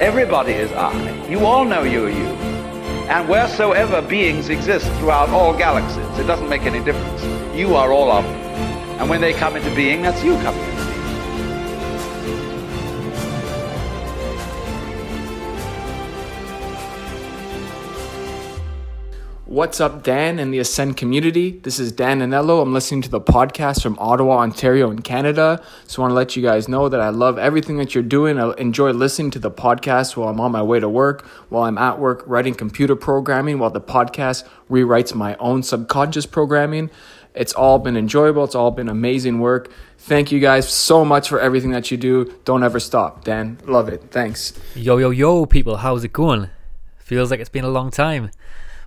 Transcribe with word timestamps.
Everybody 0.00 0.52
is 0.52 0.70
I. 0.70 1.26
You 1.28 1.44
all 1.44 1.64
know 1.64 1.82
you 1.82 2.06
are 2.06 2.10
you. 2.10 2.28
And 3.10 3.28
wheresoever 3.28 4.00
beings 4.00 4.48
exist 4.48 4.86
throughout 4.98 5.28
all 5.30 5.52
galaxies, 5.56 6.18
it 6.20 6.24
doesn't 6.24 6.48
make 6.48 6.62
any 6.62 6.78
difference. 6.84 7.24
You 7.56 7.74
are 7.74 7.92
all 7.92 8.12
of 8.12 8.22
them. 8.22 8.34
And 9.00 9.10
when 9.10 9.20
they 9.20 9.32
come 9.32 9.56
into 9.56 9.74
being, 9.74 10.02
that's 10.02 10.22
you 10.22 10.34
coming 10.36 10.67
What's 19.58 19.80
up, 19.80 20.04
Dan 20.04 20.38
and 20.38 20.54
the 20.54 20.60
Ascend 20.60 20.96
community? 20.96 21.50
This 21.50 21.80
is 21.80 21.90
Dan 21.90 22.20
Anello. 22.20 22.62
I'm 22.62 22.72
listening 22.72 23.02
to 23.02 23.08
the 23.08 23.20
podcast 23.20 23.82
from 23.82 23.98
Ottawa, 23.98 24.36
Ontario, 24.36 24.88
in 24.88 25.02
Canada. 25.02 25.60
So 25.88 26.00
I 26.00 26.04
want 26.04 26.12
to 26.12 26.14
let 26.14 26.36
you 26.36 26.42
guys 26.44 26.68
know 26.68 26.88
that 26.88 27.00
I 27.00 27.08
love 27.08 27.38
everything 27.38 27.76
that 27.78 27.92
you're 27.92 28.04
doing. 28.04 28.38
I 28.38 28.52
enjoy 28.52 28.92
listening 28.92 29.32
to 29.32 29.40
the 29.40 29.50
podcast 29.50 30.16
while 30.16 30.28
I'm 30.28 30.38
on 30.38 30.52
my 30.52 30.62
way 30.62 30.78
to 30.78 30.88
work, 30.88 31.26
while 31.48 31.64
I'm 31.64 31.76
at 31.76 31.98
work 31.98 32.22
writing 32.24 32.54
computer 32.54 32.94
programming, 32.94 33.58
while 33.58 33.70
the 33.70 33.80
podcast 33.80 34.46
rewrites 34.70 35.12
my 35.12 35.34
own 35.40 35.64
subconscious 35.64 36.24
programming. 36.24 36.88
It's 37.34 37.52
all 37.52 37.80
been 37.80 37.96
enjoyable. 37.96 38.44
It's 38.44 38.54
all 38.54 38.70
been 38.70 38.88
amazing 38.88 39.40
work. 39.40 39.72
Thank 39.98 40.30
you 40.30 40.38
guys 40.38 40.72
so 40.72 41.04
much 41.04 41.28
for 41.28 41.40
everything 41.40 41.72
that 41.72 41.90
you 41.90 41.96
do. 41.96 42.32
Don't 42.44 42.62
ever 42.62 42.78
stop, 42.78 43.24
Dan. 43.24 43.58
Love 43.64 43.88
it. 43.88 44.04
Thanks. 44.12 44.52
Yo, 44.76 44.98
yo, 44.98 45.10
yo, 45.10 45.46
people, 45.46 45.78
how's 45.78 46.04
it 46.04 46.12
going? 46.12 46.48
Feels 46.98 47.32
like 47.32 47.40
it's 47.40 47.48
been 47.48 47.64
a 47.64 47.70
long 47.70 47.90
time. 47.90 48.30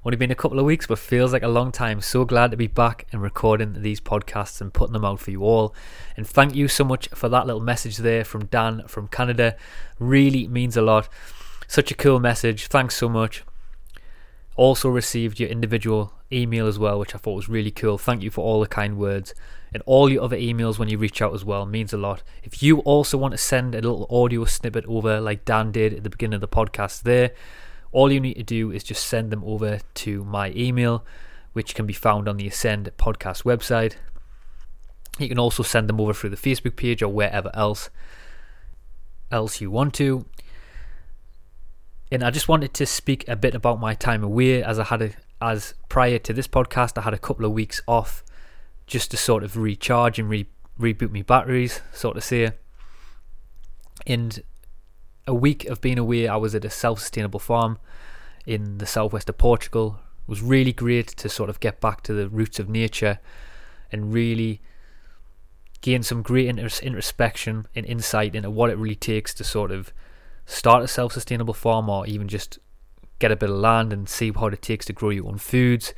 Only 0.04 0.18
been 0.18 0.32
a 0.32 0.36
couple 0.36 0.58
of 0.58 0.66
weeks, 0.66 0.88
but 0.88 0.98
feels 0.98 1.32
like 1.32 1.44
a 1.44 1.48
long 1.48 1.72
time. 1.72 2.02
So 2.02 2.26
glad 2.26 2.50
to 2.52 2.58
be 2.58 2.66
back 2.66 3.06
and 3.12 3.22
recording 3.22 3.84
these 3.84 4.02
podcasts 4.02 4.60
and 4.60 4.74
putting 4.74 4.94
them 4.94 5.06
out 5.06 5.20
for 5.20 5.30
you 5.30 5.44
all. 5.44 5.76
And 6.18 6.28
thank 6.28 6.56
you 6.56 6.68
so 6.68 6.84
much 6.84 7.08
for 7.10 7.30
that 7.30 7.46
little 7.46 7.62
message 7.62 7.98
there 7.98 8.24
from 8.24 8.46
Dan 8.46 8.88
from 8.88 9.08
Canada. 9.08 9.56
Really 10.00 10.48
means 10.48 10.76
a 10.76 10.82
lot. 10.82 11.08
Such 11.68 11.92
a 11.92 11.96
cool 11.96 12.20
message. 12.20 12.66
Thanks 12.66 12.96
so 12.96 13.08
much. 13.08 13.44
Also 14.56 14.90
received 14.90 15.40
your 15.40 15.50
individual 15.50 16.14
email 16.32 16.66
as 16.66 16.80
well, 16.80 16.98
which 16.98 17.14
I 17.14 17.20
thought 17.20 17.36
was 17.36 17.48
really 17.48 17.72
cool. 17.72 18.00
Thank 18.00 18.24
you 18.24 18.32
for 18.32 18.44
all 18.44 18.60
the 18.60 18.68
kind 18.68 18.98
words 18.98 19.36
and 19.72 19.84
all 19.86 20.10
your 20.10 20.24
other 20.24 20.38
emails 20.38 20.80
when 20.80 20.90
you 20.90 20.98
reach 20.98 21.22
out 21.22 21.34
as 21.34 21.46
well 21.46 21.66
means 21.68 21.94
a 21.94 21.98
lot. 21.98 22.24
If 22.44 22.64
you 22.64 22.80
also 22.80 23.18
want 23.18 23.34
to 23.34 23.38
send 23.38 23.76
a 23.76 23.82
little 23.82 24.08
audio 24.10 24.46
snippet 24.46 24.86
over 24.88 25.22
like 25.22 25.46
Dan 25.46 25.72
did 25.72 25.94
at 25.94 26.04
the 26.04 26.10
beginning 26.10 26.36
of 26.36 26.42
the 26.42 26.48
podcast 26.48 27.04
there, 27.04 27.32
all 27.92 28.12
you 28.12 28.20
need 28.20 28.36
to 28.36 28.44
do 28.44 28.72
is 28.72 28.84
just 28.84 29.06
send 29.06 29.32
them 29.32 29.44
over 29.44 29.80
to 29.96 30.24
my 30.24 30.52
email, 30.56 31.06
which 31.54 31.76
can 31.76 31.86
be 31.86 31.94
found 31.94 32.28
on 32.28 32.38
the 32.38 32.48
Ascend 32.48 32.92
podcast 32.98 33.44
website. 33.44 33.96
You 35.20 35.28
can 35.28 35.40
also 35.40 35.64
send 35.64 35.90
them 35.90 36.00
over 36.00 36.14
through 36.14 36.30
the 36.30 36.38
Facebook 36.38 36.76
page 36.76 37.02
or 37.02 37.10
wherever 37.10 37.52
else 37.54 37.90
else 39.30 39.62
you 39.62 39.72
want 39.72 39.94
to. 39.96 40.26
And 42.12 42.24
I 42.24 42.32
just 42.32 42.48
wanted 42.48 42.74
to 42.74 42.86
speak 42.86 43.28
a 43.28 43.36
bit 43.36 43.56
about 43.56 43.80
my 43.80 43.94
time 43.94 44.24
away 44.24 44.64
as 44.64 44.80
I 44.80 44.84
had 44.86 45.02
a 45.02 45.12
as 45.42 45.74
prior 45.90 46.20
to 46.20 46.34
this 46.34 46.48
podcast 46.48 46.98
I 46.98 47.02
had 47.02 47.16
a 47.16 47.18
couple 47.18 47.46
of 47.46 47.52
weeks 47.52 47.82
off 47.88 48.24
just 48.86 49.10
to 49.10 49.18
sort 49.18 49.44
of 49.44 49.58
recharge 49.58 50.20
and 50.20 50.30
re- 50.30 50.48
reboot 50.80 51.12
my 51.12 51.22
batteries, 51.22 51.82
sort 51.94 52.18
of 52.18 52.24
say. 52.24 52.52
And 54.06 54.44
a 55.28 55.34
week 55.34 55.66
of 55.66 55.82
being 55.82 56.00
away, 56.00 56.28
I 56.28 56.36
was 56.36 56.56
at 56.56 56.66
a 56.66 56.70
self-sustainable 56.70 57.40
farm 57.40 57.78
in 58.46 58.80
the 58.80 58.86
southwest 58.86 59.30
of 59.30 59.38
Portugal. 59.38 60.00
It 60.28 60.30
was 60.30 60.42
really 60.42 60.74
great 60.74 61.08
to 61.08 61.30
sort 61.30 61.50
of 61.50 61.60
get 61.60 61.80
back 61.80 62.02
to 62.04 62.14
the 62.14 62.28
roots 62.28 62.60
of 62.60 62.70
nature 62.70 63.20
and 63.92 64.14
really 64.14 64.62
gain 65.82 66.04
some 66.04 66.22
great 66.22 66.48
introspection 66.48 67.68
and 67.76 67.86
insight 67.86 68.36
into 68.36 68.50
what 68.50 68.70
it 68.70 68.78
really 68.78 68.96
takes 68.96 69.34
to 69.34 69.44
sort 69.44 69.72
of 69.72 69.92
start 70.46 70.84
a 70.84 70.88
self-sustainable 70.88 71.54
farm 71.54 71.90
or 71.90 72.06
even 72.06 72.28
just 72.28 72.60
get 73.20 73.32
a 73.32 73.36
bit 73.36 73.50
of 73.50 73.56
land 73.56 73.92
and 73.94 74.10
see 74.10 74.32
what 74.32 74.54
it 74.54 74.62
takes 74.62 74.86
to 74.86 74.94
grow 74.94 75.10
your 75.10 75.28
own 75.28 75.38
foods 75.38 75.94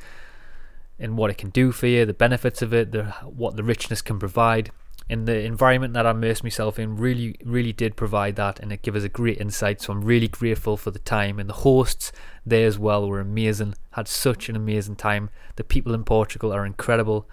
and 0.98 1.16
what 1.16 1.30
it 1.30 1.38
can 1.38 1.50
do 1.50 1.72
for 1.72 1.86
you, 1.86 2.06
the 2.06 2.14
benefits 2.14 2.62
of 2.62 2.72
it, 2.72 2.92
the 2.92 3.04
what 3.24 3.56
the 3.56 3.64
richness 3.64 4.00
can 4.00 4.18
provide 4.18 4.70
in 5.08 5.26
the 5.26 5.40
environment 5.40 5.92
that 5.94 6.06
I 6.06 6.12
immersed 6.12 6.42
myself 6.42 6.78
in 6.78 6.96
really 6.96 7.36
really 7.44 7.72
did 7.72 7.96
provide 7.96 8.36
that 8.36 8.58
and 8.58 8.72
it 8.72 8.82
gave 8.82 8.96
us 8.96 9.04
a 9.04 9.08
great 9.08 9.38
insight. 9.38 9.82
So 9.82 9.92
I'm 9.92 10.02
really 10.02 10.28
grateful 10.28 10.76
for 10.76 10.90
the 10.90 10.98
time. 10.98 11.38
And 11.38 11.48
the 11.48 11.54
hosts 11.54 12.10
there 12.46 12.66
as 12.66 12.78
well 12.78 13.06
were 13.06 13.20
amazing 13.20 13.74
had 13.92 14.08
such 14.08 14.48
an 14.48 14.56
amazing 14.56 14.96
time. 14.96 15.28
The 15.56 15.64
people 15.64 15.94
in 15.94 16.04
Portugal 16.04 16.52
are 16.52 16.64
incredible 16.64 17.28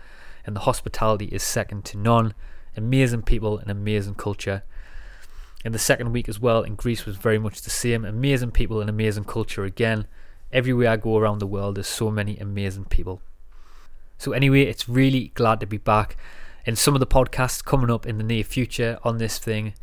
and 0.45 0.55
the 0.55 0.61
hospitality 0.61 1.25
is 1.25 1.43
second 1.43 1.85
to 1.85 1.97
none. 1.97 2.33
Amazing 2.75 3.23
people 3.23 3.57
and 3.57 3.71
amazing 3.71 4.15
culture. 4.15 4.63
In 5.63 5.71
the 5.71 5.79
second 5.79 6.11
week 6.11 6.27
as 6.27 6.39
well 6.39 6.63
in 6.63 6.75
Greece 6.75 7.05
was 7.05 7.15
very 7.15 7.39
much 7.39 7.61
the 7.61 7.69
same. 7.69 8.03
Amazing 8.03 8.51
people 8.51 8.81
and 8.81 8.89
amazing 8.89 9.23
culture 9.23 9.63
again. 9.63 10.07
Everywhere 10.51 10.89
I 10.89 10.97
go 10.97 11.17
around 11.17 11.39
the 11.39 11.47
world 11.47 11.75
there's 11.75 11.87
so 11.87 12.11
many 12.11 12.37
amazing 12.37 12.85
people. 12.85 13.21
So 14.17 14.33
anyway 14.33 14.63
it's 14.63 14.89
really 14.89 15.29
glad 15.35 15.61
to 15.61 15.65
be 15.65 15.77
back 15.77 16.17
and 16.65 16.77
some 16.77 16.93
of 16.93 16.99
the 16.99 17.07
podcasts 17.07 17.63
coming 17.63 17.89
up 17.89 18.05
in 18.05 18.17
the 18.17 18.23
near 18.23 18.43
future 18.43 18.99
on 19.03 19.17
this 19.17 19.39
thing 19.39 19.73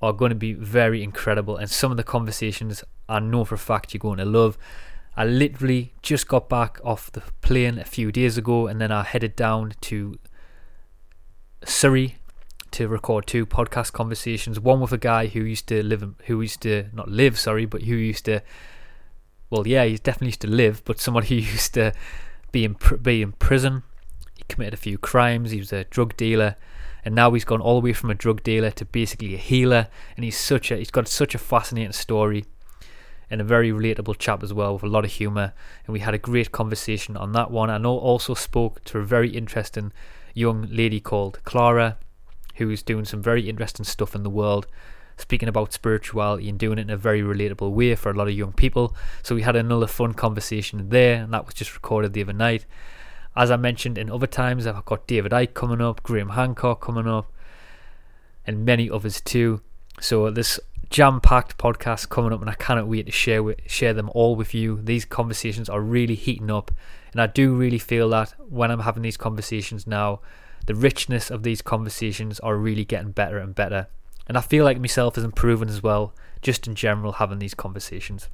are 0.00 0.12
going 0.12 0.30
to 0.30 0.36
be 0.36 0.52
very 0.52 1.02
incredible. 1.02 1.56
And 1.56 1.70
some 1.70 1.90
of 1.90 1.96
the 1.96 2.04
conversations 2.04 2.82
I 3.08 3.20
know 3.20 3.44
for 3.44 3.54
a 3.54 3.58
fact 3.58 3.92
you're 3.92 4.00
going 4.00 4.18
to 4.18 4.24
love. 4.24 4.56
I 5.16 5.24
literally 5.24 5.92
just 6.00 6.26
got 6.26 6.48
back 6.48 6.80
off 6.82 7.12
the 7.12 7.22
plane 7.42 7.78
a 7.78 7.84
few 7.84 8.10
days 8.10 8.38
ago, 8.38 8.66
and 8.66 8.80
then 8.80 8.90
I 8.90 9.02
headed 9.02 9.36
down 9.36 9.74
to 9.82 10.18
Surrey 11.64 12.16
to 12.70 12.88
record 12.88 13.26
two 13.26 13.44
podcast 13.44 13.92
conversations. 13.92 14.58
One 14.58 14.80
with 14.80 14.92
a 14.92 14.98
guy 14.98 15.26
who 15.26 15.40
used 15.40 15.66
to 15.68 15.82
live, 15.82 16.14
who 16.26 16.40
used 16.40 16.62
to 16.62 16.86
not 16.94 17.08
live, 17.08 17.38
sorry, 17.38 17.66
but 17.66 17.82
who 17.82 17.94
used 17.94 18.24
to, 18.24 18.40
well, 19.50 19.66
yeah, 19.66 19.84
he 19.84 19.98
definitely 19.98 20.28
used 20.28 20.40
to 20.40 20.48
live, 20.48 20.82
but 20.84 20.98
someone 20.98 21.24
who 21.26 21.34
used 21.34 21.74
to 21.74 21.92
be 22.50 22.64
in 22.64 22.76
be 23.02 23.22
in 23.22 23.32
prison 23.32 23.82
committed 24.48 24.74
a 24.74 24.78
few 24.78 24.98
crimes. 24.98 25.50
He 25.50 25.58
was 25.58 25.72
a 25.72 25.84
drug 25.84 26.16
dealer, 26.16 26.56
and 27.04 27.14
now 27.14 27.32
he's 27.32 27.44
gone 27.44 27.60
all 27.60 27.80
the 27.80 27.84
way 27.84 27.92
from 27.92 28.10
a 28.10 28.14
drug 28.14 28.42
dealer 28.42 28.70
to 28.72 28.84
basically 28.84 29.34
a 29.34 29.38
healer. 29.38 29.88
And 30.16 30.24
he's 30.24 30.38
such 30.38 30.70
a 30.70 30.76
he's 30.76 30.90
got 30.90 31.08
such 31.08 31.34
a 31.34 31.38
fascinating 31.38 31.92
story, 31.92 32.44
and 33.30 33.40
a 33.40 33.44
very 33.44 33.70
relatable 33.70 34.18
chap 34.18 34.42
as 34.42 34.52
well 34.52 34.74
with 34.74 34.82
a 34.82 34.88
lot 34.88 35.04
of 35.04 35.12
humour. 35.12 35.52
And 35.86 35.92
we 35.92 36.00
had 36.00 36.14
a 36.14 36.18
great 36.18 36.52
conversation 36.52 37.16
on 37.16 37.32
that 37.32 37.50
one. 37.50 37.70
I 37.70 37.78
know 37.78 37.98
also 37.98 38.34
spoke 38.34 38.84
to 38.84 38.98
a 38.98 39.04
very 39.04 39.30
interesting 39.30 39.92
young 40.34 40.66
lady 40.70 41.00
called 41.00 41.42
Clara, 41.44 41.98
who's 42.56 42.82
doing 42.82 43.04
some 43.04 43.22
very 43.22 43.48
interesting 43.48 43.84
stuff 43.84 44.14
in 44.14 44.22
the 44.22 44.30
world 44.30 44.66
speaking 45.16 45.48
about 45.48 45.72
spirituality 45.72 46.48
and 46.48 46.58
doing 46.58 46.78
it 46.78 46.82
in 46.82 46.90
a 46.90 46.96
very 46.96 47.22
relatable 47.22 47.72
way 47.72 47.94
for 47.94 48.10
a 48.10 48.14
lot 48.14 48.28
of 48.28 48.34
young 48.34 48.52
people. 48.52 48.94
So 49.22 49.34
we 49.34 49.42
had 49.42 49.56
another 49.56 49.86
fun 49.86 50.14
conversation 50.14 50.88
there, 50.88 51.22
and 51.22 51.32
that 51.32 51.46
was 51.46 51.54
just 51.54 51.74
recorded 51.74 52.12
the 52.12 52.22
other 52.22 52.32
night. 52.32 52.66
As 53.34 53.50
I 53.50 53.56
mentioned 53.56 53.96
in 53.96 54.10
other 54.10 54.26
times, 54.26 54.66
I've 54.66 54.84
got 54.84 55.06
David 55.06 55.32
Icke 55.32 55.54
coming 55.54 55.80
up, 55.80 56.02
Graham 56.02 56.30
Hancock 56.30 56.80
coming 56.80 57.08
up, 57.08 57.32
and 58.46 58.64
many 58.64 58.90
others 58.90 59.20
too. 59.20 59.62
So 60.00 60.30
this 60.30 60.60
jam-packed 60.90 61.56
podcast 61.56 62.10
coming 62.10 62.32
up, 62.32 62.42
and 62.42 62.50
I 62.50 62.54
cannot 62.54 62.88
wait 62.88 63.06
to 63.06 63.12
share 63.12 63.42
with, 63.42 63.60
share 63.66 63.94
them 63.94 64.10
all 64.14 64.36
with 64.36 64.52
you. 64.52 64.80
These 64.82 65.06
conversations 65.06 65.70
are 65.70 65.80
really 65.80 66.14
heating 66.14 66.50
up, 66.50 66.70
and 67.12 67.20
I 67.20 67.26
do 67.26 67.54
really 67.54 67.78
feel 67.78 68.10
that 68.10 68.34
when 68.38 68.70
I'm 68.70 68.80
having 68.80 69.02
these 69.02 69.16
conversations 69.16 69.86
now, 69.86 70.20
the 70.66 70.74
richness 70.74 71.30
of 71.30 71.42
these 71.42 71.62
conversations 71.62 72.38
are 72.40 72.56
really 72.56 72.84
getting 72.84 73.12
better 73.12 73.38
and 73.38 73.54
better. 73.54 73.88
And 74.28 74.36
I 74.36 74.42
feel 74.42 74.64
like 74.64 74.78
myself 74.78 75.16
is 75.16 75.24
improving 75.24 75.70
as 75.70 75.82
well, 75.82 76.14
just 76.42 76.66
in 76.66 76.74
general, 76.74 77.12
having 77.12 77.38
these 77.38 77.54
conversations. 77.54 78.28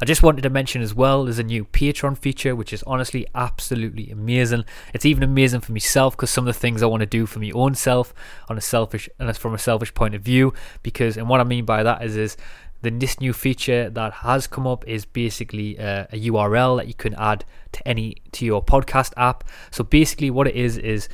I 0.00 0.04
just 0.04 0.22
wanted 0.22 0.42
to 0.42 0.50
mention 0.50 0.82
as 0.82 0.94
well 0.94 1.24
there's 1.24 1.38
a 1.38 1.44
new 1.44 1.64
Patreon 1.64 2.18
feature 2.18 2.54
which 2.54 2.72
is 2.72 2.82
honestly 2.84 3.26
absolutely 3.34 4.10
amazing. 4.10 4.64
It's 4.92 5.06
even 5.06 5.22
amazing 5.22 5.60
for 5.60 5.72
myself 5.72 6.16
because 6.16 6.30
some 6.30 6.46
of 6.46 6.54
the 6.54 6.60
things 6.60 6.82
I 6.82 6.86
want 6.86 7.00
to 7.00 7.06
do 7.06 7.26
for 7.26 7.38
my 7.38 7.50
own 7.54 7.74
self 7.74 8.14
on 8.48 8.58
a 8.58 8.60
selfish 8.60 9.08
and 9.18 9.36
from 9.36 9.54
a 9.54 9.58
selfish 9.58 9.94
point 9.94 10.14
of 10.14 10.22
view 10.22 10.52
because 10.82 11.16
and 11.16 11.28
what 11.28 11.40
I 11.40 11.44
mean 11.44 11.64
by 11.64 11.82
that 11.82 12.02
is 12.02 12.16
is 12.16 12.36
the 12.82 12.90
this 12.90 13.18
new 13.18 13.32
feature 13.32 13.90
that 13.90 14.12
has 14.12 14.46
come 14.46 14.66
up 14.66 14.86
is 14.86 15.04
basically 15.04 15.78
uh, 15.78 16.06
a, 16.12 16.16
a 16.16 16.30
URL 16.30 16.76
that 16.76 16.86
you 16.86 16.94
can 16.94 17.14
add 17.14 17.44
to 17.72 17.88
any 17.88 18.16
to 18.32 18.44
your 18.44 18.62
podcast 18.62 19.12
app. 19.16 19.42
So 19.70 19.82
basically 19.82 20.30
what 20.30 20.46
it 20.46 20.54
is 20.54 20.78
is 20.78 21.08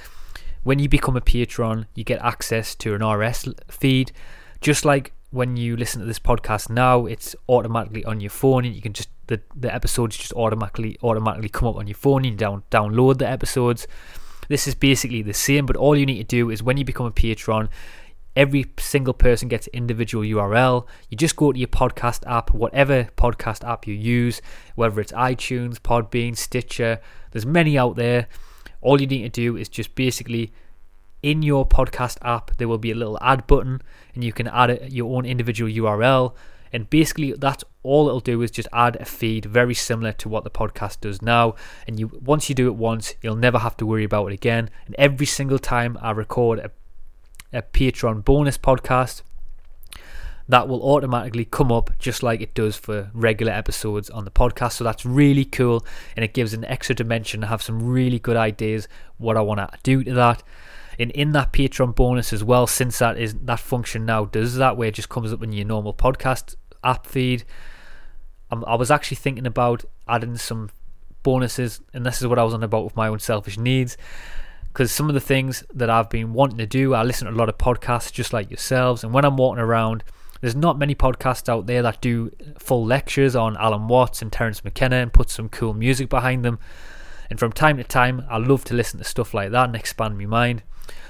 when 0.62 0.78
you 0.78 0.88
become 0.88 1.16
a 1.16 1.20
patron, 1.20 1.86
you 1.94 2.04
get 2.04 2.20
access 2.20 2.74
to 2.76 2.94
an 2.94 3.02
RS 3.06 3.48
feed 3.68 4.12
just 4.60 4.84
like 4.84 5.12
when 5.31 5.56
you 5.56 5.77
listen 5.77 6.00
to 6.00 6.06
this 6.06 6.19
podcast 6.19 6.71
now, 6.71 7.06
it's 7.06 7.37
automatically 7.49 8.05
on 8.05 8.21
your 8.21 8.31
phone, 8.31 8.65
and 8.65 8.75
you 8.75 8.82
can 8.82 8.93
just 8.93 9.09
the 9.29 9.41
the 9.55 9.73
episodes 9.73 10.17
just 10.17 10.32
automatically 10.32 10.99
automatically 11.03 11.49
come 11.49 11.69
up 11.69 11.77
on 11.77 11.87
your 11.87 11.97
phone. 11.97 12.25
You 12.25 12.32
down 12.32 12.65
download 12.71 13.19
the 13.19 13.29
episodes. 13.29 13.87
This 14.49 14.67
is 14.67 14.75
basically 14.75 15.23
the 15.23 15.35
same, 15.35 15.65
but 15.67 15.77
all 15.77 15.97
you 15.97 16.05
need 16.05 16.19
to 16.19 16.25
do 16.25 16.50
is 16.50 16.62
when 16.62 16.77
you 16.77 16.85
become 16.85 17.06
a 17.06 17.12
patron, 17.12 17.69
every 18.35 18.67
single 18.79 19.15
person 19.15 19.49
gets 19.49 19.69
individual 19.69 20.25
URL. 20.25 20.87
You 21.09 21.17
just 21.17 21.37
go 21.37 21.53
to 21.53 21.59
your 21.59 21.69
podcast 21.69 22.27
app, 22.27 22.53
whatever 22.53 23.05
podcast 23.17 23.67
app 23.67 23.87
you 23.87 23.94
use, 23.94 24.43
whether 24.75 25.00
it's 25.00 25.12
iTunes, 25.12 25.79
Podbean, 25.79 26.37
Stitcher. 26.37 27.00
There's 27.31 27.47
many 27.47 27.79
out 27.79 27.94
there. 27.94 28.27
All 28.81 29.00
you 29.00 29.06
need 29.06 29.23
to 29.23 29.29
do 29.29 29.56
is 29.56 29.69
just 29.69 29.94
basically 29.94 30.53
in 31.22 31.43
your 31.43 31.67
podcast 31.67 32.17
app 32.22 32.56
there 32.56 32.69
will 32.69 32.78
be 32.78 32.90
a 32.90 32.94
little 32.94 33.19
add 33.20 33.46
button 33.46 33.81
and 34.14 34.25
you 34.25 34.32
can 34.32 34.49
add 34.49 34.93
your 34.93 35.17
own 35.17 35.25
individual 35.25 35.70
URL 35.70 36.34
and 36.72 36.88
basically 36.88 37.32
that's 37.32 37.64
all 37.82 38.08
it'll 38.08 38.20
do 38.20 38.43
is 38.43 38.50
just 38.50 38.69
add 38.72 38.96
a 38.96 39.05
feed 39.05 39.44
very 39.44 39.75
similar 39.75 40.12
to 40.12 40.28
what 40.28 40.44
the 40.44 40.50
podcast 40.50 41.00
does 41.00 41.20
now 41.20 41.55
and 41.87 41.99
you 41.99 42.08
once 42.22 42.49
you 42.49 42.55
do 42.55 42.67
it 42.69 42.75
once 42.75 43.14
you'll 43.22 43.37
never 43.37 43.58
have 43.58 43.76
to 43.76 43.87
worry 43.87 44.05
about 44.05 44.26
it 44.26 44.34
again 44.34 44.70
and 44.87 44.94
every 44.99 45.26
single 45.26 45.58
time 45.58 45.99
I 46.00 46.12
record 46.12 46.58
a, 46.58 46.70
a 47.52 47.62
Patreon 47.62 48.25
bonus 48.25 48.56
podcast 48.56 49.22
that 50.50 50.67
will 50.67 50.82
automatically 50.82 51.44
come 51.44 51.70
up 51.70 51.90
just 51.99 52.25
like 52.25 52.40
it 52.40 52.55
does 52.55 52.76
for 52.76 53.08
regular 53.14 53.52
episodes 53.52 54.11
on 54.11 54.25
the 54.25 54.32
podcast. 54.32 54.72
So 54.72 54.84
that's 54.84 55.06
really 55.06 55.44
cool 55.44 55.87
and 56.17 56.25
it 56.25 56.34
gives 56.34 56.52
an 56.52 56.64
extra 56.64 56.93
dimension. 56.93 57.44
I 57.44 57.46
have 57.46 57.62
some 57.62 57.81
really 57.81 58.19
good 58.19 58.37
ideas 58.37 58.88
what 59.17 59.37
I 59.37 59.43
want 59.43 59.61
to 59.61 59.70
do 59.84 60.02
to 60.02 60.12
that. 60.14 60.43
And 61.00 61.11
in 61.12 61.32
that 61.32 61.52
Patreon 61.52 61.94
bonus 61.94 62.31
as 62.31 62.44
well, 62.44 62.67
since 62.67 62.99
that 62.99 63.17
is 63.17 63.35
that 63.35 63.58
function 63.58 64.05
now 64.05 64.26
does 64.26 64.56
that 64.56 64.76
where 64.76 64.88
it 64.88 64.94
just 64.94 65.08
comes 65.08 65.32
up 65.32 65.43
in 65.43 65.50
your 65.50 65.67
normal 65.67 65.94
podcast 65.94 66.56
app 66.85 67.06
feed. 67.06 67.44
I'm, 68.50 68.64
I 68.67 68.75
was 68.75 68.91
actually 68.91 69.17
thinking 69.17 69.47
about 69.47 69.85
adding 70.06 70.37
some 70.37 70.69
bonuses, 71.23 71.81
and 71.94 72.05
this 72.05 72.20
is 72.20 72.26
what 72.26 72.38
I 72.38 72.44
was 72.44 72.52
on 72.52 72.62
about 72.62 72.85
with 72.85 72.97
my 72.97 73.08
own 73.08 73.19
selfish 73.19 73.56
needs. 73.56 73.97
Because 74.69 74.93
some 74.93 75.08
of 75.08 75.14
the 75.14 75.20
things 75.20 75.64
that 75.73 75.88
I've 75.88 76.11
been 76.11 76.35
wanting 76.35 76.58
to 76.58 76.67
do, 76.67 76.93
I 76.94 77.03
listen 77.03 77.26
to 77.26 77.32
a 77.32 77.35
lot 77.35 77.49
of 77.49 77.56
podcasts 77.56 78.12
just 78.12 78.35
like 78.35 78.50
yourselves, 78.50 79.03
and 79.03 79.14
when 79.14 79.25
I'm 79.25 79.38
walking 79.38 79.62
around, 79.62 80.05
there's 80.43 80.55
not 80.56 80.79
many 80.79 80.94
podcasts 80.94 81.49
out 81.49 81.67
there 81.67 81.82
that 81.82 82.03
do 82.03 82.31
full 82.58 82.85
lectures 82.85 83.35
on 83.35 83.56
Alan 83.56 83.88
Watts 83.88 84.20
and 84.20 84.31
Terence 84.31 84.62
McKenna 84.64 84.96
and 84.96 85.12
put 85.12 85.31
some 85.31 85.49
cool 85.49 85.75
music 85.75 86.08
behind 86.08 86.44
them. 86.44 86.58
And 87.31 87.38
from 87.38 87.53
time 87.53 87.76
to 87.76 87.85
time, 87.85 88.25
I 88.29 88.38
love 88.38 88.64
to 88.67 88.75
listen 88.75 88.99
to 88.99 89.05
stuff 89.05 89.35
like 89.35 89.50
that 89.50 89.64
and 89.64 89.76
expand 89.76 90.19
my 90.19 90.26
mind. 90.26 90.62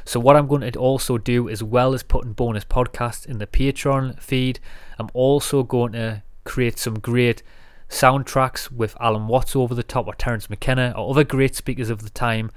So, 0.05 0.19
what 0.21 0.37
I'm 0.37 0.47
going 0.47 0.71
to 0.71 0.79
also 0.79 1.19
do, 1.19 1.49
as 1.49 1.63
well 1.63 1.95
as 1.95 2.03
putting 2.03 2.33
bonus 2.33 2.65
podcasts 2.65 3.27
in 3.27 3.39
the 3.39 3.47
Patreon 3.47 4.21
feed, 4.21 4.61
I'm 4.99 5.11
also 5.15 5.63
going 5.63 5.93
to 5.93 6.23
create 6.45 6.79
some 6.79 6.99
great 6.99 7.43
soundtracks 7.89 8.71
with 8.71 8.97
Alan 9.01 9.27
Watts 9.27 9.55
over 9.55 9.75
the 9.75 9.83
top 9.83 10.07
or 10.07 10.15
Terence 10.15 10.49
McKenna 10.49 10.95
or 10.97 11.11
other 11.11 11.25
great 11.25 11.55
speakers 11.55 11.91
of 11.91 12.03
the 12.03 12.11
time. 12.11 12.51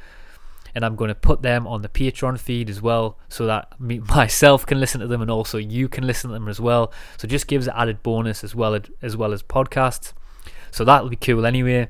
And 0.75 0.83
I'm 0.83 0.95
going 0.95 1.09
to 1.09 1.15
put 1.15 1.43
them 1.43 1.67
on 1.67 1.83
the 1.83 1.89
Patreon 1.89 2.39
feed 2.39 2.69
as 2.69 2.81
well 2.81 3.19
so 3.29 3.45
that 3.45 3.79
me, 3.79 3.99
myself 4.09 4.65
can 4.65 4.79
listen 4.79 5.01
to 5.01 5.07
them 5.07 5.21
and 5.21 5.29
also 5.29 5.57
you 5.57 5.87
can 5.87 6.07
listen 6.07 6.29
to 6.29 6.33
them 6.33 6.47
as 6.47 6.59
well. 6.59 6.91
So 7.17 7.27
just 7.27 7.47
gives 7.47 7.67
an 7.67 7.73
added 7.75 8.01
bonus 8.01 8.43
as 8.43 8.55
well 8.55 8.79
as 9.01 9.17
well 9.17 9.33
as 9.33 9.43
podcasts. 9.43 10.13
So 10.71 10.83
that'll 10.83 11.09
be 11.09 11.15
cool 11.15 11.45
anyway. 11.45 11.89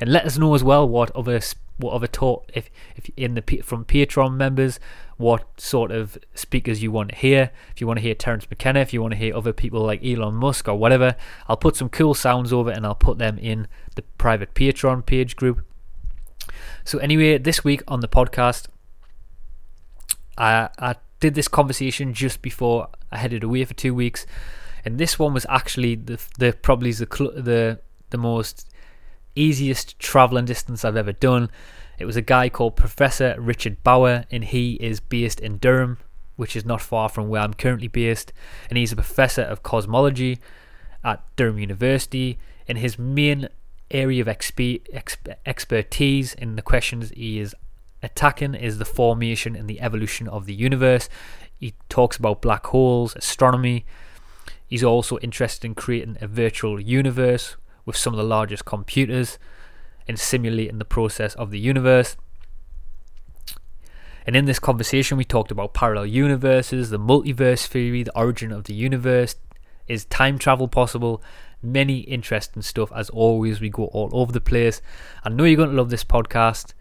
And 0.00 0.10
let 0.10 0.24
us 0.24 0.38
know 0.38 0.54
as 0.54 0.64
well 0.64 0.88
what 0.88 1.14
other 1.14 1.40
what 1.76 1.92
other 1.92 2.06
talk 2.06 2.50
if 2.54 2.70
if 2.96 3.10
in 3.16 3.34
the 3.34 3.42
from 3.62 3.84
Patreon 3.84 4.34
members 4.34 4.78
what 5.16 5.60
sort 5.60 5.90
of 5.90 6.18
speakers 6.34 6.82
you 6.82 6.90
want 6.90 7.10
to 7.10 7.14
hear. 7.14 7.50
If 7.72 7.80
you 7.80 7.86
want 7.86 7.98
to 7.98 8.02
hear 8.02 8.14
Terence 8.14 8.48
McKenna, 8.48 8.80
if 8.80 8.92
you 8.92 9.00
want 9.00 9.12
to 9.12 9.18
hear 9.18 9.36
other 9.36 9.52
people 9.52 9.80
like 9.80 10.04
Elon 10.04 10.34
Musk 10.34 10.68
or 10.68 10.74
whatever, 10.74 11.16
I'll 11.48 11.56
put 11.56 11.76
some 11.76 11.88
cool 11.88 12.14
sounds 12.14 12.52
over 12.52 12.70
and 12.70 12.84
I'll 12.84 12.94
put 12.94 13.18
them 13.18 13.38
in 13.38 13.68
the 13.94 14.02
private 14.18 14.54
Patreon 14.54 15.06
page 15.06 15.36
group. 15.36 15.64
So 16.84 16.98
anyway, 16.98 17.38
this 17.38 17.64
week 17.64 17.82
on 17.88 18.00
the 18.00 18.08
podcast, 18.08 18.66
I 20.36 20.68
I 20.78 20.96
did 21.20 21.34
this 21.34 21.48
conversation 21.48 22.12
just 22.12 22.42
before 22.42 22.88
I 23.10 23.18
headed 23.18 23.44
away 23.44 23.64
for 23.64 23.74
two 23.74 23.94
weeks, 23.94 24.26
and 24.84 24.98
this 24.98 25.18
one 25.18 25.32
was 25.32 25.46
actually 25.48 25.94
the 25.94 26.20
the 26.38 26.52
probably 26.52 26.92
the 26.92 27.06
the 27.06 27.80
the 28.10 28.18
most 28.18 28.68
easiest 29.34 29.98
traveling 29.98 30.44
distance 30.44 30.84
I've 30.84 30.96
ever 30.96 31.12
done. 31.12 31.50
It 31.98 32.06
was 32.06 32.16
a 32.16 32.22
guy 32.22 32.48
called 32.48 32.76
Professor 32.76 33.36
Richard 33.38 33.82
Bower, 33.82 34.24
and 34.30 34.44
he 34.44 34.74
is 34.74 35.00
based 35.00 35.40
in 35.40 35.58
Durham, 35.58 35.98
which 36.36 36.56
is 36.56 36.64
not 36.64 36.82
far 36.82 37.08
from 37.08 37.28
where 37.28 37.42
I'm 37.42 37.54
currently 37.54 37.88
based. 37.88 38.32
And 38.68 38.76
he's 38.76 38.92
a 38.92 38.96
professor 38.96 39.42
of 39.42 39.62
cosmology 39.62 40.40
at 41.04 41.22
Durham 41.36 41.58
University. 41.58 42.38
And 42.66 42.78
his 42.78 42.98
main 42.98 43.48
area 43.90 44.22
of 44.22 44.28
expe- 44.28 44.82
exp- 44.92 45.36
expertise 45.46 46.34
in 46.34 46.56
the 46.56 46.62
questions 46.62 47.10
he 47.10 47.38
is 47.38 47.54
attacking 48.02 48.54
is 48.54 48.78
the 48.78 48.84
formation 48.84 49.54
and 49.54 49.68
the 49.68 49.80
evolution 49.80 50.28
of 50.28 50.46
the 50.46 50.54
universe. 50.54 51.08
He 51.58 51.74
talks 51.88 52.16
about 52.16 52.42
black 52.42 52.66
holes, 52.66 53.14
astronomy. 53.14 53.86
He's 54.66 54.84
also 54.84 55.18
interested 55.18 55.66
in 55.66 55.74
creating 55.74 56.18
a 56.20 56.26
virtual 56.26 56.80
universe 56.80 57.56
with 57.84 57.96
some 57.96 58.12
of 58.12 58.18
the 58.18 58.24
largest 58.24 58.64
computers 58.64 59.38
and 60.06 60.18
simulating 60.18 60.78
the 60.78 60.84
process 60.84 61.34
of 61.34 61.50
the 61.50 61.58
universe. 61.58 62.16
And 64.26 64.34
in 64.36 64.46
this 64.46 64.58
conversation, 64.58 65.18
we 65.18 65.24
talked 65.24 65.50
about 65.50 65.74
parallel 65.74 66.06
universes, 66.06 66.90
the 66.90 66.98
multiverse 66.98 67.66
theory, 67.66 68.02
the 68.02 68.18
origin 68.18 68.52
of 68.52 68.64
the 68.64 68.74
universe. 68.74 69.36
Is 69.86 70.06
time 70.06 70.38
travel 70.38 70.66
possible? 70.66 71.22
Many 71.62 71.98
interesting 72.00 72.62
stuff. 72.62 72.90
As 72.94 73.10
always, 73.10 73.60
we 73.60 73.68
go 73.68 73.84
all 73.86 74.08
over 74.12 74.32
the 74.32 74.40
place. 74.40 74.80
I 75.24 75.28
know 75.28 75.44
you're 75.44 75.58
going 75.58 75.70
to 75.70 75.76
love 75.76 75.90
this 75.90 76.04
podcast. 76.04 76.72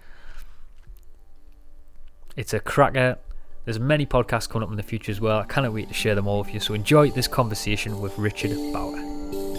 It's 2.38 2.54
a 2.54 2.62
cracker. 2.62 3.18
There's 3.66 3.80
many 3.80 4.06
podcasts 4.06 4.50
coming 4.50 4.64
up 4.64 4.72
in 4.72 4.78
the 4.78 4.84
future 4.84 5.12
as 5.12 5.22
well. 5.22 5.40
I 5.40 5.46
cannot 5.46 5.74
wait 5.74 5.90
to 5.90 5.94
share 5.94 6.16
them 6.16 6.28
all 6.28 6.40
with 6.40 6.54
you. 6.54 6.60
So 6.60 6.74
enjoy 6.74 7.12
this 7.12 7.28
conversation 7.28 8.00
with 8.00 8.18
Richard 8.18 8.52
Bower. 8.74 9.53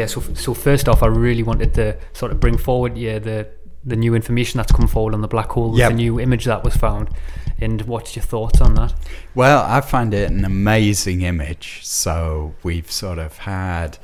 Yeah, 0.00 0.06
so 0.06 0.22
so 0.34 0.54
first 0.54 0.88
off, 0.88 1.02
I 1.02 1.08
really 1.08 1.42
wanted 1.42 1.74
to 1.74 1.96
sort 2.14 2.32
of 2.32 2.40
bring 2.40 2.56
forward 2.56 2.96
yeah 2.96 3.18
the 3.18 3.48
the 3.84 3.96
new 3.96 4.14
information 4.14 4.58
that's 4.58 4.72
come 4.72 4.86
forward 4.86 5.14
on 5.14 5.22
the 5.22 5.28
black 5.28 5.50
hole, 5.50 5.76
yep. 5.76 5.90
the 5.90 5.96
new 5.96 6.20
image 6.20 6.44
that 6.44 6.62
was 6.64 6.76
found, 6.76 7.08
and 7.60 7.82
what's 7.82 8.14
your 8.14 8.22
thoughts 8.22 8.60
on 8.60 8.74
that? 8.74 8.94
Well, 9.34 9.64
I 9.66 9.80
find 9.80 10.12
it 10.12 10.30
an 10.30 10.44
amazing 10.44 11.22
image. 11.22 11.80
So 11.84 12.54
we've 12.62 12.90
sort 12.90 13.18
of 13.18 13.38
had 13.38 13.98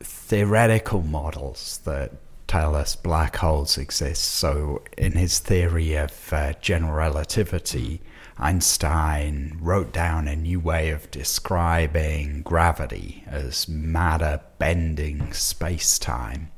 theoretical 0.00 1.02
models 1.02 1.80
that 1.84 2.12
tell 2.46 2.74
us 2.74 2.96
black 2.96 3.36
holes 3.36 3.78
exist. 3.78 4.22
So 4.22 4.82
in 4.96 5.12
his 5.12 5.38
theory 5.38 5.94
of 5.94 6.32
uh, 6.32 6.54
general 6.60 6.94
relativity, 6.94 8.00
Einstein 8.38 9.58
wrote 9.60 9.92
down 9.92 10.28
a 10.28 10.36
new 10.36 10.60
way 10.60 10.90
of 10.90 11.10
describing 11.10 12.42
gravity 12.42 13.24
as 13.26 13.68
matter 13.68 14.40
bending 14.58 15.32
space 15.32 15.98
time. 15.98 16.50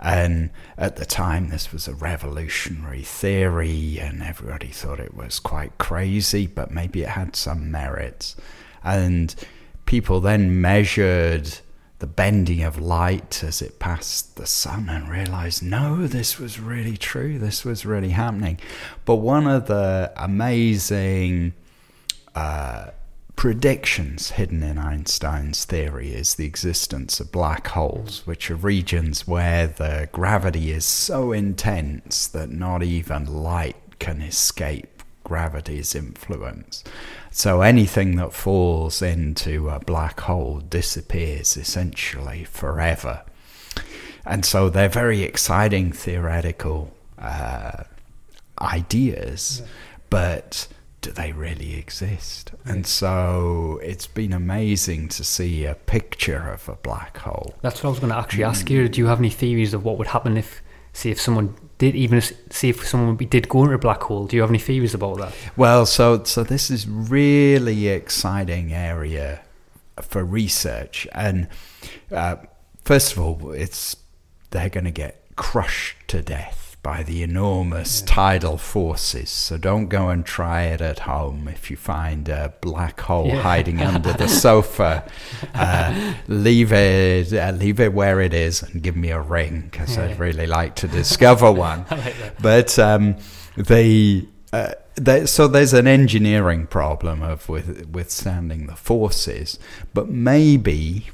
And 0.00 0.50
at 0.78 0.96
the 0.96 1.04
time, 1.04 1.50
this 1.50 1.72
was 1.72 1.86
a 1.86 1.94
revolutionary 1.94 3.02
theory, 3.02 3.98
and 4.00 4.22
everybody 4.22 4.68
thought 4.68 4.98
it 4.98 5.14
was 5.14 5.38
quite 5.38 5.76
crazy, 5.76 6.46
but 6.46 6.70
maybe 6.70 7.02
it 7.02 7.10
had 7.10 7.36
some 7.36 7.70
merits. 7.70 8.34
And 8.82 9.34
people 9.84 10.20
then 10.20 10.60
measured 10.60 11.58
the 11.98 12.06
bending 12.06 12.62
of 12.62 12.80
light 12.80 13.44
as 13.44 13.60
it 13.60 13.78
passed 13.78 14.36
the 14.36 14.46
sun 14.46 14.88
and 14.88 15.06
realized 15.10 15.62
no, 15.62 16.06
this 16.06 16.38
was 16.38 16.58
really 16.58 16.96
true, 16.96 17.38
this 17.38 17.62
was 17.62 17.84
really 17.84 18.08
happening. 18.08 18.58
But 19.04 19.16
one 19.16 19.46
of 19.46 19.66
the 19.66 20.10
amazing 20.16 21.52
uh, 22.34 22.90
predictions 23.40 24.32
hidden 24.32 24.62
in 24.62 24.76
Einstein's 24.76 25.64
theory 25.64 26.12
is 26.12 26.34
the 26.34 26.44
existence 26.44 27.20
of 27.20 27.32
black 27.32 27.68
holes, 27.68 28.26
which 28.26 28.50
are 28.50 28.54
regions 28.54 29.26
where 29.26 29.66
the 29.66 30.10
gravity 30.12 30.70
is 30.70 30.84
so 30.84 31.32
intense 31.32 32.26
that 32.26 32.50
not 32.50 32.82
even 32.82 33.24
light 33.24 33.76
can 33.98 34.20
escape 34.20 35.02
gravity's 35.24 35.94
influence. 35.94 36.84
So 37.30 37.62
anything 37.62 38.16
that 38.16 38.34
falls 38.34 39.00
into 39.00 39.70
a 39.70 39.80
black 39.80 40.20
hole 40.20 40.60
disappears 40.60 41.56
essentially 41.56 42.44
forever. 42.44 43.22
and 44.26 44.44
so 44.44 44.68
they're 44.68 44.90
very 44.90 45.22
exciting 45.22 45.92
theoretical 45.92 46.92
uh, 47.18 47.84
ideas, 48.60 49.62
but 50.10 50.68
do 51.00 51.10
they 51.10 51.32
really 51.32 51.76
exist? 51.76 52.52
And 52.64 52.86
so 52.86 53.80
it's 53.82 54.06
been 54.06 54.32
amazing 54.32 55.08
to 55.08 55.24
see 55.24 55.64
a 55.64 55.74
picture 55.74 56.50
of 56.50 56.68
a 56.68 56.76
black 56.76 57.18
hole. 57.18 57.54
That's 57.62 57.82
what 57.82 57.88
I 57.88 57.90
was 57.90 57.98
going 58.00 58.12
to 58.12 58.18
actually 58.18 58.44
ask 58.44 58.68
you. 58.70 58.88
Do 58.88 59.00
you 59.00 59.06
have 59.06 59.18
any 59.18 59.30
theories 59.30 59.72
of 59.72 59.84
what 59.84 59.98
would 59.98 60.08
happen 60.08 60.36
if, 60.36 60.62
say, 60.92 61.10
if 61.10 61.20
someone 61.20 61.54
did 61.78 61.96
even 61.96 62.18
if, 62.18 62.32
see 62.52 62.68
if 62.68 62.86
someone 62.86 63.16
did 63.16 63.48
go 63.48 63.62
into 63.62 63.74
a 63.74 63.78
black 63.78 64.02
hole? 64.02 64.26
Do 64.26 64.36
you 64.36 64.42
have 64.42 64.50
any 64.50 64.58
theories 64.58 64.94
about 64.94 65.18
that? 65.18 65.32
Well, 65.56 65.86
so 65.86 66.22
so 66.24 66.44
this 66.44 66.70
is 66.70 66.86
really 66.86 67.88
exciting 67.88 68.72
area 68.72 69.40
for 70.02 70.24
research, 70.24 71.08
and 71.12 71.48
uh, 72.12 72.36
first 72.84 73.12
of 73.12 73.18
all, 73.18 73.52
it's 73.52 73.96
they're 74.50 74.68
going 74.68 74.84
to 74.84 74.90
get 74.90 75.24
crushed 75.36 75.96
to 76.08 76.20
death 76.20 76.59
by 76.82 77.02
the 77.02 77.22
enormous 77.22 78.00
tidal 78.02 78.56
forces. 78.56 79.28
So 79.28 79.58
don't 79.58 79.88
go 79.88 80.08
and 80.08 80.24
try 80.24 80.62
it 80.62 80.80
at 80.80 81.00
home. 81.00 81.46
If 81.48 81.70
you 81.70 81.76
find 81.76 82.28
a 82.28 82.54
black 82.62 83.00
hole 83.00 83.26
Yeah. 83.26 83.42
hiding 83.42 83.80
under 83.92 84.12
the 84.14 84.28
sofa, 84.28 85.04
uh, 85.54 86.14
leave 86.26 86.72
it 86.72 87.32
uh, 87.34 87.50
leave 87.52 87.80
it 87.80 87.92
where 87.92 88.20
it 88.20 88.32
is 88.32 88.62
and 88.62 88.82
give 88.82 88.96
me 88.96 89.10
a 89.10 89.20
ring 89.20 89.68
because 89.70 89.96
Yeah. 89.96 90.04
I'd 90.04 90.18
really 90.18 90.46
like 90.46 90.74
to 90.76 90.88
discover 90.88 91.50
one. 91.52 91.84
Like. 91.90 92.40
But 92.40 92.78
um, 92.78 93.16
they. 93.56 94.26
Uh, 94.52 94.72
so 95.26 95.46
there's 95.48 95.72
an 95.72 95.86
engineering 95.86 96.66
problem 96.66 97.22
of 97.22 97.48
with, 97.48 97.86
withstanding 97.90 98.66
the 98.66 98.74
forces, 98.74 99.58
but 99.94 100.08
maybe, 100.08 101.08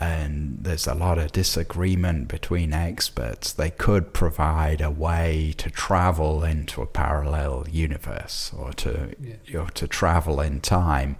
and 0.00 0.58
there's 0.62 0.86
a 0.86 0.94
lot 0.94 1.18
of 1.18 1.32
disagreement 1.32 2.28
between 2.28 2.72
experts, 2.72 3.52
they 3.52 3.70
could 3.70 4.12
provide 4.12 4.80
a 4.80 4.90
way 4.90 5.54
to 5.58 5.70
travel 5.70 6.44
into 6.44 6.80
a 6.82 6.86
parallel 6.86 7.66
universe 7.70 8.52
or 8.56 8.72
to 8.74 9.14
Yeah. 9.20 9.60
or 9.60 9.70
to 9.70 9.88
travel 9.88 10.40
in 10.40 10.60
time, 10.60 11.16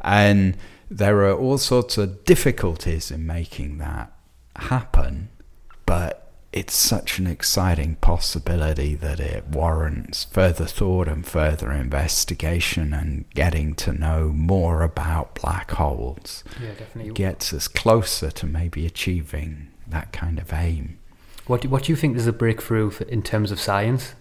and 0.00 0.56
there 0.90 1.18
are 1.28 1.34
all 1.36 1.58
sorts 1.58 1.98
of 1.98 2.24
difficulties 2.24 3.10
in 3.10 3.26
making 3.26 3.78
that 3.78 4.12
happen, 4.56 5.28
but 5.86 6.19
it's 6.52 6.74
such 6.74 7.18
an 7.18 7.26
exciting 7.28 7.94
possibility 7.96 8.94
that 8.96 9.20
it 9.20 9.46
warrants 9.46 10.24
further 10.24 10.64
thought 10.66 11.06
and 11.06 11.24
further 11.24 11.70
investigation 11.70 12.92
and 12.92 13.24
getting 13.34 13.74
to 13.74 13.92
know 13.92 14.28
more 14.34 14.82
about 14.82 15.34
black 15.36 15.70
holes 15.72 16.42
Yeah, 16.60 16.72
definitely. 16.76 17.12
gets 17.12 17.52
us 17.52 17.68
closer 17.68 18.30
to 18.32 18.46
maybe 18.46 18.84
achieving 18.84 19.68
that 19.86 20.12
kind 20.12 20.38
of 20.38 20.52
aim. 20.52 20.98
What 21.46 21.62
do, 21.62 21.68
what 21.68 21.84
do 21.84 21.92
you 21.92 21.96
think 21.96 22.16
is 22.16 22.26
a 22.26 22.32
breakthrough 22.32 22.92
in 23.08 23.22
terms 23.22 23.50
of 23.52 23.60
science 23.60 24.14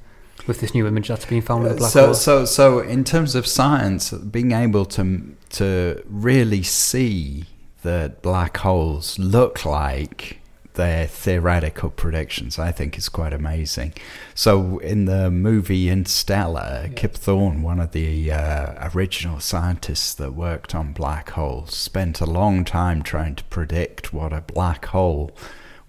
with 0.48 0.62
this 0.62 0.74
new 0.74 0.88
image 0.88 1.07
that's 1.07 1.25
been 1.25 1.41
found 1.41 1.63
with 1.63 1.74
the 1.74 1.75
uh, 1.77 1.79
black 1.79 1.91
so, 1.91 2.05
hole? 2.07 2.13
so, 2.13 2.45
so 2.45 2.79
in 2.79 3.03
terms 3.03 3.36
of 3.36 3.45
science, 3.48 4.12
being 4.12 4.51
able 4.51 4.86
to 4.86 5.36
to 5.50 6.03
really 6.05 6.62
see 6.63 7.45
that 7.81 8.21
black 8.21 8.57
holes 8.57 9.17
look 9.17 9.65
like 9.65 10.38
their 10.74 11.08
theoretical 11.08 11.90
predictions, 11.90 12.58
I 12.60 12.72
think 12.72 12.98
is 12.98 13.10
quite 13.10 13.34
amazing. 13.34 13.94
So, 14.34 14.80
in 14.80 15.06
the 15.06 15.30
movie 15.30 15.90
Interstellar, 15.90 16.90
Kip 16.96 17.16
Thorne, 17.16 17.62
one 17.62 17.80
of 17.80 17.92
the 17.92 18.32
uh, 18.32 18.90
original 18.94 19.40
scientists 19.40 20.14
that 20.16 20.34
worked 20.34 20.74
on 20.74 20.94
black 20.94 21.32
holes, 21.32 21.76
spent 21.76 22.22
a 22.22 22.26
long 22.26 22.64
time 22.64 23.02
trying 23.02 23.36
to 23.36 23.44
predict 23.46 24.14
what 24.14 24.34
a 24.34 24.42
black 24.42 24.86
hole 24.86 25.32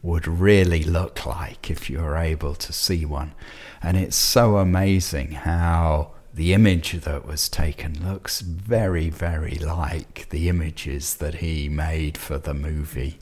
would 0.03 0.27
really 0.27 0.83
look 0.83 1.27
like 1.27 1.71
if 1.71 1.91
you 1.91 1.99
were 1.99 2.17
able 2.17 2.55
to 2.55 2.73
see 2.73 3.05
one. 3.05 3.35
And 3.83 3.97
it's 3.97 4.17
so 4.17 4.57
amazing 4.57 5.33
how 5.33 6.13
the 6.33 6.53
image 6.53 6.93
that 6.93 7.27
was 7.27 7.49
taken 7.49 8.09
looks 8.09 8.41
very, 8.41 9.11
very 9.11 9.57
like 9.57 10.29
the 10.31 10.49
images 10.49 11.15
that 11.17 11.37
he 11.37 11.69
made 11.69 12.17
for 12.17 12.39
the 12.39 12.55
movie. 12.55 13.19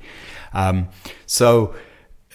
Um, 0.53 0.88
so, 1.27 1.75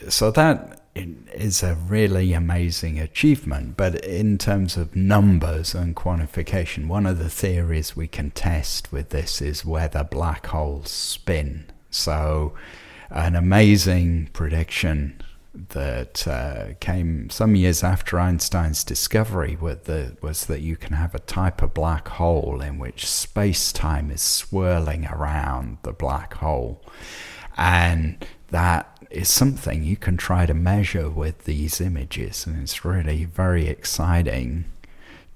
so 0.10 0.32
that 0.32 0.82
is 0.96 1.64
a 1.64 1.76
really 1.76 2.34
amazing 2.34 3.00
achievement. 3.00 3.78
But 3.78 4.04
in 4.04 4.38
terms 4.38 4.78
of 4.78 4.96
numbers 4.96 5.74
and 5.76 5.96
quantification, 5.96 6.88
one 6.88 7.06
of 7.06 7.20
the 7.20 7.30
theories 7.30 7.96
we 7.96 8.08
can 8.08 8.32
test 8.32 8.92
with 8.92 9.10
this 9.10 9.42
is 9.42 9.66
whether 9.66 10.04
black 10.04 10.48
holes 10.48 10.90
spin. 10.90 11.66
So, 11.90 12.54
an 13.10 13.36
amazing 13.36 14.30
prediction 14.34 15.22
that 15.54 16.28
uh, 16.28 16.74
came 16.80 17.30
some 17.30 17.56
years 17.56 17.84
after 17.84 18.20
Einstein's 18.20 18.84
discovery 18.84 19.56
the, 19.86 20.18
was 20.22 20.46
that 20.48 20.62
you 20.62 20.76
can 20.76 20.94
have 20.94 21.14
a 21.14 21.20
type 21.20 21.62
of 21.62 21.74
black 21.74 22.08
hole 22.08 22.62
in 22.62 22.80
which 22.80 23.08
space 23.08 23.72
time 23.72 24.10
is 24.10 24.22
swirling 24.22 25.06
around 25.06 25.78
the 25.84 25.94
black 25.94 26.36
hole. 26.36 26.84
And 27.56 28.26
that 28.50 28.98
is 29.12 29.30
something 29.30 29.84
you 29.84 29.96
can 29.96 30.18
try 30.18 30.48
to 30.48 30.56
measure 30.56 31.10
with 31.10 31.46
these 31.46 31.80
images. 31.80 32.48
And 32.48 32.62
it's 32.62 32.84
really 32.84 33.26
very 33.26 33.68
exciting 33.68 34.66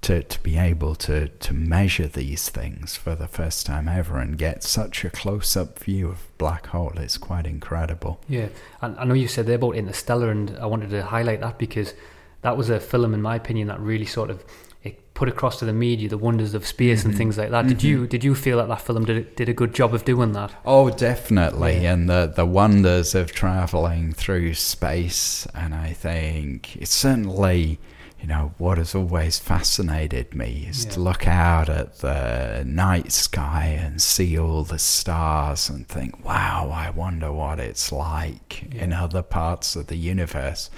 to, 0.02 0.22
to 0.22 0.42
be 0.42 0.56
able 0.56 0.94
to, 0.94 1.28
to 1.28 1.54
measure 1.54 2.06
these 2.06 2.48
things 2.48 2.96
for 2.96 3.14
the 3.14 3.26
first 3.26 3.66
time 3.66 3.88
ever 3.88 4.18
and 4.18 4.38
get 4.38 4.62
such 4.62 5.04
a 5.04 5.10
close 5.10 5.56
up 5.56 5.78
view 5.78 6.08
of 6.08 6.26
black 6.38 6.68
hole 6.68 6.92
is 6.96 7.18
quite 7.18 7.46
incredible. 7.46 8.20
Yeah, 8.28 8.48
and 8.80 8.96
I 8.98 9.04
know 9.04 9.14
you 9.14 9.28
said 9.28 9.46
there 9.46 9.56
about 9.56 9.74
Interstellar, 9.76 10.30
and 10.30 10.56
I 10.58 10.66
wanted 10.66 10.90
to 10.90 11.02
highlight 11.02 11.40
that 11.40 11.58
because 11.58 11.94
that 12.42 12.56
was 12.56 12.70
a 12.70 12.78
film, 12.78 13.14
in 13.14 13.22
my 13.22 13.36
opinion, 13.36 13.68
that 13.68 13.80
really 13.80 14.06
sort 14.06 14.30
of 14.30 14.44
it 14.84 15.12
put 15.12 15.28
across 15.28 15.58
to 15.58 15.64
the 15.64 15.72
media 15.72 16.08
the 16.08 16.16
wonders 16.16 16.54
of 16.54 16.64
space 16.64 17.02
and 17.02 17.12
mm-hmm. 17.12 17.18
things 17.18 17.36
like 17.36 17.50
that. 17.50 17.66
Did 17.66 17.78
mm-hmm. 17.78 17.86
you 17.88 18.06
did 18.06 18.22
you 18.22 18.36
feel 18.36 18.58
that 18.58 18.68
that 18.68 18.80
film 18.80 19.04
did 19.04 19.34
did 19.34 19.48
a 19.48 19.52
good 19.52 19.74
job 19.74 19.92
of 19.92 20.04
doing 20.04 20.32
that? 20.34 20.54
Oh, 20.64 20.88
definitely. 20.90 21.82
Yeah. 21.82 21.94
And 21.94 22.08
the, 22.08 22.32
the 22.34 22.46
wonders 22.46 23.16
of 23.16 23.32
traveling 23.32 24.12
through 24.12 24.54
space. 24.54 25.48
And 25.52 25.74
I 25.74 25.92
think 25.92 26.76
it's 26.76 26.94
certainly, 26.94 27.80
you 28.20 28.26
know, 28.26 28.52
what 28.58 28.78
has 28.78 28.94
always 28.94 29.38
fascinated 29.38 30.34
me 30.34 30.66
is 30.68 30.84
to 30.86 31.00
look 31.00 31.26
out 31.26 31.68
at 31.68 31.98
the 31.98 32.64
night 32.66 33.12
sky 33.12 33.78
and 33.80 34.02
see 34.02 34.36
all 34.36 34.64
the 34.64 34.78
stars 34.78 35.68
and 35.68 35.86
think, 35.86 36.24
wow, 36.24 36.70
I 36.72 36.90
wonder 36.90 37.32
what 37.32 37.60
it's 37.60 37.92
like 37.92 38.74
in 38.74 38.92
other 38.92 39.22
parts 39.22 39.76
of 39.76 39.86
the 39.86 39.96
universe. 39.96 40.68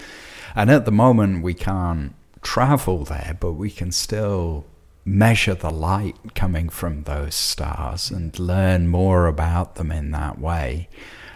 And 0.54 0.70
at 0.70 0.84
the 0.84 0.92
moment, 0.92 1.42
we 1.42 1.54
can't 1.54 2.14
travel 2.42 3.04
there, 3.04 3.36
but 3.40 3.52
we 3.52 3.70
can 3.70 3.90
still 3.90 4.66
measure 5.04 5.54
the 5.54 5.70
light 5.70 6.34
coming 6.34 6.68
from 6.68 7.04
those 7.04 7.34
stars 7.34 8.10
and 8.10 8.38
learn 8.38 8.86
more 8.86 9.26
about 9.26 9.76
them 9.76 9.90
in 9.90 10.10
that 10.10 10.38
way 10.38 10.88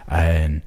and 0.07 0.61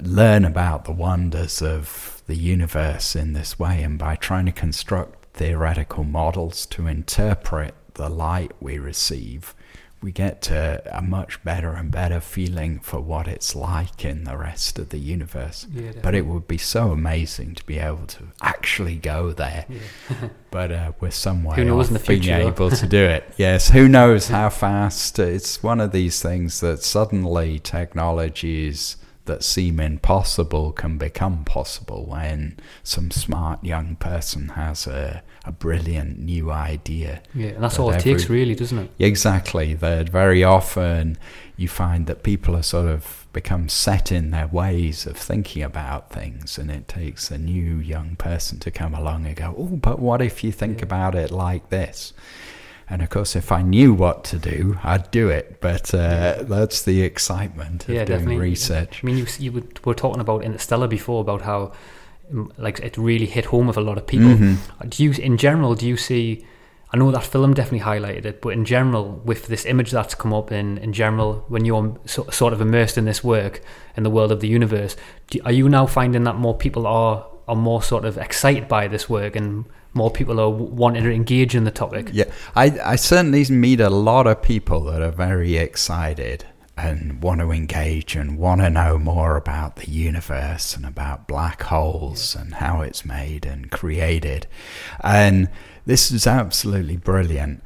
learn 0.00 0.44
about 0.44 0.84
the 0.84 0.92
wonders 0.92 1.60
of 1.60 2.15
the 2.26 2.36
universe 2.36 3.14
in 3.16 3.32
this 3.32 3.58
way 3.58 3.82
and 3.82 3.98
by 3.98 4.16
trying 4.16 4.46
to 4.46 4.52
construct 4.52 5.24
theoretical 5.34 6.04
models 6.04 6.66
to 6.66 6.86
interpret 6.86 7.74
the 7.94 8.08
light 8.08 8.52
we 8.60 8.78
receive 8.78 9.54
we 10.02 10.12
get 10.12 10.42
to 10.42 10.82
a 10.96 11.00
much 11.02 11.42
better 11.42 11.72
and 11.72 11.90
better 11.90 12.20
feeling 12.20 12.78
for 12.80 13.00
what 13.00 13.26
it's 13.26 13.56
like 13.56 14.04
in 14.04 14.24
the 14.24 14.36
rest 14.36 14.78
of 14.78 14.90
the 14.90 14.98
universe 14.98 15.66
Yeah, 15.72 15.92
but 16.02 16.14
it 16.14 16.26
would 16.26 16.46
be 16.46 16.58
so 16.58 16.90
amazing 16.90 17.54
to 17.56 17.64
be 17.64 17.78
able 17.78 18.06
to 18.08 18.24
actually 18.42 18.96
go 18.96 19.32
there 19.32 19.64
Yeah. 19.68 20.28
but 20.50 20.70
uh, 20.70 20.92
we're 21.00 21.10
some 21.10 21.42
way 21.44 21.56
Who 21.56 21.64
knows 21.64 21.86
off 21.86 21.88
in 21.88 21.94
the 21.94 22.20
being 22.20 22.46
able 22.46 22.70
to 22.70 22.86
do 22.86 23.02
it. 23.04 23.24
Yes, 23.36 23.70
who 23.70 23.88
knows 23.88 24.28
how 24.28 24.50
fast? 24.50 25.18
It's 25.18 25.62
one 25.62 25.80
of 25.80 25.92
these 25.92 26.20
things 26.22 26.60
that 26.60 26.82
suddenly 26.82 27.58
technologies 27.58 28.96
that 29.26 29.44
seem 29.44 29.78
impossible 29.78 30.72
can 30.72 30.98
become 30.98 31.44
possible 31.44 32.06
when 32.06 32.58
some 32.82 33.10
smart 33.10 33.62
young 33.64 33.96
person 33.96 34.48
has 34.50 34.86
a, 34.86 35.22
a 35.44 35.52
brilliant 35.52 36.18
new 36.18 36.50
idea. 36.50 37.22
Yeah, 37.34 37.48
and 37.48 37.62
that's 37.62 37.76
But 37.76 37.82
all 37.82 37.90
it 37.90 38.00
takes, 38.00 38.28
really, 38.28 38.54
doesn't 38.54 38.78
it? 38.78 38.90
Exactly. 38.98 39.74
That 39.74 40.08
very 40.08 40.42
often 40.42 41.18
you 41.56 41.68
find 41.68 42.06
that 42.06 42.22
people 42.22 42.56
are 42.56 42.62
sort 42.62 42.88
of 42.88 43.26
become 43.32 43.68
set 43.68 44.10
in 44.10 44.30
their 44.30 44.46
ways 44.46 45.06
of 45.06 45.16
thinking 45.16 45.62
about 45.62 46.10
things, 46.10 46.58
and 46.58 46.70
it 46.70 46.88
takes 46.88 47.30
a 47.30 47.38
new 47.38 47.76
young 47.76 48.16
person 48.16 48.58
to 48.60 48.70
come 48.70 48.94
along 48.94 49.26
and 49.26 49.36
go, 49.36 49.54
"Oh, 49.58 49.76
but 49.76 49.98
what 49.98 50.22
if 50.22 50.42
you 50.42 50.52
think 50.52 50.78
Yeah. 50.78 50.84
about 50.84 51.14
it 51.14 51.30
like 51.30 51.68
this?" 51.68 52.12
And 52.88 53.02
of 53.02 53.10
course, 53.10 53.34
if 53.34 53.50
I 53.50 53.62
knew 53.62 53.92
what 53.94 54.22
to 54.24 54.38
do, 54.38 54.78
I'd 54.84 55.10
do 55.10 55.28
it. 55.28 55.60
But 55.60 55.92
uh, 55.92 56.42
that's 56.42 56.82
the 56.82 57.02
excitement 57.02 57.88
of 57.88 57.94
yeah, 57.94 58.04
doing 58.04 58.20
definitely. 58.20 58.50
research. 58.50 59.00
I 59.02 59.06
mean, 59.06 59.18
you, 59.18 59.26
you 59.38 59.52
were- 59.52 59.62
were 59.84 59.94
talking 59.94 60.20
about 60.20 60.44
Interstellar 60.44 60.86
before 60.88 61.20
about 61.20 61.42
how 61.42 61.72
um, 62.32 62.52
like 62.58 62.78
it 62.80 62.96
really 62.96 63.26
hit 63.26 63.46
home 63.46 63.66
with 63.68 63.76
a 63.76 63.80
lot 63.80 63.98
of 63.98 64.06
people. 64.06 64.28
Mhm. 64.28 64.56
Do 64.88 65.02
you, 65.04 65.10
in 65.12 65.36
general, 65.36 65.74
do 65.74 65.86
you 65.86 65.96
see? 65.96 66.44
I 66.44 66.96
I 66.96 66.98
know 66.98 67.10
that 67.10 67.24
film 67.24 67.52
definitely 67.54 67.80
highlighted 67.84 68.24
it, 68.24 68.40
but 68.40 68.50
in 68.50 68.64
general, 68.64 69.20
with 69.24 69.48
this 69.48 69.66
image 69.66 69.90
that's 69.90 70.14
come 70.14 70.32
up 70.32 70.52
in 70.52 70.78
in 70.78 70.92
general, 70.92 71.44
when 71.48 71.64
you're 71.64 71.96
so, 72.04 72.24
sort 72.30 72.52
of 72.52 72.60
immersed 72.60 72.96
in 72.96 73.04
this 73.04 73.24
work 73.24 73.60
in 73.96 74.04
the 74.04 74.10
world 74.10 74.30
of 74.32 74.38
the 74.40 74.46
universe, 74.48 74.96
do, 75.30 75.40
are 75.44 75.52
you 75.52 75.68
now 75.68 75.86
finding 75.86 76.22
that 76.24 76.36
more 76.36 76.54
people 76.56 76.86
are 76.86 77.26
are 77.48 77.56
more 77.56 77.82
sort 77.82 78.04
of 78.04 78.18
excited 78.18 78.68
by 78.68 78.88
this 78.88 79.08
work 79.08 79.36
and 79.36 79.64
more 79.94 80.10
people 80.10 80.40
are 80.40 80.50
wanting 80.50 81.02
to 81.02 81.12
engage 81.12 81.54
in 81.54 81.64
the 81.64 81.70
topic? 81.70 82.10
Yeah, 82.12 82.30
I, 82.54 82.78
I 82.84 82.96
certainly 82.96 83.44
meet 83.46 83.80
a 83.80 83.90
lot 83.90 84.26
of 84.26 84.42
people 84.42 84.82
that 84.84 85.02
are 85.02 85.10
very 85.10 85.56
excited 85.56 86.44
and 86.76 87.22
want 87.22 87.40
to 87.40 87.50
engage 87.50 88.14
and 88.14 88.36
want 88.36 88.60
to 88.60 88.68
know 88.68 88.98
more 88.98 89.36
about 89.36 89.76
the 89.76 89.90
universe 89.90 90.76
and 90.76 90.84
about 90.84 91.26
black 91.26 91.62
holes 91.62 92.34
and 92.34 92.56
how 92.56 92.82
it's 92.82 93.04
made 93.04 93.46
and 93.46 93.70
created. 93.70 94.46
And 95.02 95.48
this 95.86 96.10
is 96.10 96.26
absolutely 96.26 96.98
brilliant. 96.98 97.62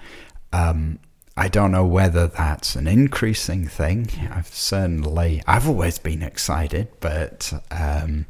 Um, 0.52 1.00
I 1.36 1.48
don't 1.48 1.72
know 1.72 1.86
whether 1.86 2.28
that's 2.28 2.76
an 2.76 2.86
increasing 2.86 3.66
thing. 3.66 4.08
I've 4.30 4.48
certainly, 4.48 5.42
I've 5.46 5.68
always 5.68 5.98
been 5.98 6.22
excited, 6.22 6.88
but, 7.00 7.52
um, 7.70 8.26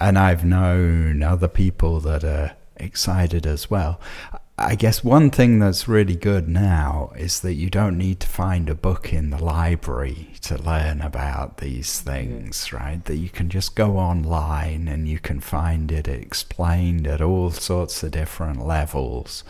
and 0.00 0.18
I've 0.18 0.44
known 0.44 1.22
other 1.22 1.48
people 1.48 2.00
that 2.00 2.24
are 2.24 2.52
excited 2.76 3.46
as 3.46 3.70
well. 3.70 4.00
I 4.56 4.74
guess 4.74 5.02
one 5.02 5.30
thing 5.30 5.58
that's 5.58 5.88
really 5.88 6.16
good 6.16 6.46
now 6.46 7.12
is 7.16 7.40
that 7.40 7.54
you 7.54 7.70
don't 7.70 7.96
need 7.96 8.20
to 8.20 8.26
find 8.26 8.68
a 8.68 8.74
book 8.74 9.10
in 9.10 9.30
the 9.30 9.42
library 9.42 10.32
to 10.42 10.58
learn 10.58 11.00
about 11.00 11.58
these 11.58 12.00
things, 12.00 12.70
right? 12.70 13.02
That 13.06 13.16
you 13.16 13.30
can 13.30 13.48
just 13.48 13.74
go 13.74 13.96
online 13.96 14.86
and 14.86 15.08
you 15.08 15.18
can 15.18 15.40
find 15.40 15.90
it 15.90 16.06
explained 16.06 17.06
at 17.06 17.22
all 17.22 17.50
sorts 17.50 18.02
of 18.02 18.10
different 18.10 18.66
levels. 18.66 19.44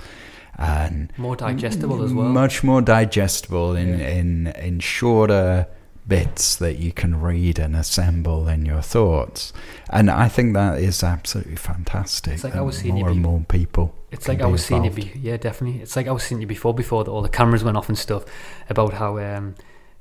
And 0.56 1.12
more 1.16 1.34
digestible 1.34 2.04
as 2.04 2.14
well. 2.14 2.28
Much 2.28 2.62
more 2.62 2.82
digestible 2.82 3.74
in, 3.74 3.98
yeah. 3.98 4.08
in, 4.08 4.46
in 4.48 4.78
shorter 4.78 5.66
bits 6.10 6.56
that 6.56 6.76
you 6.76 6.92
can 6.92 7.20
read 7.20 7.58
and 7.58 7.74
assemble 7.74 8.48
in 8.48 8.66
your 8.66 8.82
thoughts. 8.82 9.52
And 9.88 10.10
I 10.10 10.28
think 10.28 10.52
that 10.54 10.78
is 10.78 11.02
absolutely 11.02 11.56
fantastic. 11.56 12.34
It's 12.34 12.44
like 12.44 12.56
I 12.56 12.60
was 12.60 12.78
seeing 12.78 12.96
more 12.96 13.04
you 13.08 13.12
and 13.12 13.22
more 13.22 13.40
people. 13.48 13.94
It's 14.10 14.28
like 14.28 14.42
I 14.42 14.46
was 14.46 14.62
seeing 14.66 14.84
you, 14.84 14.90
be, 14.90 15.12
yeah, 15.14 15.36
definitely. 15.36 15.80
It's 15.80 15.94
like 15.96 16.08
I 16.08 16.12
was 16.12 16.24
seeing 16.24 16.40
you 16.40 16.46
before, 16.46 16.74
before 16.74 17.04
the, 17.04 17.12
all 17.12 17.22
the 17.22 17.28
cameras 17.28 17.62
went 17.64 17.76
off 17.76 17.88
and 17.88 17.96
stuff, 17.96 18.24
about 18.68 18.92
how 18.94 19.18
um, 19.18 19.54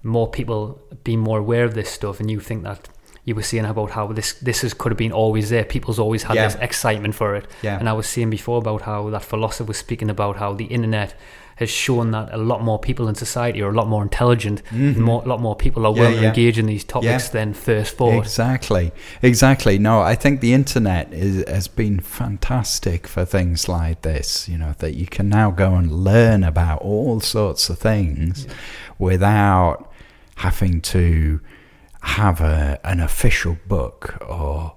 more 0.04 0.28
people 0.28 0.82
being 1.04 1.20
more 1.20 1.38
aware 1.40 1.64
of 1.64 1.76
this 1.76 1.90
stuff, 1.90 2.20
and 2.20 2.30
you 2.32 2.40
think 2.40 2.64
that 2.64 2.90
you 3.26 3.36
were 3.36 3.44
seeing 3.44 3.66
about 3.66 3.92
how 3.92 4.08
this 4.08 4.34
this 4.34 4.64
is 4.64 4.74
could 4.74 4.92
have 4.92 4.98
been 4.98 5.12
always 5.12 5.50
there. 5.52 5.64
People's 5.64 6.00
always 6.00 6.24
had 6.24 6.36
Yeah. 6.36 6.48
this 6.48 6.56
excitement 6.56 7.14
for 7.14 7.36
it. 7.36 7.46
Yeah. 7.62 7.78
And 7.78 7.88
I 7.88 7.94
was 7.94 8.08
seeing 8.08 8.32
before 8.32 8.58
about 8.58 8.82
how 8.82 9.10
that 9.12 9.24
philosopher 9.24 9.66
was 9.68 9.78
speaking 9.78 10.10
about 10.10 10.38
how 10.38 10.54
the 10.54 10.66
internet 10.66 11.14
has 11.60 11.70
shown 11.70 12.12
that 12.12 12.34
a 12.34 12.38
lot 12.38 12.64
more 12.64 12.80
people 12.80 13.08
in 13.10 13.16
society 13.16 13.62
are 13.62 13.70
a 13.70 13.74
lot 13.74 13.88
more 13.88 14.02
intelligent, 14.02 14.62
and 14.72 14.98
more, 14.98 15.22
a 15.24 15.28
lot 15.28 15.42
more 15.42 15.56
people 15.56 15.86
are 15.86 15.90
Mm-hmm. 15.94 16.02
Yeah, 16.02 16.08
willing 16.10 16.22
to 16.22 16.28
engage 16.30 16.58
in 16.60 16.66
these 16.68 16.84
topics 16.86 17.26
Yeah. 17.28 17.32
than 17.34 17.54
first 17.54 17.98
thought. 17.98 18.18
Exactly, 18.24 18.92
exactly. 19.22 19.78
No, 19.78 20.02
I 20.02 20.16
think 20.16 20.40
the 20.42 20.54
internet 20.54 21.12
is, 21.14 21.44
has 21.48 21.68
been 21.68 22.00
fantastic 22.00 23.08
for 23.08 23.26
things 23.26 23.68
like 23.68 24.02
this. 24.04 24.48
You 24.50 24.58
know 24.58 24.74
that 24.80 24.94
you 24.96 25.06
can 25.08 25.28
now 25.30 25.52
go 25.52 25.76
and 25.76 25.92
learn 25.92 26.44
about 26.44 26.82
all 26.82 27.20
sorts 27.20 27.70
of 27.70 27.78
things 27.80 28.48
without 28.98 29.92
having 30.38 30.80
to 30.82 31.40
have 32.02 32.40
a, 32.42 32.80
an 32.84 33.00
official 33.00 33.58
book 33.68 34.18
or 34.28 34.76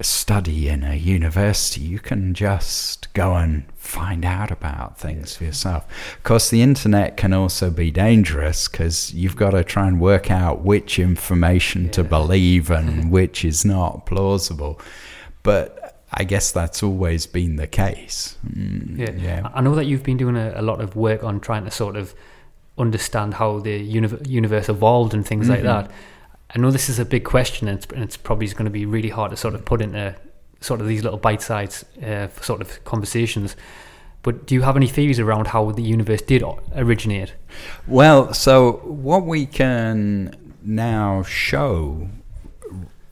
study 0.00 0.68
in 0.68 0.82
a 0.82 0.94
university. 0.94 1.80
You 1.80 1.98
can 1.98 2.34
just 2.34 3.12
go 3.14 3.34
and 3.36 3.64
find 3.86 4.24
out 4.24 4.50
about 4.50 4.98
things 4.98 5.36
for 5.36 5.44
yourself. 5.44 5.84
Of 6.16 6.22
course, 6.24 6.50
the 6.50 6.62
internet 6.62 7.16
can 7.16 7.32
also 7.32 7.70
be 7.70 7.90
dangerous 7.90 8.68
because 8.68 9.14
you've 9.14 9.36
got 9.36 9.50
to 9.50 9.62
try 9.64 9.86
and 9.86 10.00
work 10.00 10.30
out 10.30 10.62
which 10.62 10.98
information 10.98 11.88
to 11.90 12.04
believe 12.04 12.70
and 12.70 13.10
which 13.16 13.44
is 13.44 13.64
not 13.64 14.04
plausible. 14.06 14.80
But 15.42 16.02
I 16.12 16.24
guess 16.24 16.52
that's 16.52 16.82
always 16.82 17.26
been 17.26 17.56
the 17.56 17.66
case. 17.66 18.36
Mm, 18.46 18.98
Yeah. 18.98 19.10
yeah. 19.12 19.50
I 19.54 19.60
know 19.60 19.74
that 19.74 19.84
you've 19.86 20.02
been 20.02 20.16
doing 20.16 20.36
a, 20.36 20.52
a 20.56 20.62
lot 20.62 20.80
of 20.80 20.96
work 20.96 21.22
on 21.24 21.40
trying 21.40 21.64
to 21.64 21.70
sort 21.70 21.96
of 21.96 22.14
understand 22.78 23.34
how 23.34 23.58
the 23.60 23.76
univ- 23.94 24.26
universe 24.28 24.68
evolved 24.68 25.14
and 25.14 25.26
things 25.26 25.48
like 25.48 25.60
Mm-hmm. 25.60 25.88
that. 25.88 25.90
I 26.54 26.58
know 26.58 26.70
this 26.70 26.88
is 26.88 26.98
a 27.00 27.04
big 27.04 27.24
question, 27.24 27.66
and 27.66 27.78
it's, 27.78 27.86
and 27.92 28.02
it's 28.04 28.16
probably 28.16 28.46
going 28.48 28.66
to 28.66 28.70
be 28.70 28.86
really 28.86 29.08
hard 29.08 29.30
to 29.32 29.36
sort 29.36 29.54
of 29.54 29.64
put 29.64 29.80
into 29.82 30.14
sort 30.60 30.80
of 30.80 30.88
these 30.88 31.02
little 31.02 31.18
bite-sized 31.18 31.84
uh, 32.02 32.28
sort 32.40 32.60
of 32.60 32.82
conversations. 32.84 33.56
But 34.22 34.46
do 34.46 34.54
you 34.54 34.62
have 34.62 34.76
any 34.76 34.88
theories 34.88 35.20
around 35.20 35.48
how 35.48 35.70
the 35.70 35.82
universe 35.82 36.22
did 36.22 36.42
originate? 36.74 37.34
Well, 37.86 38.34
so 38.34 38.72
what 38.84 39.24
we 39.24 39.46
can 39.46 40.34
now 40.62 41.22
show 41.22 42.08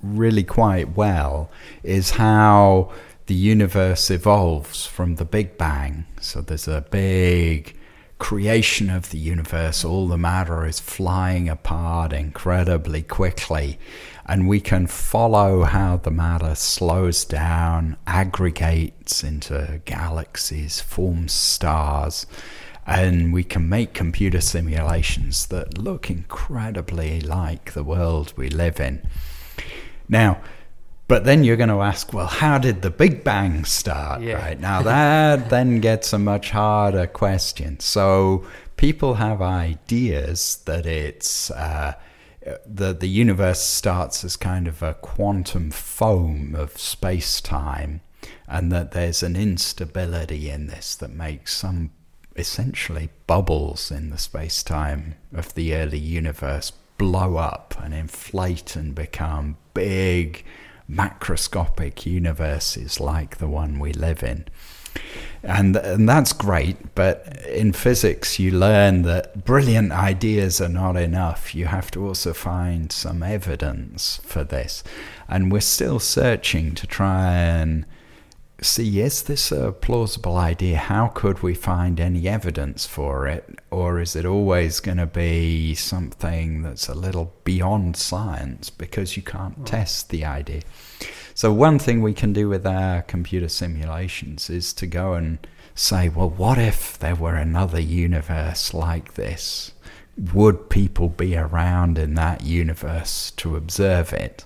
really 0.02 0.42
quite 0.42 0.96
well 0.96 1.50
is 1.82 2.10
how 2.10 2.92
the 3.26 3.34
universe 3.34 4.10
evolves 4.10 4.86
from 4.86 5.14
the 5.14 5.24
Big 5.24 5.56
Bang. 5.56 6.04
So 6.20 6.40
there's 6.40 6.68
a 6.68 6.84
big 6.90 7.76
creation 8.18 8.90
of 8.90 9.10
the 9.10 9.18
universe, 9.18 9.84
all 9.84 10.08
the 10.08 10.18
matter 10.18 10.66
is 10.66 10.80
flying 10.80 11.48
apart 11.48 12.12
incredibly 12.12 13.02
quickly. 13.02 13.78
And 14.26 14.48
we 14.48 14.60
can 14.60 14.86
follow 14.86 15.64
how 15.64 15.98
the 15.98 16.10
matter 16.10 16.54
slows 16.54 17.24
down, 17.24 17.96
aggregates 18.06 19.22
into 19.22 19.82
galaxies, 19.84 20.80
forms 20.80 21.32
stars, 21.32 22.26
and 22.86 23.32
we 23.32 23.44
can 23.44 23.68
make 23.68 23.94
computer 23.94 24.40
simulations 24.40 25.46
that 25.46 25.78
look 25.78 26.10
incredibly 26.10 27.20
like 27.20 27.72
the 27.72 27.84
world 27.84 28.32
we 28.36 28.48
live 28.48 28.80
in. 28.80 29.06
Now, 30.08 30.40
but 31.06 31.24
then 31.24 31.44
you're 31.44 31.56
going 31.56 31.68
to 31.68 31.82
ask, 31.82 32.12
well, 32.12 32.26
how 32.26 32.58
did 32.58 32.82
the 32.82 32.90
Big 32.90 33.24
Bang 33.24 33.64
start? 33.64 34.22
Yeah. 34.22 34.34
Right 34.34 34.58
now, 34.58 34.82
that 34.82 35.50
then 35.50 35.80
gets 35.80 36.12
a 36.12 36.18
much 36.18 36.50
harder 36.50 37.06
question. 37.06 37.78
So 37.80 38.46
people 38.76 39.14
have 39.14 39.42
ideas 39.42 40.62
that 40.64 40.86
it's 40.86 41.50
uh, 41.50 41.94
that 42.66 43.00
the 43.00 43.08
universe 43.08 43.60
starts 43.60 44.24
as 44.24 44.36
kind 44.36 44.68
of 44.68 44.82
a 44.82 44.94
quantum 44.94 45.70
foam 45.70 46.54
of 46.54 46.78
space 46.78 47.40
time, 47.40 48.00
and 48.46 48.70
that 48.72 48.92
there's 48.92 49.22
an 49.22 49.36
instability 49.36 50.50
in 50.50 50.66
this 50.66 50.94
that 50.96 51.10
makes 51.10 51.54
some 51.54 51.90
essentially 52.36 53.10
bubbles 53.26 53.90
in 53.90 54.10
the 54.10 54.18
space 54.18 54.62
time 54.62 55.14
of 55.32 55.54
the 55.54 55.74
early 55.74 55.98
universe 55.98 56.72
blow 56.98 57.36
up 57.36 57.74
and 57.82 57.94
inflate 57.94 58.76
and 58.76 58.94
become 58.94 59.56
big 59.72 60.44
macroscopic 60.90 62.04
universes 62.04 63.00
like 63.00 63.38
the 63.38 63.48
one 63.48 63.78
we 63.78 63.92
live 63.92 64.22
in. 64.22 64.46
And, 65.42 65.76
and 65.76 66.08
that's 66.08 66.32
great, 66.32 66.94
but 66.94 67.44
in 67.46 67.74
physics, 67.74 68.38
you 68.38 68.50
learn 68.50 69.02
that 69.02 69.44
brilliant 69.44 69.92
ideas 69.92 70.60
are 70.60 70.70
not 70.70 70.96
enough. 70.96 71.54
You 71.54 71.66
have 71.66 71.90
to 71.90 72.06
also 72.06 72.32
find 72.32 72.90
some 72.90 73.22
evidence 73.22 74.20
for 74.24 74.42
this. 74.42 74.82
And 75.28 75.52
we're 75.52 75.60
still 75.60 75.98
searching 75.98 76.74
to 76.76 76.86
try 76.86 77.34
and 77.34 77.84
see 78.60 79.00
is 79.00 79.22
this 79.22 79.52
a 79.52 79.72
plausible 79.72 80.36
idea? 80.36 80.76
How 80.76 81.08
could 81.08 81.42
we 81.42 81.54
find 81.54 82.00
any 82.00 82.28
evidence 82.28 82.86
for 82.86 83.26
it? 83.26 83.58
Or 83.70 84.00
is 84.00 84.16
it 84.16 84.24
always 84.24 84.80
going 84.80 84.98
to 84.98 85.06
be 85.06 85.74
something 85.74 86.62
that's 86.62 86.88
a 86.88 86.94
little 86.94 87.34
beyond 87.44 87.96
science 87.96 88.70
because 88.70 89.16
you 89.16 89.22
can't 89.22 89.54
hmm. 89.54 89.64
test 89.64 90.10
the 90.10 90.24
idea? 90.24 90.62
So, 91.36 91.52
one 91.52 91.80
thing 91.80 92.00
we 92.00 92.14
can 92.14 92.32
do 92.32 92.48
with 92.48 92.64
our 92.64 93.02
computer 93.02 93.48
simulations 93.48 94.48
is 94.48 94.72
to 94.74 94.86
go 94.86 95.14
and 95.14 95.44
say, 95.74 96.08
well, 96.08 96.30
what 96.30 96.58
if 96.58 96.96
there 96.96 97.16
were 97.16 97.34
another 97.34 97.80
universe 97.80 98.72
like 98.72 99.14
this? 99.14 99.72
Would 100.32 100.70
people 100.70 101.08
be 101.08 101.36
around 101.36 101.98
in 101.98 102.14
that 102.14 102.42
universe 102.42 103.32
to 103.32 103.56
observe 103.56 104.12
it? 104.12 104.44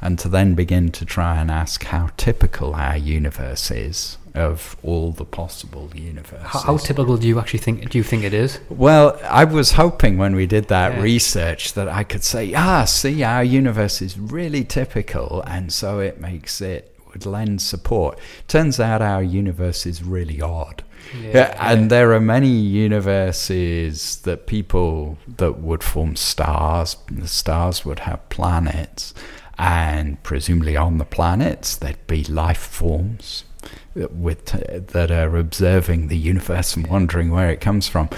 And 0.00 0.18
to 0.18 0.28
then 0.28 0.54
begin 0.54 0.90
to 0.92 1.04
try 1.04 1.38
and 1.40 1.50
ask 1.50 1.84
how 1.84 2.08
typical 2.16 2.74
our 2.74 2.96
universe 2.96 3.70
is 3.70 4.16
of 4.34 4.76
all 4.82 5.10
the 5.12 5.24
possible 5.24 5.90
universes. 5.94 6.46
How, 6.46 6.60
how 6.60 6.76
typical 6.76 7.16
do 7.16 7.26
you 7.26 7.38
actually 7.40 7.58
think? 7.58 7.90
Do 7.90 7.98
you 7.98 8.04
think 8.04 8.22
it 8.22 8.32
is? 8.32 8.60
Well, 8.68 9.18
I 9.24 9.44
was 9.44 9.72
hoping 9.72 10.18
when 10.18 10.36
we 10.36 10.46
did 10.46 10.68
that 10.68 10.94
Yeah. 10.94 11.02
research 11.02 11.72
that 11.74 11.88
I 11.88 12.04
could 12.04 12.22
say, 12.22 12.54
ah, 12.54 12.84
see, 12.84 13.22
our 13.24 13.42
universe 13.42 14.00
is 14.00 14.18
really 14.18 14.64
typical, 14.64 15.42
and 15.46 15.72
so 15.72 15.98
it 15.98 16.20
makes 16.20 16.60
it 16.60 16.96
would 17.12 17.26
lend 17.26 17.60
support. 17.60 18.18
Turns 18.46 18.78
out 18.78 19.02
our 19.02 19.22
universe 19.22 19.84
is 19.84 20.00
really 20.02 20.40
odd. 20.40 20.84
Yeah, 21.20 21.56
and 21.58 21.90
there 21.90 22.12
are 22.12 22.20
many 22.20 22.46
universes 22.50 24.16
that 24.18 24.46
people 24.46 25.18
that 25.38 25.58
would 25.58 25.82
form 25.82 26.16
stars. 26.16 26.96
The 27.10 27.26
stars 27.28 27.84
would 27.84 28.00
have 28.00 28.28
planets, 28.28 29.14
and 29.60 30.20
presumably 30.22 30.74
on 30.74 30.96
the 30.96 31.04
planets 31.04 31.76
there'd 31.76 32.06
be 32.06 32.24
life 32.24 32.58
forms. 32.58 33.44
with 33.94 34.46
that 34.92 35.10
are 35.10 35.36
observing 35.36 36.08
the 36.08 36.16
universe 36.16 36.74
and 36.76 36.86
wondering 36.86 37.30
where 37.30 37.50
it 37.50 37.60
comes 37.60 37.86
from. 37.86 38.08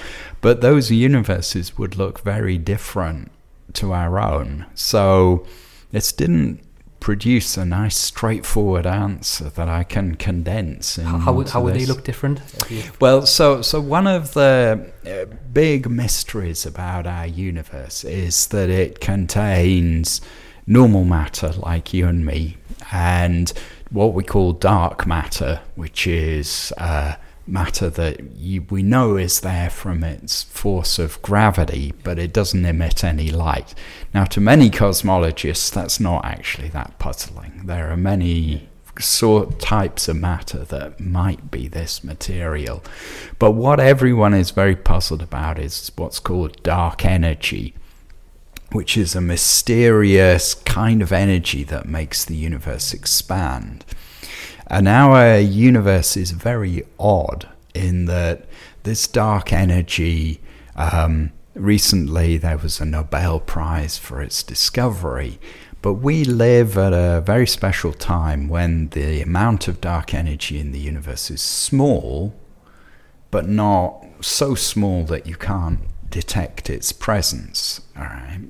But 0.41 0.61
those 0.61 0.93
universes 0.93 1.77
would 1.77 1.97
look 1.97 2.21
very 2.21 2.59
different 2.59 3.33
to 3.75 3.93
our 3.93 4.21
own. 4.21 4.67
So 4.75 5.45
this 5.91 6.13
didn't 6.13 6.63
produce 7.01 7.57
a 7.57 7.65
nice 7.65 7.97
straightforward 7.97 8.87
answer 8.87 9.49
that 9.49 9.69
I 9.69 9.83
can 9.83 10.15
condense. 10.15 10.95
How, 10.95 11.19
how, 11.19 11.33
would, 11.33 11.49
how 11.49 11.61
would 11.63 11.75
they 11.75 11.87
look 11.87 12.05
different? 12.05 12.41
Well, 13.01 13.27
so 13.27 13.63
so 13.63 13.81
one 13.81 14.07
of 14.07 14.35
the 14.35 14.93
uh, 15.05 15.35
big 15.53 15.91
mysteries 15.91 16.65
about 16.65 17.09
our 17.09 17.27
universe 17.27 18.05
is 18.05 18.47
that 18.49 18.71
it 18.71 19.01
contains 19.01 20.21
normal 20.67 21.05
matter 21.05 21.53
like 21.53 21.93
you 21.93 22.07
and 22.07 22.25
me, 22.25 22.57
and 22.93 23.53
what 23.91 24.15
we 24.15 24.25
call 24.25 24.53
dark 24.53 25.07
matter, 25.07 25.61
which 25.75 26.07
is 26.07 26.73
uh, 26.79 27.15
matter 27.47 27.91
that 27.91 28.33
you, 28.37 28.63
we 28.71 28.83
know 28.83 29.17
is 29.17 29.41
there 29.41 29.71
from 29.71 30.03
its 30.05 30.43
force 30.45 30.99
of 30.99 31.21
gravity, 31.23 31.93
but 32.03 32.19
it 32.19 32.33
doesn't 32.33 32.65
emit 32.65 33.05
any 33.05 33.31
light. 33.31 33.75
Now, 34.15 34.25
to 34.25 34.41
many 34.41 34.71
cosmologists, 34.71 35.73
that's 35.73 36.01
not 36.01 36.25
actually 36.25 36.69
that 36.69 36.99
puzzling. 36.99 37.63
There 37.67 37.91
are 37.91 37.97
many 37.97 38.69
sort 38.99 39.59
types 39.59 40.07
of 40.09 40.17
matter 40.17 40.65
that 40.65 41.01
might 41.01 41.51
be 41.51 41.67
this 41.67 42.05
material. 42.05 42.83
But 43.39 43.53
what 43.53 43.81
everyone 43.81 44.35
is 44.35 44.51
very 44.51 44.77
puzzled 44.77 45.23
about 45.23 45.59
is 45.59 45.91
what's 45.97 46.19
called 46.19 46.63
dark 46.63 47.05
energy, 47.05 47.75
which 48.73 48.97
is 48.97 49.15
a 49.15 49.21
mysterious 49.21 50.55
kind 50.55 51.03
of 51.03 51.13
energy 51.13 51.65
that 51.65 51.87
makes 51.87 52.25
the 52.25 52.37
universe 52.37 52.93
expand. 52.93 53.85
And 54.67 54.89
our 54.89 55.39
universe 55.39 56.17
is 56.17 56.31
very 56.31 56.85
odd 56.99 57.49
in 57.75 58.07
that 58.07 58.47
this 58.83 59.07
dark 59.07 59.53
energy. 59.53 60.41
Um, 60.75 61.33
recently, 61.55 62.39
there 62.39 62.59
was 62.59 62.81
a 62.81 62.85
Nobel 62.85 63.41
Prize 63.41 63.99
for 63.99 64.23
its 64.23 64.43
discovery, 64.43 65.39
but 65.83 65.95
we 65.95 66.25
live 66.25 66.79
at 66.79 66.93
a 66.93 67.21
very 67.21 67.47
special 67.47 67.93
time 67.93 68.49
when 68.49 68.89
the 68.91 69.21
amount 69.21 69.69
of 69.69 69.81
dark 69.81 70.15
energy 70.15 70.59
in 70.59 70.73
the 70.73 70.79
universe 70.79 71.31
is 71.31 71.43
small, 71.43 72.35
but 73.31 73.49
not 73.49 74.05
so 74.21 74.55
small 74.55 75.05
that 75.05 75.27
you 75.27 75.37
can't 75.37 75.81
detect 76.09 76.71
its 76.71 76.93
presence. 76.93 77.81
All 77.97 78.05
right. 78.05 78.49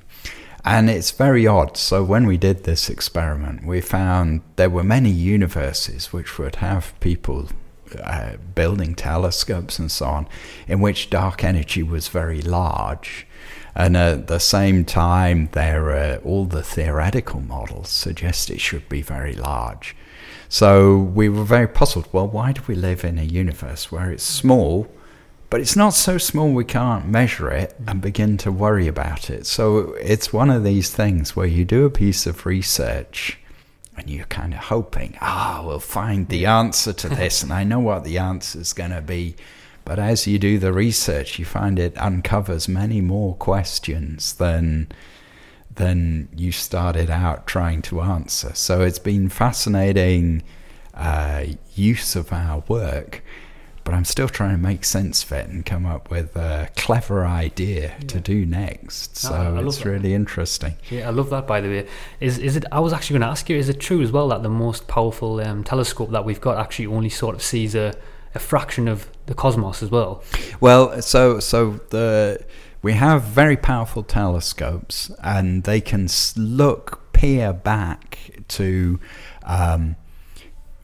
And 0.65 0.89
it's 0.89 1.11
very 1.11 1.47
odd. 1.47 1.77
So, 1.77 2.05
when 2.05 2.27
we 2.27 2.37
did 2.37 2.65
this 2.65 2.89
experiment, 2.89 3.67
we 3.67 3.81
found 3.81 4.43
there 4.57 4.71
were 4.71 4.85
many 4.85 5.11
universes 5.11 6.13
which 6.13 6.39
would 6.39 6.57
have 6.57 6.99
people 7.01 7.49
uh, 8.03 8.37
building 8.55 8.95
telescopes 8.95 9.79
and 9.79 9.91
so 9.91 10.07
on, 10.07 10.29
in 10.69 10.81
which 10.81 11.11
dark 11.11 11.43
energy 11.43 11.83
was 11.83 12.09
very 12.09 12.41
large. 12.41 13.27
And 13.75 13.97
at 13.97 14.27
the 14.27 14.39
same 14.39 14.85
time, 14.85 15.49
there 15.53 16.19
all 16.19 16.45
the 16.45 16.63
theoretical 16.63 17.41
models 17.41 17.89
suggest 17.89 18.51
it 18.51 18.61
should 18.61 18.89
be 18.89 19.03
very 19.03 19.35
large. 19.35 19.97
So 20.49 20.99
we 20.99 21.29
were 21.31 21.45
very 21.45 21.67
puzzled. 21.67 22.09
Well, 22.13 22.29
why 22.29 22.53
do 22.53 22.61
we 22.67 22.75
live 22.75 23.05
in 23.05 23.19
a 23.19 23.23
universe 23.23 23.91
where 23.91 24.11
it's 24.11 24.23
small 24.23 24.87
but 25.53 25.61
it's 25.61 25.77
not 25.77 25.93
so 25.93 26.17
small 26.17 26.51
we 26.51 26.65
can't 26.65 27.07
measure 27.07 27.51
it 27.51 27.77
and 27.87 28.01
begin 28.01 28.39
to 28.39 28.51
worry 28.51 28.89
about 28.89 29.29
it. 29.29 29.45
So 29.47 29.93
it's 30.01 30.33
one 30.33 30.49
of 30.49 30.65
these 30.65 30.91
things 30.91 31.37
where 31.37 31.47
you 31.47 31.67
do 31.67 31.85
a 31.85 31.91
piece 31.91 32.27
of 32.27 32.47
research 32.47 33.39
and 33.95 34.09
you're 34.09 34.25
kind 34.25 34.55
of 34.55 34.61
hoping, 34.61 35.19
ah, 35.21 35.61
oh, 35.61 35.67
we'll 35.67 35.79
find 35.79 36.31
the 36.31 36.47
answer 36.47 36.95
to 36.95 37.09
this, 37.11 37.43
and 37.43 37.53
I 37.53 37.65
know 37.65 37.81
what 37.81 38.05
the 38.05 38.17
answer 38.17 38.61
is 38.61 38.73
going 38.73 38.93
to 38.93 39.03
be. 39.03 39.37
But 39.85 39.99
as 39.99 40.27
you 40.27 40.39
do 40.39 40.59
the 40.59 40.73
research, 40.73 41.39
you 41.39 41.45
find 41.45 41.79
it 41.79 42.01
uncovers 42.01 42.67
many 42.67 43.03
more 43.03 43.35
questions 43.35 44.33
than 44.33 44.91
than 45.75 46.31
you 46.35 46.51
started 46.51 47.11
out 47.11 47.47
trying 47.47 47.83
to 47.83 48.01
answer. 48.01 48.55
So 48.55 48.81
it's 48.81 48.99
been 48.99 49.29
fascinating 49.29 50.45
uh, 50.95 51.45
use 51.75 52.17
of 52.17 52.33
our 52.33 52.65
work 52.69 53.23
but 53.85 53.95
I'm 53.95 54.05
still 54.05 54.29
trying 54.29 54.53
to 54.53 54.59
make 54.59 54.85
sense 54.85 55.25
of 55.25 55.33
it 55.33 55.49
and 55.49 55.67
come 55.67 55.87
up 55.87 56.11
with 56.11 56.37
a 56.37 56.69
clever 56.77 57.25
idea 57.27 57.95
yeah. 57.99 58.07
to 58.07 58.21
do 58.21 58.47
next. 58.47 59.17
So 59.17 59.55
no, 59.55 59.67
it's 59.67 59.79
that. 59.79 59.85
really 59.87 60.15
interesting. 60.15 60.75
Yeah, 60.91 61.09
I 61.09 61.11
love 61.11 61.31
that. 61.31 61.47
By 61.47 61.61
the 61.61 61.69
way, 61.69 61.89
is 62.21 62.39
is 62.39 62.57
it? 62.57 62.65
I 62.71 62.81
was 62.81 62.93
actually 62.93 63.15
going 63.15 63.29
to 63.29 63.33
ask 63.33 63.49
you: 63.49 63.57
Is 63.57 63.69
it 63.69 63.81
true 63.81 64.03
as 64.03 64.13
well 64.13 64.29
that 64.29 64.43
the 64.43 64.49
most 64.49 64.87
powerful 64.87 65.41
um, 65.41 65.65
telescope 65.65 66.11
that 66.11 66.25
we've 66.25 66.41
got 66.41 66.59
actually 66.59 66.87
only 66.87 67.09
sort 67.09 67.35
of 67.35 67.43
sees 67.43 67.75
a, 67.75 67.95
a 68.35 68.39
fraction 68.39 68.89
of 68.89 69.09
the 69.27 69.35
cosmos 69.35 69.83
as 69.83 69.91
well? 69.91 70.23
Well, 70.61 71.03
so 71.03 71.41
so 71.41 71.81
the 71.91 72.45
we 72.83 72.93
have 72.93 73.23
very 73.23 73.57
powerful 73.57 74.03
telescopes, 74.03 75.11
and 75.23 75.65
they 75.65 75.81
can 75.81 76.09
look 76.37 77.13
peer 77.13 77.53
back 77.53 78.19
to 78.49 79.01
um, 79.45 79.97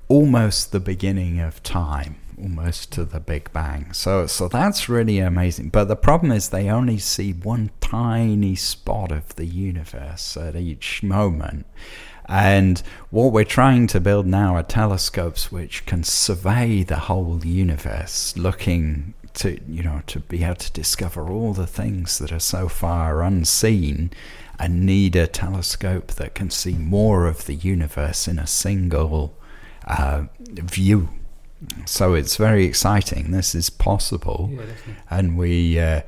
almost 0.08 0.72
the 0.72 0.80
beginning 0.80 1.40
of 1.40 1.62
time 1.62 2.16
almost 2.40 2.92
to 2.92 3.04
the 3.04 3.20
Big 3.20 3.52
Bang. 3.52 3.92
So, 3.92 4.26
so 4.26 4.48
that's 4.48 4.88
really 4.88 5.18
amazing. 5.18 5.70
But 5.70 5.84
the 5.84 5.96
problem 5.96 6.32
is 6.32 6.48
they 6.48 6.68
only 6.68 6.98
see 6.98 7.32
one 7.32 7.70
tiny 7.80 8.54
spot 8.54 9.12
of 9.12 9.34
the 9.36 9.46
universe 9.46 10.36
at 10.36 10.56
each 10.56 11.02
moment. 11.02 11.66
And 12.28 12.82
what 13.10 13.32
we're 13.32 13.44
trying 13.44 13.86
to 13.88 14.00
build 14.00 14.26
now 14.26 14.54
are 14.54 14.62
telescopes 14.62 15.50
which 15.50 15.86
can 15.86 16.04
survey 16.04 16.82
the 16.82 16.98
whole 16.98 17.44
universe, 17.44 18.36
looking 18.36 19.14
to 19.34 19.58
you 19.68 19.82
know 19.82 20.02
to 20.06 20.20
be 20.20 20.42
able 20.42 20.56
to 20.56 20.72
discover 20.72 21.30
all 21.30 21.52
the 21.52 21.66
things 21.66 22.18
that 22.18 22.32
are 22.32 22.40
so 22.40 22.68
far 22.68 23.22
unseen, 23.22 24.10
and 24.58 24.84
need 24.84 25.16
a 25.16 25.26
telescope 25.26 26.08
that 26.12 26.34
can 26.34 26.50
see 26.50 26.74
more 26.74 27.26
of 27.26 27.46
the 27.46 27.54
universe 27.54 28.28
in 28.28 28.38
a 28.38 28.46
single 28.46 29.34
uh, 29.86 30.24
view 30.38 31.08
so 31.86 32.14
it's 32.14 32.36
very 32.36 32.64
exciting. 32.64 33.30
This 33.30 33.54
is 33.54 33.70
possible, 33.70 34.50
yeah, 34.52 34.62
and 35.10 35.36
we, 35.36 35.78
uh, 35.78 36.02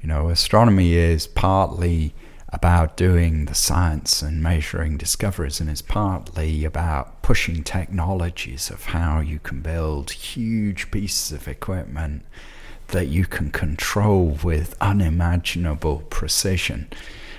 you 0.00 0.08
know, 0.08 0.28
astronomy 0.28 0.94
is 0.94 1.26
partly 1.26 2.14
about 2.52 2.96
doing 2.98 3.46
the 3.46 3.54
science 3.54 4.20
and 4.20 4.42
measuring 4.42 4.98
discoveries, 4.98 5.60
and 5.60 5.70
it's 5.70 5.82
partly 5.82 6.64
about 6.64 7.22
pushing 7.22 7.64
technologies 7.64 8.70
of 8.70 8.84
how 8.86 9.20
you 9.20 9.38
can 9.38 9.62
build 9.62 10.10
huge 10.10 10.90
pieces 10.90 11.32
of 11.32 11.48
equipment 11.48 12.24
that 12.88 13.06
you 13.06 13.24
can 13.24 13.50
control 13.50 14.38
with 14.42 14.76
unimaginable 14.80 16.04
precision. 16.10 16.88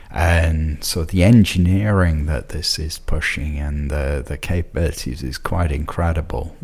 And 0.09 0.83
so 0.83 1.05
the 1.05 1.23
engineering 1.23 2.25
that 2.25 2.49
this 2.49 2.77
is 2.77 2.99
pushing 2.99 3.57
and 3.57 3.89
the, 3.89 4.23
the 4.25 4.37
capabilities 4.37 5.23
is 5.23 5.37
quite 5.37 5.71
incredible 5.71 6.55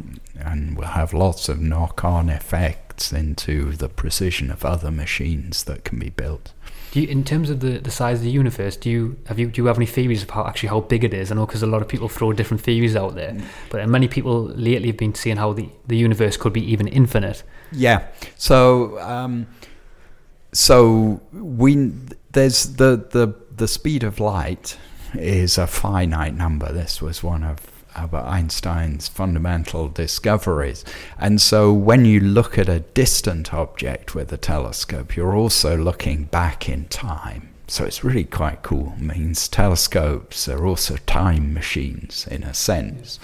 and 0.43 0.77
will 0.77 0.85
have 0.85 1.13
lots 1.13 1.49
of 1.49 1.59
knock 1.59 2.03
on 2.03 2.29
effects 2.29 3.13
into 3.13 3.71
the 3.73 3.89
precision 3.89 4.51
of 4.51 4.65
other 4.65 4.91
machines 4.91 5.63
that 5.65 5.83
can 5.83 5.99
be 5.99 6.09
built. 6.09 6.53
You, 6.93 7.07
in 7.07 7.23
terms 7.23 7.49
of 7.49 7.59
the, 7.59 7.77
the 7.77 7.91
size 7.91 8.17
of 8.17 8.23
the 8.23 8.31
universe, 8.31 8.75
do 8.75 8.89
you 8.89 9.17
have 9.27 9.37
you 9.37 9.47
do 9.47 9.61
you 9.61 9.67
have 9.67 9.77
any 9.77 9.85
theories 9.85 10.23
of 10.23 10.31
how 10.31 10.45
actually 10.45 10.69
how 10.69 10.79
big 10.81 11.03
it 11.03 11.13
is? 11.13 11.31
I 11.31 11.35
know 11.35 11.45
because 11.45 11.61
a 11.61 11.67
lot 11.67 11.83
of 11.83 11.87
people 11.87 12.09
throw 12.09 12.33
different 12.33 12.61
theories 12.61 12.95
out 12.95 13.13
there, 13.13 13.33
mm. 13.33 13.43
but 13.69 13.87
many 13.87 14.07
people 14.07 14.45
lately 14.45 14.87
have 14.87 14.97
been 14.97 15.13
seeing 15.13 15.37
how 15.37 15.53
the, 15.53 15.69
the 15.87 15.95
universe 15.95 16.35
could 16.35 16.51
be 16.51 16.63
even 16.71 16.87
infinite. 16.87 17.43
Yeah. 17.71 18.07
So 18.37 18.99
um, 19.01 19.47
so 20.51 21.21
we 21.31 21.91
there's 22.31 22.75
the 22.75 23.07
the 23.11 23.35
the 23.55 23.67
speed 23.67 24.03
of 24.03 24.19
light 24.19 24.77
is 25.13 25.59
a 25.59 25.67
finite 25.67 26.33
number. 26.33 26.71
This 26.71 27.01
was 27.01 27.21
one 27.21 27.43
of 27.43 27.78
Albert 27.99 28.23
Einstein's 28.27 29.09
fundamental 29.09 29.89
discoveries. 29.89 30.85
And 31.17 31.41
so 31.41 31.73
when 31.73 32.05
you 32.05 32.21
look 32.21 32.57
at 32.57 32.69
a 32.69 32.79
distant 32.79 33.53
object 33.53 34.15
with 34.15 34.31
a 34.31 34.37
telescope, 34.37 35.17
you're 35.17 35.35
also 35.35 35.75
looking 35.75 36.23
back 36.23 36.69
in 36.69 36.85
time. 36.85 37.49
So 37.67 37.83
it's 37.83 38.01
really 38.01 38.23
quite 38.23 38.63
cool. 38.63 38.93
It 38.95 39.03
means 39.03 39.49
telescopes 39.49 40.47
are 40.47 40.65
also 40.65 40.95
time 41.07 41.53
machines 41.53 42.25
in 42.25 42.43
a 42.43 42.53
sense. 42.53 43.19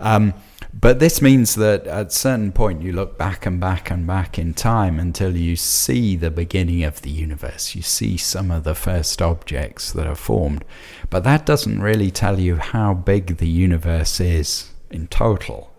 Um, 0.00 0.32
but 0.72 0.98
this 0.98 1.22
means 1.22 1.54
that 1.54 1.86
at 1.86 2.06
a 2.08 2.10
certain 2.10 2.52
point 2.52 2.82
you 2.82 2.92
look 2.92 3.16
back 3.16 3.46
and 3.46 3.60
back 3.60 3.90
and 3.90 4.06
back 4.06 4.38
in 4.38 4.54
time 4.54 5.00
until 5.00 5.36
you 5.36 5.56
see 5.56 6.14
the 6.14 6.30
beginning 6.30 6.84
of 6.84 7.02
the 7.02 7.10
universe. 7.10 7.74
You 7.74 7.82
see 7.82 8.16
some 8.16 8.50
of 8.50 8.64
the 8.64 8.74
first 8.74 9.22
objects 9.22 9.92
that 9.92 10.06
are 10.06 10.14
formed. 10.14 10.64
But 11.10 11.24
that 11.24 11.46
doesn't 11.46 11.80
really 11.80 12.10
tell 12.10 12.38
you 12.38 12.56
how 12.56 12.94
big 12.94 13.38
the 13.38 13.48
universe 13.48 14.20
is 14.20 14.70
in 14.90 15.08
total. 15.08 15.72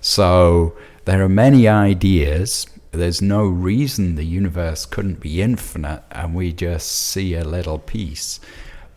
So 0.00 0.76
there 1.06 1.22
are 1.22 1.28
many 1.28 1.66
ideas. 1.66 2.66
There's 2.92 3.22
no 3.22 3.44
reason 3.44 4.16
the 4.16 4.24
universe 4.24 4.84
couldn't 4.84 5.20
be 5.20 5.40
infinite 5.40 6.02
and 6.10 6.34
we 6.34 6.52
just 6.52 6.90
see 6.90 7.34
a 7.34 7.44
little 7.44 7.78
piece. 7.78 8.38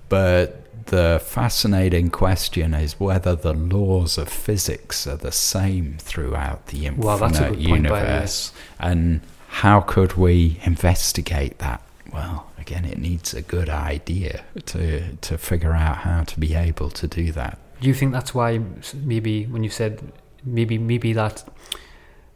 but 0.09 0.62
the 0.87 1.21
fascinating 1.23 2.09
question 2.09 2.73
is 2.73 2.99
whether 2.99 3.35
the 3.35 3.53
laws 3.53 4.17
of 4.17 4.29
physics 4.29 5.07
are 5.07 5.17
the 5.17 5.31
same 5.31 5.95
throughout 5.99 6.67
the 6.67 6.85
infinite 6.85 7.05
Well, 7.05 7.17
good 7.19 7.33
point, 7.33 7.33
by 7.39 7.49
the 7.49 7.55
way. 7.59 7.75
universe. 7.75 8.51
And 8.79 9.21
how 9.47 9.81
could 9.81 10.13
we 10.13 10.59
investigate 10.63 11.59
that? 11.59 11.81
Well, 12.11 12.47
again, 12.57 12.85
it 12.85 12.97
needs 12.97 13.33
a 13.33 13.41
good 13.41 13.69
idea 13.69 14.43
to 14.67 15.15
to 15.17 15.37
figure 15.37 15.73
out 15.73 15.97
how 15.97 16.23
to 16.23 16.39
be 16.39 16.53
able 16.53 16.89
to 16.91 17.07
do 17.07 17.31
that. 17.31 17.57
Do 17.81 17.87
you 17.87 17.93
think 17.93 18.11
that's 18.13 18.33
why 18.33 18.59
maybe 19.03 19.45
when 19.45 19.63
you 19.63 19.69
said 19.69 19.99
maybe 20.45 20.77
maybe 20.77 21.13
that 21.13 21.43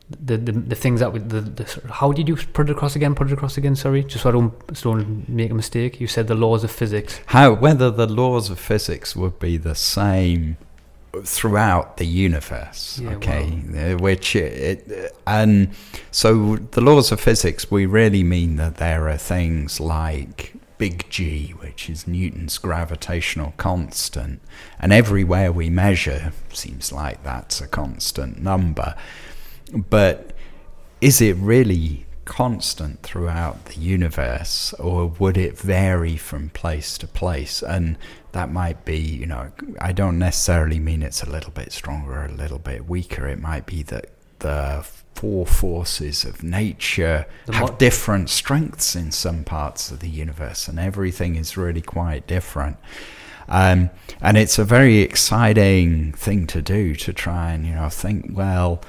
the 0.10 0.38
the, 0.38 0.52
the 0.52 0.76
things 0.76 1.00
that 1.00 1.12
would 1.12 1.30
the, 1.30 1.42
the 1.42 1.82
how 1.92 2.12
did 2.12 2.28
you 2.28 2.36
put 2.36 2.70
it 2.70 2.72
across 2.72 2.96
again? 2.96 3.16
Put 3.16 3.28
it 3.28 3.34
across 3.34 3.58
again. 3.58 3.76
Sorry, 3.76 4.04
just 4.04 4.24
so 4.24 4.30
I 4.30 4.32
don't 4.32 4.78
so 4.78 4.94
don't 4.94 5.28
make 5.28 5.52
a 5.52 5.54
mistake. 5.54 6.00
You 6.00 6.08
said 6.08 6.28
the 6.28 6.36
laws 6.36 6.64
of 6.64 6.72
physics. 6.72 7.20
How 7.28 7.54
whether 7.54 7.92
the 7.92 8.08
laws 8.08 8.50
of 8.50 8.60
physics 8.60 9.16
would 9.16 9.40
be 9.40 9.58
the 9.58 9.76
same 9.76 10.58
throughout 11.24 11.98
the 11.98 12.06
universe, 12.06 13.00
Yeah, 13.00 13.16
okay? 13.16 13.62
Uh, 13.76 13.98
Which 13.98 14.36
it, 14.36 14.88
it 14.88 15.18
and 15.26 15.70
so 16.12 16.58
the 16.58 16.82
laws 16.82 17.12
of 17.12 17.20
physics 17.20 17.72
we 17.72 17.86
really 17.86 18.24
mean 18.24 18.58
that 18.58 18.78
there 18.78 19.10
are 19.10 19.18
things 19.18 19.80
like 19.80 20.54
big 20.78 21.10
G, 21.10 21.50
which 21.58 21.90
is 21.90 22.08
Newton's 22.08 22.58
gravitational 22.58 23.54
constant, 23.58 24.42
and 24.80 24.94
everywhere 24.94 25.52
we 25.52 25.70
measure 25.70 26.34
seems 26.54 26.92
like 26.92 27.24
that's 27.24 27.62
a 27.62 27.68
constant 27.68 28.42
number. 28.42 28.96
But 29.74 30.32
is 31.02 31.22
it 31.22 31.36
really 31.38 32.06
constant 32.26 33.02
throughout 33.04 33.66
the 33.66 33.80
universe 33.80 34.74
or 34.74 35.08
would 35.08 35.38
it 35.38 35.58
vary 35.58 36.18
from 36.18 36.50
place 36.50 36.98
to 36.98 37.08
place? 37.08 37.62
And 37.64 37.98
that 38.34 38.52
might 38.52 38.86
be 38.86 39.00
you 39.00 39.26
know 39.26 39.52
i 39.80 39.92
don't 39.92 40.20
necessarily 40.20 40.80
mean 40.80 41.02
it's 41.02 41.24
a 41.24 41.30
little 41.30 41.50
bit 41.50 41.72
stronger 41.72 42.12
or 42.12 42.26
a 42.26 42.32
little 42.32 42.60
bit 42.60 42.88
weaker. 42.88 43.28
It 43.28 43.40
might 43.40 43.66
be 43.66 43.82
that 43.84 44.12
the 44.40 44.86
four 45.16 45.48
forces 45.48 46.24
of 46.24 46.44
nature 46.44 47.26
The 47.48 47.54
have 47.54 47.72
mo- 47.72 47.78
different 47.78 48.30
strengths 48.30 48.96
in 48.96 49.12
some 49.12 49.44
parts 49.44 49.90
of 49.90 50.00
the 50.00 50.10
universe 50.10 50.68
and 50.68 50.78
everything 50.78 51.36
is 51.36 51.58
really 51.58 51.82
quite 51.82 52.28
different. 52.28 52.78
Um, 53.50 53.90
and 54.22 54.38
it's 54.38 54.60
a 54.60 54.64
very 54.64 55.00
exciting 55.00 56.14
thing 56.14 56.46
to 56.48 56.62
do 56.62 56.94
to 56.96 57.14
try 57.14 57.54
and 57.54 57.66
you 57.66 57.74
know 57.74 57.90
think 57.90 58.30
well 58.34 58.82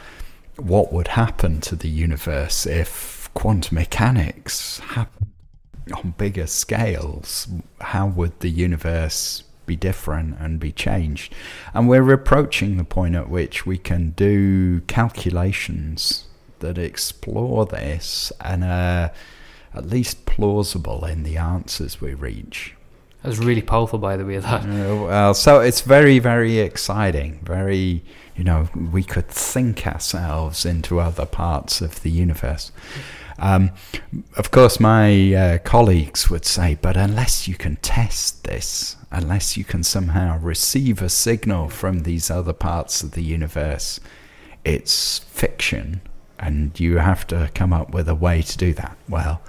what 0.61 0.93
would 0.93 1.09
happen 1.09 1.61
to 1.63 1.77
the 1.77 1.89
universe 1.89 2.67
if 2.67 3.31
quantum 3.35 3.77
mechanics 3.77 4.79
happened 4.81 5.33
on 5.95 6.15
bigger 6.19 6.47
scales? 6.47 7.49
How 7.81 8.07
would 8.07 8.41
the 8.41 8.51
universe 8.51 9.45
be 9.67 9.77
different 9.77 10.37
and 10.39 10.59
be 10.59 10.73
changed? 10.73 11.35
And 11.75 11.89
we're 11.89 12.13
approaching 12.13 12.77
the 12.77 12.85
point 12.85 13.15
at 13.15 13.29
which 13.29 13.67
we 13.67 13.79
can 13.79 14.11
do 14.11 14.81
calculations 14.83 16.27
that 16.61 16.79
explore 16.79 17.67
this 17.67 18.33
and 18.41 18.65
are 18.65 19.13
at 19.75 19.87
least 19.87 20.27
plausible 20.27 21.05
in 21.05 21.23
the 21.23 21.37
answers 21.37 22.01
we 22.01 22.15
reach. 22.15 22.75
That 23.23 23.29
was 23.29 23.39
really 23.39 23.63
powerful, 23.63 23.99
by 23.99 24.17
the 24.17 24.25
way. 24.25 24.39
That 24.39 24.63
Uh, 24.65 25.05
well, 25.05 25.35
so 25.35 25.61
it's 25.61 25.81
very, 25.81 26.19
very 26.21 26.59
exciting. 26.59 27.41
Very, 27.43 28.05
you 28.39 28.45
know, 28.45 28.69
we 28.93 29.03
could 29.03 29.29
think 29.29 29.85
ourselves 29.87 30.65
into 30.65 31.01
other 31.01 31.27
parts 31.27 31.81
of 31.81 32.03
the 32.03 32.11
universe. 32.11 32.71
Um, 33.41 33.73
of 34.37 34.51
course, 34.53 34.79
my 34.79 35.35
uh, 35.35 35.59
colleagues 35.59 36.31
would 36.31 36.45
say, 36.45 36.79
but 36.81 36.97
unless 36.97 37.49
you 37.49 37.57
can 37.57 37.77
test 37.77 38.45
this, 38.45 38.97
unless 39.11 39.57
you 39.57 39.65
can 39.65 39.83
somehow 39.83 40.39
receive 40.39 41.03
a 41.03 41.09
signal 41.09 41.69
from 41.69 42.01
these 42.01 42.31
other 42.31 42.53
parts 42.53 43.03
of 43.03 43.13
the 43.13 43.23
universe, 43.23 43.99
it's 44.65 45.19
fiction, 45.19 46.01
and 46.39 46.79
you 46.79 46.99
have 46.99 47.27
to 47.29 47.51
come 47.55 47.73
up 47.73 47.93
with 47.93 48.09
a 48.09 48.15
way 48.15 48.41
to 48.43 48.57
do 48.57 48.73
that. 48.75 48.97
Well, 49.09 49.43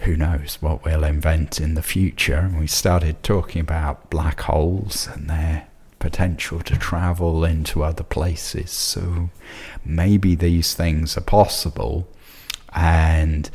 who 0.00 0.16
knows 0.16 0.58
what 0.60 0.84
we'll 0.84 1.04
invent 1.04 1.60
in 1.60 1.74
the 1.74 1.82
future. 1.82 2.36
And 2.36 2.60
we 2.60 2.66
started 2.66 3.22
talking 3.22 3.60
about 3.60 4.10
black 4.10 4.42
holes 4.42 5.08
and 5.12 5.28
their 5.28 5.66
potential 6.08 6.58
to 6.60 6.74
travel 6.90 7.44
into 7.44 7.82
other 7.82 8.04
places. 8.04 8.70
So 8.70 9.02
maybe 9.84 10.36
these 10.36 10.74
things 10.82 11.16
are 11.18 11.26
possible, 11.40 11.94
and 12.74 13.50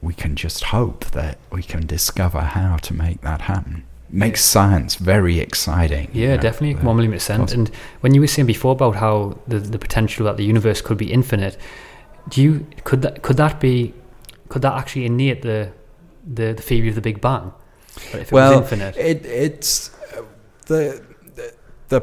we 0.00 0.14
can 0.14 0.36
just 0.36 0.64
hope 0.64 1.02
that 1.18 1.36
we 1.50 1.62
can 1.62 1.86
discover 1.86 2.40
how 2.40 2.76
to 2.86 2.94
make 2.94 3.20
that 3.22 3.40
happen. 3.42 3.82
Makes 4.10 4.44
science 4.44 4.92
very 5.12 5.36
exciting. 5.40 6.06
you 6.12 6.22
Yeah, 6.22 6.36
know, 6.36 6.42
definitely, 6.42 6.74
one 6.86 6.96
million 6.96 7.12
percent. 7.12 7.52
And 7.52 7.70
when 8.02 8.14
you 8.14 8.20
were 8.20 8.28
saying 8.34 8.46
before 8.46 8.72
about 8.72 8.96
how 8.96 9.14
the 9.48 9.58
the 9.58 9.78
potential 9.78 10.26
that 10.26 10.36
the 10.36 10.44
universe 10.44 10.80
could 10.86 10.98
be 10.98 11.10
infinite, 11.12 11.56
do 12.28 12.42
you 12.42 12.52
could 12.84 13.02
that 13.02 13.22
could 13.22 13.36
that 13.36 13.60
be 13.60 13.92
could 14.48 14.62
that 14.62 14.74
actually 14.80 15.06
innate 15.06 15.40
the 15.42 15.70
the, 16.34 16.52
the 16.52 16.62
theory 16.62 16.88
of 16.88 16.94
the 16.94 17.00
Big 17.10 17.20
Bang? 17.20 17.52
If 17.96 18.14
it 18.14 18.32
well, 18.32 18.60
was 18.60 18.60
infinite, 18.60 18.96
It, 18.96 19.24
it's 19.26 19.90
uh, 20.16 20.22
the, 20.66 21.02
the 21.88 22.02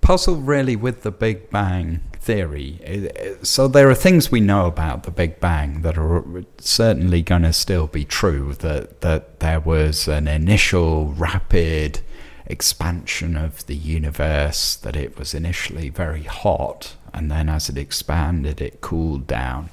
puzzle 0.00 0.36
really 0.36 0.76
with 0.76 1.02
the 1.02 1.10
Big 1.12 1.50
Bang 1.50 2.00
theory. 2.20 2.80
i- 2.86 3.10
i- 3.20 3.34
So 3.42 3.68
there 3.68 3.88
are 3.90 3.94
things 3.94 4.30
we 4.30 4.40
know 4.40 4.66
about 4.66 5.02
the 5.04 5.10
Big 5.10 5.38
Bang 5.40 5.82
that 5.82 5.96
are 5.98 6.24
certainly 6.58 7.22
going 7.22 7.42
to 7.42 7.52
still 7.52 7.86
be 7.86 8.04
true. 8.04 8.54
That 8.58 9.00
that 9.02 9.40
there 9.40 9.60
was 9.60 10.08
an 10.08 10.26
initial 10.28 11.12
rapid 11.14 12.00
expansion 12.46 13.36
of 13.36 13.66
the 13.66 13.74
universe. 13.76 14.76
That 14.76 14.96
it 14.96 15.18
was 15.18 15.34
initially 15.34 15.88
very 15.88 16.24
hot, 16.24 16.94
and 17.14 17.30
then 17.30 17.48
as 17.48 17.68
it 17.68 17.78
expanded, 17.78 18.60
it 18.60 18.80
cooled 18.80 19.26
down, 19.26 19.70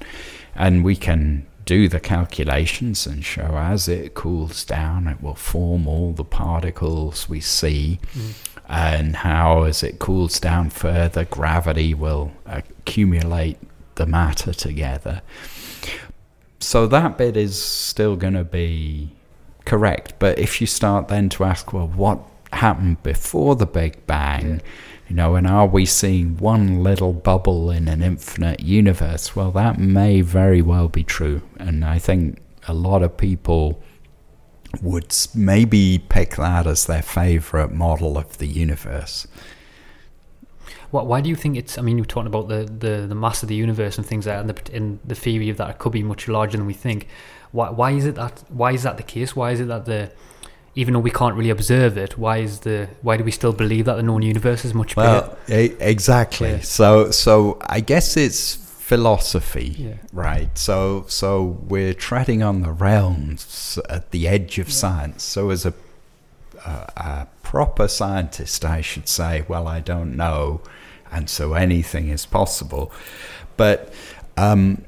and 0.54 0.84
we 0.84 0.96
can 0.96 1.46
do 1.66 1.88
the 1.88 2.00
calculations 2.00 3.06
and 3.06 3.24
show 3.24 3.56
as 3.56 3.86
it 3.86 4.14
cools 4.14 4.64
down, 4.64 5.06
it 5.06 5.22
will 5.22 5.36
form 5.36 5.86
all 5.86 6.12
the 6.12 6.24
particles 6.24 7.28
we 7.28 7.38
see, 7.40 8.00
mm. 8.16 8.32
And 8.70 9.16
how 9.16 9.64
as 9.64 9.82
it 9.82 9.98
cools 9.98 10.38
down 10.38 10.70
further, 10.70 11.24
gravity 11.24 11.92
will 11.92 12.30
accumulate 12.46 13.58
the 13.96 14.06
matter 14.06 14.52
together. 14.52 15.22
So 16.60 16.86
that 16.86 17.18
bit 17.18 17.36
is 17.36 17.60
still 17.60 18.14
going 18.14 18.34
to 18.34 18.44
be 18.44 19.10
correct, 19.64 20.14
but 20.20 20.38
if 20.38 20.60
you 20.60 20.68
start 20.68 21.08
then 21.08 21.28
to 21.30 21.44
ask, 21.44 21.72
well, 21.72 21.88
what 21.88 22.20
happened 22.52 23.02
before 23.02 23.56
the 23.56 23.66
Big 23.66 24.06
Bang? 24.06 24.62
You 25.08 25.16
know, 25.16 25.34
and 25.34 25.48
are 25.48 25.66
we 25.66 25.84
seeing 25.84 26.36
one 26.36 26.84
little 26.84 27.12
bubble 27.12 27.72
in 27.72 27.88
an 27.88 28.02
infinite 28.02 28.60
universe? 28.60 29.34
Well, 29.34 29.50
that 29.52 29.80
may 29.80 30.20
very 30.20 30.62
well 30.62 30.88
be 30.88 31.02
true. 31.02 31.42
And 31.58 31.84
I 31.84 31.98
think 31.98 32.38
a 32.68 32.74
lot 32.74 33.02
of 33.02 33.16
people 33.16 33.82
would 34.82 35.14
maybe 35.34 35.98
pick 36.08 36.36
that 36.36 36.66
as 36.66 36.86
their 36.86 37.02
favorite 37.02 37.72
model 37.72 38.16
of 38.16 38.38
the 38.38 38.46
universe. 38.46 39.26
Why, 40.90 41.02
why 41.02 41.20
do 41.20 41.28
you 41.28 41.36
think 41.36 41.56
it's? 41.56 41.78
I 41.78 41.82
mean, 41.82 41.98
you 41.98 42.02
were 42.02 42.08
talking 42.08 42.26
about 42.26 42.48
the, 42.48 42.64
the, 42.64 43.06
the 43.06 43.14
mass 43.14 43.42
of 43.42 43.48
the 43.48 43.54
universe 43.54 43.98
and 43.98 44.06
things 44.06 44.26
like 44.26 44.36
that, 44.36 44.40
and 44.40 44.50
the, 44.50 44.76
and 44.76 44.98
the 45.04 45.14
theory 45.14 45.48
of 45.50 45.56
that 45.58 45.70
it 45.70 45.78
could 45.78 45.92
be 45.92 46.02
much 46.02 46.28
larger 46.28 46.56
than 46.56 46.66
we 46.66 46.74
think. 46.74 47.06
Why, 47.52 47.70
why 47.70 47.92
is 47.92 48.06
it 48.06 48.14
that? 48.16 48.42
Why 48.48 48.72
is 48.72 48.82
that 48.84 48.96
the 48.96 49.02
case? 49.02 49.34
Why 49.36 49.52
is 49.52 49.60
it 49.60 49.68
that 49.68 49.84
the 49.86 50.12
even 50.74 50.94
though 50.94 51.00
we 51.00 51.10
can't 51.10 51.34
really 51.34 51.50
observe 51.50 51.98
it, 51.98 52.16
why 52.16 52.38
is 52.38 52.60
the 52.60 52.88
why 53.02 53.16
do 53.16 53.24
we 53.24 53.30
still 53.30 53.52
believe 53.52 53.86
that 53.86 53.96
the 53.96 54.02
known 54.02 54.22
universe 54.22 54.64
is 54.64 54.72
much 54.72 54.96
Well, 54.96 55.36
e- 55.48 55.74
exactly. 55.80 56.50
Yeah. 56.50 56.60
So, 56.60 57.10
so 57.10 57.58
I 57.62 57.80
guess 57.80 58.16
it's 58.16 58.56
philosophy, 58.90 59.76
Yeah. 59.78 59.94
right? 60.12 60.58
So, 60.58 61.04
so 61.06 61.30
we're 61.68 61.94
treading 61.94 62.42
on 62.42 62.62
the 62.62 62.72
realms 62.72 63.78
at 63.88 64.10
the 64.10 64.26
edge 64.26 64.58
of 64.58 64.68
science. 64.72 65.22
So, 65.22 65.50
as 65.50 65.64
a, 65.64 65.72
a, 66.66 66.70
a 66.96 67.26
proper 67.44 67.86
scientist, 67.86 68.64
I 68.64 68.80
should 68.80 69.06
say, 69.08 69.44
well, 69.46 69.68
I 69.68 69.78
don't 69.78 70.16
know, 70.16 70.60
and 71.12 71.30
so 71.30 71.54
anything 71.54 72.08
is 72.08 72.26
possible. 72.26 72.90
But 73.56 73.94
um, 74.36 74.84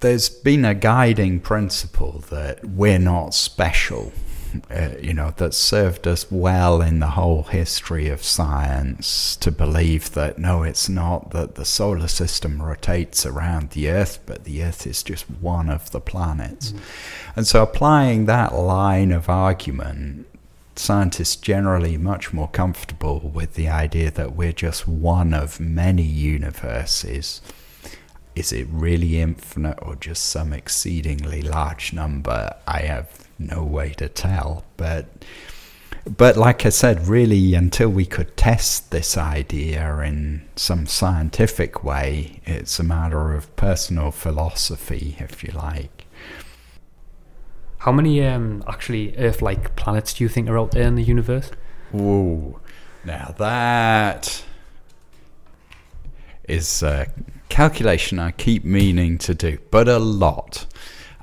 there's 0.00 0.30
been 0.30 0.64
a 0.64 0.74
guiding 0.74 1.38
principle 1.40 2.24
that 2.30 2.64
we're 2.64 2.98
not 2.98 3.34
special 3.34 4.12
uh, 4.70 4.90
you 5.00 5.14
know, 5.14 5.32
that 5.36 5.54
served 5.54 6.06
us 6.06 6.30
well 6.30 6.80
in 6.80 7.00
the 7.00 7.10
whole 7.10 7.44
history 7.44 8.08
of 8.08 8.22
science 8.22 9.36
to 9.36 9.50
believe 9.50 10.12
that 10.12 10.38
no, 10.38 10.62
it's 10.62 10.88
not 10.88 11.30
that 11.30 11.54
the 11.54 11.64
solar 11.64 12.08
system 12.08 12.62
rotates 12.62 13.24
around 13.24 13.70
the 13.70 13.88
Earth, 13.90 14.20
but 14.26 14.44
the 14.44 14.62
Earth 14.62 14.86
is 14.86 15.02
just 15.02 15.24
one 15.24 15.68
of 15.68 15.90
the 15.90 16.00
planets. 16.00 16.74
And 17.36 17.46
so 17.46 17.62
applying 17.62 18.26
that 18.26 18.54
line 18.54 19.12
of 19.12 19.28
argument, 19.28 20.26
scientists 20.76 21.36
generally 21.36 21.96
much 21.96 22.32
more 22.32 22.48
comfortable 22.48 23.20
with 23.20 23.54
the 23.54 23.68
idea 23.68 24.10
that 24.10 24.34
we're 24.34 24.52
just 24.52 24.88
one 24.88 25.34
of 25.34 25.60
many 25.60 26.02
universes. 26.02 27.40
Is 28.34 28.52
it 28.52 28.66
really 28.70 29.20
infinite 29.20 29.78
or 29.82 29.94
just 29.96 30.24
some 30.24 30.52
exceedingly 30.52 31.42
large 31.42 31.92
number? 31.92 32.54
I 32.66 32.80
have 32.80 33.21
no 33.46 33.62
way 33.62 33.90
to 33.94 34.08
tell, 34.08 34.64
but 34.76 35.06
but 36.04 36.36
like 36.36 36.66
I 36.66 36.70
said, 36.70 37.06
really, 37.06 37.54
until 37.54 37.88
we 37.88 38.04
could 38.06 38.36
test 38.36 38.90
this 38.90 39.16
idea 39.16 39.98
in 40.00 40.48
some 40.56 40.86
scientific 40.86 41.84
way, 41.84 42.40
it's 42.44 42.80
a 42.80 42.82
matter 42.82 43.32
of 43.34 43.54
personal 43.54 44.10
philosophy, 44.10 45.16
if 45.20 45.44
you 45.44 45.52
like. 45.52 46.06
How 47.78 47.92
many 47.92 48.24
um, 48.24 48.64
actually 48.66 49.16
Earth-like 49.16 49.76
planets 49.76 50.14
do 50.14 50.24
you 50.24 50.28
think 50.28 50.48
are 50.48 50.58
out 50.58 50.72
there 50.72 50.86
in 50.86 50.96
the 50.96 51.04
universe? 51.04 51.50
Ooh, 51.94 52.58
now 53.04 53.34
that 53.38 54.44
is 56.48 56.82
a 56.82 57.06
calculation 57.48 58.18
I 58.18 58.32
keep 58.32 58.64
meaning 58.64 59.18
to 59.18 59.34
do, 59.34 59.58
but 59.70 59.88
a 59.88 59.98
lot. 59.98 60.66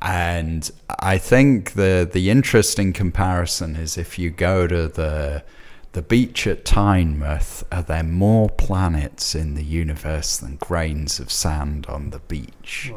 And 0.02 0.70
I 1.00 1.18
think 1.18 1.74
the 1.74 2.10
the 2.12 2.30
interesting 2.30 2.94
comparison 2.94 3.76
is 3.76 3.98
if 3.98 4.18
you 4.18 4.30
go 4.30 4.68
to 4.68 4.88
the 4.88 5.44
the 5.92 6.02
beach 6.02 6.46
at 6.46 6.66
Tynemouth, 6.66 7.64
are 7.72 7.82
there 7.82 8.04
more 8.04 8.50
planets 8.50 9.34
in 9.34 9.56
the 9.56 9.64
universe 9.64 10.38
than 10.38 10.58
grains 10.58 11.20
of 11.20 11.32
sand 11.32 11.88
on 11.88 12.12
the 12.12 12.20
beach? 12.20 12.92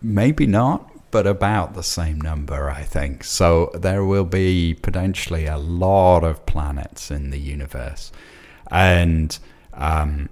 Maybe 0.00 0.46
not, 0.46 1.10
but 1.10 1.26
about 1.26 1.74
the 1.74 1.82
same 1.82 2.20
number, 2.20 2.70
I 2.70 2.82
think. 2.82 3.24
So 3.24 3.70
there 3.74 4.04
will 4.04 4.24
be 4.24 4.74
potentially 4.74 5.46
a 5.46 5.58
lot 5.58 6.22
of 6.22 6.46
planets 6.46 7.10
in 7.10 7.30
the 7.30 7.40
universe. 7.40 8.12
And 8.70 9.36
um, 9.74 10.28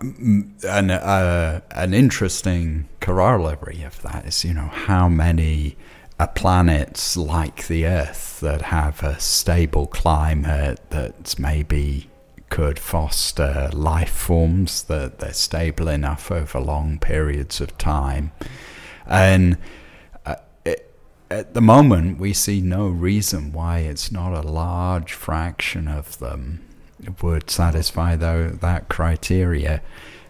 an 0.00 0.90
uh, 0.90 1.60
an 1.70 1.94
interesting 1.94 2.88
corollary 3.00 3.82
of 3.82 4.00
that 4.02 4.26
is, 4.26 4.44
you 4.44 4.54
know, 4.54 4.68
how 4.68 5.08
many 5.08 5.76
uh, 6.18 6.26
planets 6.28 7.16
like 7.16 7.66
the 7.66 7.86
Earth 7.86 8.40
that 8.40 8.62
have 8.62 9.02
a 9.02 9.18
stable 9.20 9.86
climate 9.86 10.80
that 10.90 11.38
maybe 11.38 12.08
could 12.48 12.78
foster 12.78 13.70
life 13.72 14.10
forms 14.10 14.84
that 14.84 15.18
they're 15.18 15.32
stable 15.32 15.88
enough 15.88 16.30
over 16.30 16.60
long 16.60 16.98
periods 16.98 17.60
of 17.60 17.76
time, 17.78 18.32
and 19.06 19.58
uh, 20.24 20.36
at 21.30 21.54
the 21.54 21.60
moment 21.60 22.18
we 22.18 22.32
see 22.32 22.60
no 22.60 22.88
reason 22.88 23.52
why 23.52 23.78
it's 23.78 24.12
not 24.12 24.32
a 24.32 24.46
large 24.48 25.12
fraction 25.12 25.88
of 25.88 26.18
them 26.18 26.65
would 27.22 27.50
satisfy 27.50 28.16
though 28.16 28.48
that 28.50 28.88
criteria. 28.88 29.82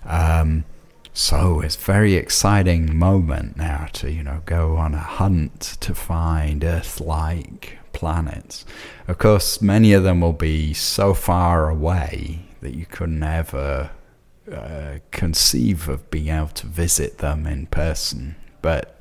Um, 0.05 0.65
so 1.13 1.61
it's 1.61 1.77
a 1.77 1.81
very 1.81 2.15
exciting 2.15 2.97
moment 2.97 3.57
now 3.57 3.89
to 3.95 4.11
you 4.11 4.23
know 4.23 4.43
go 4.45 4.77
on 4.77 4.95
a 4.95 4.99
hunt 4.99 5.61
to 5.81 5.95
find 5.95 6.63
Earth-like 6.63 7.79
planets. 7.93 8.65
Of 9.09 9.19
course, 9.19 9.63
many 9.63 9.93
of 9.95 10.03
them 10.05 10.21
will 10.21 10.35
be 10.35 10.75
so 10.75 11.15
far 11.15 11.69
away 11.71 12.41
that 12.61 12.75
you 12.75 12.85
couldn't 12.87 13.23
ever 13.23 13.91
uh, 14.53 14.99
conceive 15.11 15.89
of 15.89 16.11
being 16.11 16.29
able 16.29 16.49
to 16.49 16.67
visit 16.67 17.19
them 17.19 17.47
in 17.47 17.67
person, 17.67 18.37
but 18.61 18.93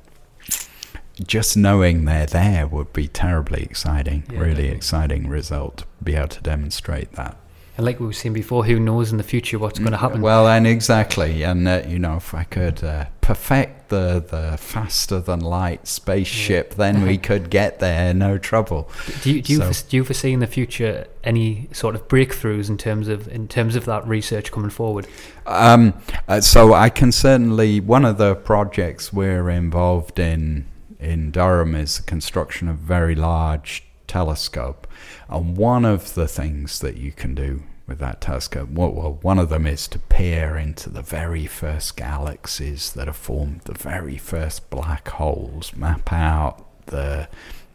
just 1.24 1.56
knowing 1.56 2.04
they're 2.04 2.26
there 2.26 2.66
would 2.66 2.92
be 2.92 3.08
terribly 3.08 3.62
exciting, 3.62 4.24
Yeah, 4.30 4.38
really 4.38 4.50
definitely. 4.54 4.76
exciting 4.76 5.28
result 5.28 5.76
to 5.78 5.84
be 6.04 6.14
able 6.14 6.28
to 6.28 6.42
demonstrate 6.42 7.12
that. 7.12 7.36
And 7.76 7.84
like 7.84 8.00
we 8.00 8.06
were 8.06 8.12
saying 8.12 8.32
before, 8.32 8.64
who 8.64 8.80
knows 8.80 9.12
in 9.12 9.18
the 9.18 9.24
future 9.24 9.58
what's 9.58 9.78
going 9.78 9.92
to 9.92 9.98
happen? 9.98 10.22
Well, 10.22 10.48
and 10.48 10.66
exactly, 10.66 11.42
and 11.42 11.68
uh, 11.68 11.82
you 11.86 11.98
know, 11.98 12.16
if 12.16 12.34
I 12.34 12.44
could 12.44 12.82
uh, 12.82 13.06
perfect 13.20 13.88
the 13.88 14.24
the 14.26 14.56
faster 14.56 15.20
than 15.20 15.40
light 15.40 15.86
spaceship, 15.86 16.74
then 16.74 17.02
we 17.02 17.18
could 17.28 17.50
get 17.50 17.78
there 17.78 18.14
no 18.14 18.38
trouble. 18.38 18.88
do 19.22 19.32
you 19.32 19.42
do 19.42 19.52
you, 19.52 19.58
so- 19.58 19.64
foresee, 19.64 19.86
do 19.90 19.96
you 19.98 20.04
foresee 20.04 20.32
in 20.32 20.40
the 20.40 20.46
future 20.46 21.06
any 21.22 21.68
sort 21.72 21.94
of 21.94 22.08
breakthroughs 22.08 22.68
in 22.68 22.78
terms 22.78 23.08
of 23.08 23.28
in 23.28 23.46
terms 23.48 23.76
of 23.76 23.84
that 23.84 24.06
research 24.06 24.50
coming 24.50 24.70
forward? 24.70 25.06
Um, 25.46 25.94
uh, 26.28 26.40
so 26.40 26.72
I 26.72 26.88
can 26.88 27.12
certainly 27.12 27.80
one 27.80 28.04
of 28.04 28.16
the 28.16 28.34
projects 28.36 29.12
we're 29.12 29.50
involved 29.50 30.18
in 30.18 30.66
in 30.98 31.30
Durham 31.30 31.74
is 31.74 31.98
the 31.98 32.02
construction 32.04 32.68
of 32.68 32.78
very 32.78 33.14
large 33.14 33.85
telescope, 34.06 34.86
and 35.28 35.56
one 35.56 35.84
of 35.84 36.14
the 36.14 36.28
things 36.28 36.80
that 36.80 36.96
you 36.96 37.12
can 37.12 37.34
do 37.34 37.62
with 37.86 37.98
that 37.98 38.20
telescope, 38.20 38.68
well, 38.70 38.90
well, 38.90 39.18
one 39.22 39.38
of 39.38 39.48
them 39.48 39.66
is 39.66 39.86
to 39.88 39.98
peer 39.98 40.56
into 40.56 40.90
the 40.90 41.02
very 41.02 41.46
first 41.46 41.96
galaxies 41.96 42.92
that 42.92 43.06
have 43.06 43.16
formed, 43.16 43.60
the 43.62 43.74
very 43.74 44.16
first 44.16 44.68
black 44.70 45.08
holes, 45.08 45.74
map 45.76 46.12
out 46.12 46.64
the 46.86 47.28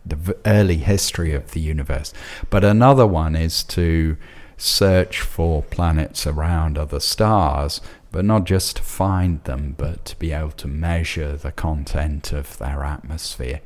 the 0.04 0.36
early 0.46 0.78
history 0.78 1.34
of 1.34 1.52
the 1.52 1.60
universe. 1.60 2.12
But 2.50 2.64
another 2.64 3.06
one 3.06 3.36
is 3.36 3.64
to 3.66 4.18
search 4.58 5.22
for 5.22 5.64
planets 5.64 6.28
around 6.28 6.78
other 6.78 7.00
stars, 7.00 7.82
but 8.12 8.26
not 8.26 8.46
just 8.46 8.78
to 8.78 8.84
find 8.84 9.44
them, 9.44 9.76
but 9.78 10.06
to 10.06 10.16
be 10.18 10.32
able 10.32 10.52
to 10.52 10.68
measure 10.68 11.36
the 11.36 11.52
content 11.52 12.32
of 12.32 12.58
their 12.58 12.84
atmosphere. 12.84 13.62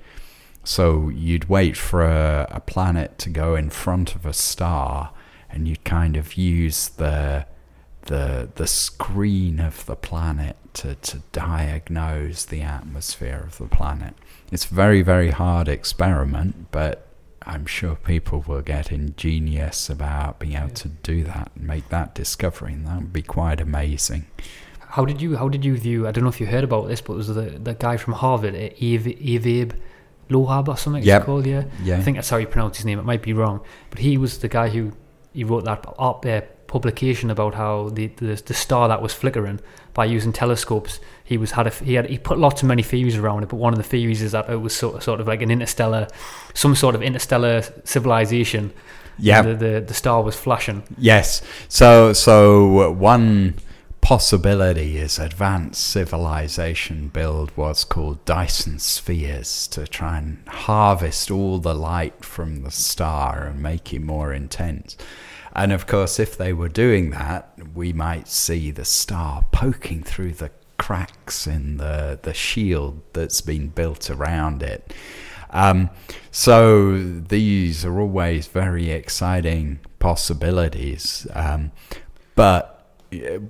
So 0.65 1.09
you'd 1.09 1.47
wait 1.47 1.77
for 1.77 2.03
a, 2.03 2.47
a 2.49 2.59
planet 2.59 3.17
to 3.19 3.29
go 3.29 3.55
in 3.55 3.69
front 3.69 4.15
of 4.15 4.25
a 4.25 4.33
star, 4.33 5.11
and 5.49 5.67
you'd 5.67 5.85
kind 5.85 6.17
of 6.17 6.35
use 6.35 6.89
the 6.89 7.45
the 8.07 8.49
the 8.55 8.67
screen 8.67 9.59
of 9.59 9.85
the 9.85 9.95
planet 9.95 10.57
to, 10.73 10.95
to 10.95 11.21
diagnose 11.31 12.45
the 12.45 12.61
atmosphere 12.61 13.43
of 13.45 13.57
the 13.57 13.67
planet. 13.67 14.15
It's 14.51 14.69
a 14.69 14.73
very, 14.73 15.01
very 15.01 15.31
hard 15.31 15.67
experiment, 15.67 16.71
but 16.71 17.07
I'm 17.43 17.65
sure 17.67 17.95
people 17.95 18.43
will 18.47 18.61
get 18.61 18.91
ingenious 18.91 19.89
about 19.89 20.39
being 20.39 20.55
able 20.55 20.69
to 20.69 20.89
do 20.89 21.23
that 21.25 21.51
and 21.55 21.67
make 21.67 21.89
that 21.89 22.15
discovery, 22.15 22.73
and 22.73 22.87
that 22.87 22.97
would 22.97 23.13
be 23.13 23.21
quite 23.21 23.61
amazing. 23.61 24.25
How 24.79 25.05
did 25.05 25.21
you 25.21 25.37
how 25.37 25.47
did 25.47 25.63
you 25.63 25.77
view? 25.77 26.07
I 26.07 26.11
don't 26.11 26.23
know 26.23 26.29
if 26.29 26.41
you 26.41 26.47
heard 26.47 26.63
about 26.63 26.87
this, 26.87 27.01
but 27.01 27.13
it 27.13 27.17
was 27.17 27.27
the 27.27 27.59
the 27.67 27.75
guy 27.75 27.97
from 27.97 28.13
Harvard, 28.13 28.55
uh, 28.55 28.69
Ev- 28.81 29.19
Evabe 29.21 29.73
Lohab 30.29 30.67
or 30.67 30.77
something. 30.77 31.03
Yep. 31.03 31.21
It's 31.21 31.25
called 31.25 31.45
yeah. 31.45 31.65
Yeah. 31.83 31.97
I 31.97 32.01
think 32.01 32.17
that's 32.17 32.29
how 32.29 32.37
you 32.37 32.47
pronounce 32.47 32.77
his 32.77 32.85
name. 32.85 32.99
It 32.99 33.05
might 33.05 33.21
be 33.21 33.33
wrong, 33.33 33.61
but 33.89 33.99
he 33.99 34.17
was 34.17 34.39
the 34.39 34.47
guy 34.47 34.69
who 34.69 34.91
he 35.33 35.43
wrote 35.43 35.65
that 35.65 35.85
up 35.99 36.25
uh, 36.25 36.41
publication 36.67 37.29
about 37.29 37.55
how 37.55 37.89
the, 37.89 38.07
the 38.07 38.41
the 38.45 38.53
star 38.53 38.87
that 38.87 39.01
was 39.01 39.13
flickering 39.13 39.59
by 39.93 40.05
using 40.05 40.33
telescopes. 40.33 40.99
He 41.23 41.37
was 41.37 41.51
had 41.51 41.67
a, 41.67 41.69
he 41.69 41.93
had 41.93 42.09
he 42.09 42.17
put 42.17 42.37
lots 42.37 42.61
of 42.63 42.67
many 42.67 42.83
theories 42.83 43.17
around 43.17 43.43
it, 43.43 43.49
but 43.49 43.57
one 43.57 43.73
of 43.73 43.77
the 43.77 43.83
theories 43.83 44.21
is 44.21 44.31
that 44.31 44.49
it 44.49 44.57
was 44.57 44.75
sort 44.75 44.95
of, 44.95 45.03
sort 45.03 45.19
of 45.21 45.27
like 45.27 45.41
an 45.41 45.51
interstellar, 45.51 46.07
some 46.53 46.75
sort 46.75 46.95
of 46.95 47.01
interstellar 47.03 47.61
civilization. 47.83 48.73
Yeah. 49.17 49.43
the, 49.43 49.55
the 49.55 49.81
the 49.87 49.93
star 49.93 50.21
was 50.23 50.35
flashing. 50.35 50.83
Yes. 50.97 51.41
So, 51.69 52.11
so 52.11 52.91
one 52.91 53.55
possibility 54.05 54.97
is 54.97 55.17
advanced 55.17 55.83
civilization 55.83 57.07
build 57.07 57.49
what's 57.55 57.83
called 57.83 58.23
Dyson 58.23 58.77
spheres 58.77 59.65
to 59.69 59.87
try 59.87 60.19
and 60.19 60.47
harvest 60.47 61.31
all 61.31 61.57
the 61.57 61.73
light 61.73 62.23
from 62.23 62.61
the 62.61 62.69
star 62.69 63.47
and 63.47 63.63
make 63.63 63.91
it 63.95 64.03
more 64.03 64.31
intense. 64.31 64.95
And 65.55 65.73
of 65.73 65.87
course, 65.87 66.19
if 66.19 66.37
they 66.37 66.53
were 66.53 66.69
doing 66.69 67.09
that, 67.09 67.51
we 67.73 67.93
might 67.93 68.27
see 68.27 68.69
the 68.69 68.85
star 68.85 69.47
poking 69.51 70.03
through 70.03 70.33
the 70.33 70.51
cracks 70.77 71.47
in 71.47 71.77
the, 71.77 72.19
the 72.21 72.35
shield 72.35 73.01
that's 73.13 73.41
been 73.41 73.69
built 73.69 74.11
around 74.11 74.61
it. 74.61 74.93
Um, 75.49 75.89
so 76.29 76.95
these 76.99 77.83
are 77.83 77.99
always 77.99 78.45
very 78.45 78.91
exciting 78.91 79.79
possibilities. 79.97 81.25
Um, 81.33 81.71
but 82.35 82.74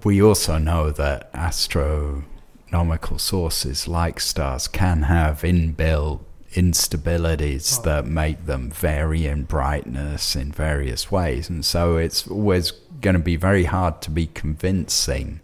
we 0.03 0.21
also 0.21 0.57
know 0.57 0.91
that 0.91 1.29
astronomical 1.33 3.17
sources 3.17 3.87
like 3.87 4.19
stars 4.19 4.67
can 4.67 5.03
have 5.03 5.41
inbuilt 5.41 6.21
instabilities 6.55 7.83
that 7.83 8.05
make 8.05 8.45
them 8.45 8.71
vary 8.71 9.25
in 9.25 9.43
brightness 9.43 10.35
in 10.35 10.51
various 10.51 11.11
ways. 11.11 11.49
And 11.49 11.65
so 11.65 11.97
it's 11.97 12.27
always 12.27 12.71
going 13.01 13.15
to 13.15 13.21
be 13.21 13.35
very 13.35 13.65
hard 13.65 14.01
to 14.03 14.11
be 14.11 14.27
convincing 14.27 15.41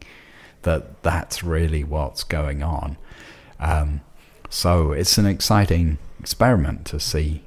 that 0.61 1.03
that's 1.03 1.43
really 1.43 1.83
what's 1.83 2.23
going 2.23 2.63
on. 2.63 2.97
Um, 3.59 4.01
so 4.49 4.91
it's 4.91 5.17
an 5.17 5.25
exciting 5.25 5.97
experiment 6.19 6.85
to 6.87 6.99
see 6.99 7.43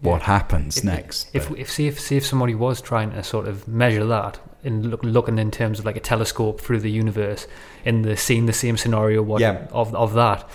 what 0.00 0.22
happens 0.22 0.78
If- 0.78 0.84
next. 0.84 1.28
If, 1.32 1.48
but- 1.48 1.58
if 1.58 1.70
see 1.70 1.86
if 1.88 1.98
see 2.00 2.16
if 2.16 2.26
somebody 2.26 2.54
was 2.54 2.80
trying 2.80 3.10
to 3.12 3.22
sort 3.22 3.48
of 3.48 3.66
measure 3.66 4.04
that 4.06 4.38
in 4.62 4.90
look, 4.90 5.02
looking 5.04 5.38
in 5.38 5.50
terms 5.50 5.78
of 5.78 5.84
like 5.84 5.96
a 5.96 6.00
telescope 6.00 6.60
through 6.60 6.80
the 6.80 6.90
universe 6.90 7.46
in 7.84 8.02
the 8.02 8.16
seeing 8.16 8.46
the 8.46 8.52
same 8.52 8.76
scenario 8.76 9.22
what 9.22 9.40
Yeah. 9.40 9.66
of 9.72 9.94
of 9.94 10.14
that, 10.14 10.48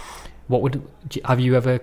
what 0.47 0.61
would 0.61 0.81
have 1.25 1.39
you 1.39 1.55
ever 1.55 1.79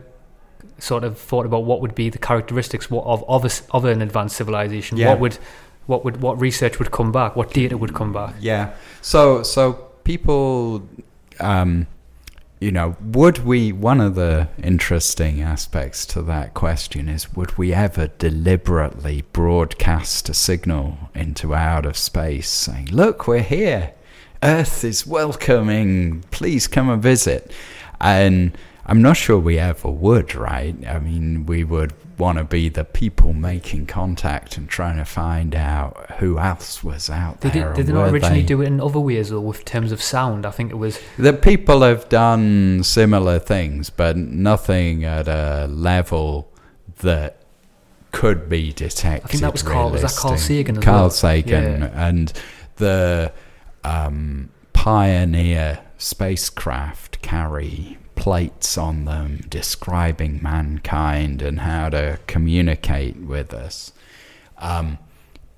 sort 0.79 1.03
of 1.05 1.19
thought 1.19 1.47
about 1.47 1.65
what 1.65 1.81
would 1.81 1.95
be 1.95 2.09
the 2.11 2.19
characteristics 2.19 2.87
of 2.91 3.25
of, 3.29 3.45
a 3.45 3.51
of 3.77 3.85
an 3.85 4.03
advanced 4.03 4.37
civilization? 4.37 4.97
Yeah. 4.99 5.09
What 5.11 5.21
would 5.21 5.39
what 5.87 6.05
would 6.05 6.21
what 6.23 6.39
research 6.41 6.79
would 6.79 6.91
come 6.91 7.11
back? 7.13 7.35
What 7.35 7.53
data 7.53 7.77
would 7.77 7.95
come 7.95 8.13
back? 8.13 8.35
Yeah. 8.41 8.71
So 9.01 9.43
so 9.43 9.73
people 10.05 10.83
um, 11.41 11.87
you 12.61 12.73
know, 12.73 12.97
would 13.01 13.39
we, 13.45 13.73
one 13.73 14.01
of 14.01 14.17
the 14.17 14.49
interesting 14.63 15.41
aspects 15.41 16.05
to 16.07 16.23
that 16.23 16.55
question 16.55 17.09
is 17.09 17.33
would 17.35 17.57
we 17.57 17.73
ever 17.73 18.09
deliberately 18.19 19.23
broadcast 19.33 20.29
a 20.29 20.35
signal 20.35 20.99
into 21.15 21.55
outer 21.55 21.95
space 21.95 22.49
saying, 22.49 22.89
look, 22.91 23.29
we're 23.29 23.43
here, 23.43 23.93
Earth 24.43 24.83
is 24.83 25.07
welcoming, 25.07 26.25
please 26.31 26.67
come 26.67 26.89
and 26.89 27.03
visit? 27.03 27.53
And 28.01 28.57
I'm 28.89 29.03
not 29.03 29.17
sure 29.19 29.39
we 29.39 29.59
ever 29.59 29.91
would, 29.91 30.35
right? 30.35 30.75
I 30.87 30.99
mean, 30.99 31.45
we 31.45 31.63
would 31.63 31.93
want 32.17 32.39
to 32.39 32.45
be 32.45 32.69
the 32.71 32.85
people 32.85 33.33
making 33.35 33.87
contact 33.87 34.57
and 34.57 34.69
trying 34.69 34.97
to 34.97 35.05
find 35.05 35.55
out 35.55 36.11
who 36.19 36.39
else 36.39 36.83
was 36.83 37.11
out 37.11 37.41
Did, 37.41 37.53
there. 37.53 37.73
it, 37.73 37.77
did 37.77 37.87
they 37.87 37.93
not 37.93 38.09
originally 38.11 38.41
they- 38.41 38.47
do 38.47 38.63
it 38.63 38.67
in 38.67 38.81
other 38.81 38.99
ways, 38.99 39.31
or 39.31 39.41
with 39.41 39.65
terms 39.67 39.93
of 39.93 40.01
sound? 40.03 40.47
I 40.47 40.51
think 40.51 40.71
it 40.71 40.77
was. 40.77 40.99
The 41.19 41.33
people 41.35 41.83
have 41.83 42.09
done 42.09 42.83
similar 42.83 43.39
things, 43.39 43.91
but 43.91 44.17
nothing 44.17 45.05
at 45.05 45.29
a 45.29 45.67
level 45.69 46.51
that 47.01 47.43
could 48.11 48.49
be 48.49 48.73
detected. 48.73 49.27
I 49.27 49.29
think 49.29 49.43
that 49.43 49.53
was 49.53 49.63
Carl- 49.63 49.91
was 49.91 50.01
that 50.01 50.17
Carl. 50.17 50.39
Sagan 50.39 50.81
Carl 50.81 51.01
well? 51.03 51.11
Sagan 51.11 51.81
Yeah. 51.83 52.09
and 52.09 52.33
the 52.77 53.33
um, 53.85 54.49
Pioneer 54.73 55.81
spacecraft 55.99 57.21
carry 57.23 57.99
plates 58.19 58.77
on 58.77 59.05
them 59.05 59.45
describing 59.49 60.43
mankind 60.43 61.41
and 61.41 61.61
how 61.61 61.89
to 61.89 62.19
communicate 62.27 63.17
with 63.17 63.55
us. 63.55 63.93
Um, 64.59 64.99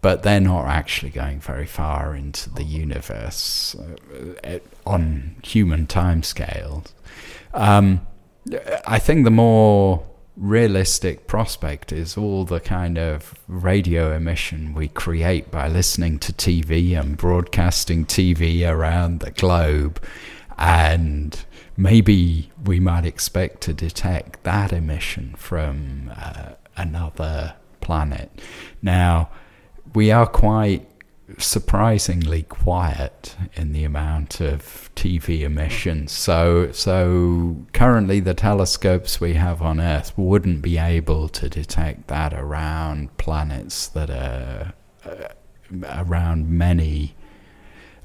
but 0.02 0.22
they're 0.22 0.40
not 0.40 0.66
actually 0.66 1.10
going 1.10 1.40
very 1.40 1.66
far 1.66 2.14
into 2.14 2.50
the 2.50 2.62
universe 2.62 3.74
uh, 3.74 4.46
uh, 4.46 4.58
on 4.86 5.36
human 5.42 5.86
timescales. 5.86 6.92
Um, 7.54 8.06
I 8.86 8.98
think 8.98 9.24
the 9.24 9.30
more 9.30 10.06
realistic 10.36 11.26
prospect 11.26 11.92
is 11.92 12.16
all 12.18 12.44
the 12.44 12.60
kind 12.60 12.98
of 12.98 13.34
radio 13.48 14.14
emission 14.14 14.74
we 14.74 14.88
create 14.88 15.50
by 15.50 15.66
listening 15.66 16.18
to 16.18 16.32
TV 16.32 16.98
and 16.98 17.16
broadcasting 17.16 18.04
TV 18.04 18.70
around 18.70 19.20
the 19.20 19.30
globe. 19.30 20.02
And 20.58 21.42
maybe 21.76 22.50
we 22.64 22.80
might 22.80 23.04
expect 23.04 23.60
to 23.62 23.72
detect 23.72 24.42
that 24.44 24.72
emission 24.72 25.34
from 25.36 26.12
uh, 26.16 26.52
another 26.76 27.54
planet. 27.80 28.30
Now, 28.82 29.30
we 29.94 30.10
are 30.10 30.26
quite 30.26 30.86
surprisingly 31.38 32.42
quiet 32.44 33.36
in 33.54 33.72
the 33.72 33.84
amount 33.84 34.40
of 34.40 34.90
TV 34.94 35.42
emissions. 35.42 36.12
So, 36.12 36.72
so 36.72 37.56
currently 37.72 38.20
the 38.20 38.34
telescopes 38.34 39.20
we 39.20 39.34
have 39.34 39.62
on 39.62 39.80
Earth 39.80 40.12
wouldn't 40.16 40.62
be 40.62 40.78
able 40.78 41.28
to 41.28 41.48
detect 41.48 42.08
that 42.08 42.34
around 42.34 43.16
planets 43.16 43.88
that 43.88 44.10
are 44.10 44.72
uh, 45.04 45.28
around 45.84 46.48
many. 46.48 47.14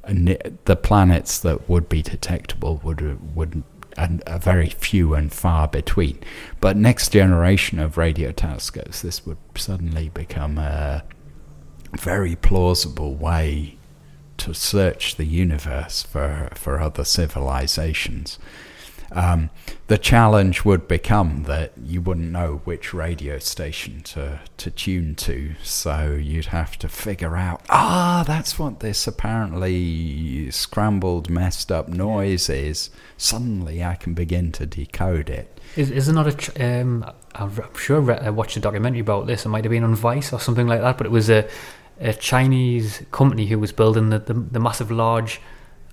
The 0.08 0.76
planets 0.76 1.40
that 1.40 1.68
would 1.68 1.90
be 1.90 2.02
detectable 2.02 2.80
would 2.84 3.36
would 3.36 3.64
and 3.98 4.24
very 4.42 4.70
few 4.70 5.14
and 5.14 5.32
far 5.32 5.68
between. 5.68 6.20
But 6.60 6.78
next 6.78 7.14
generation 7.14 7.80
of 7.80 7.98
radio 7.98 8.32
telescopes, 8.32 9.02
this 9.02 9.26
would 9.26 9.38
suddenly 9.56 10.10
become 10.10 10.58
a 10.58 11.04
very 11.98 12.36
plausible 12.36 13.16
way 13.16 13.78
to 14.38 14.54
search 14.54 15.16
the 15.16 15.26
universe 15.26 16.04
for, 16.04 16.50
for 16.56 16.82
other 16.82 17.06
civilizations. 17.06 18.38
Um, 19.16 19.50
the 19.88 19.98
challenge 19.98 20.66
would 20.66 20.90
become 20.90 21.44
that 21.44 21.72
you 21.82 22.02
wouldn't 22.02 22.32
know 22.32 22.62
which 22.66 22.94
radio 22.94 23.40
station 23.40 24.02
to, 24.02 24.42
to 24.58 24.70
tune 24.72 25.16
to, 25.16 25.56
so 25.64 26.20
you'd 26.22 26.48
have 26.48 26.78
to 26.80 26.90
figure 26.90 27.38
out, 27.38 27.62
ah, 27.70 28.26
that's 28.28 28.60
what 28.60 28.82
this 28.82 29.08
apparently 29.08 30.52
scrambled, 30.52 31.30
messed 31.30 31.72
up 31.72 31.88
noise 31.88 32.50
is. 32.50 32.90
Suddenly 33.16 33.84
I 33.84 33.96
can 33.96 34.14
begin 34.14 34.52
to 34.54 34.66
decode 34.66 35.30
it. 35.30 35.60
Is, 35.78 35.92
is 35.92 36.08
there 36.08 36.16
not 36.16 36.28
a. 36.28 36.34
Ch- 36.34 36.60
um, 36.60 37.06
I'm 37.34 37.52
sure 37.78 38.12
I 38.12 38.28
I 38.28 38.30
watched 38.30 38.58
a 38.58 38.60
documentary 38.60 39.00
about 39.00 39.28
this. 39.28 39.46
It 39.46 39.50
might 39.50 39.64
have 39.64 39.72
been 39.72 39.84
on 39.84 39.96
Vice 39.96 40.34
or 40.34 40.40
something 40.40 40.68
like 40.68 40.82
that, 40.82 40.98
but 40.98 41.08
it 41.08 41.12
was 41.12 41.30
a, 41.30 41.48
a 42.00 42.14
Chinese 42.14 43.02
company 43.12 43.46
who 43.48 43.60
was 43.60 43.72
building 43.72 44.10
the, 44.10 44.20
the, 44.20 44.34
the 44.34 44.60
massive 44.60 44.92
large. 44.92 45.40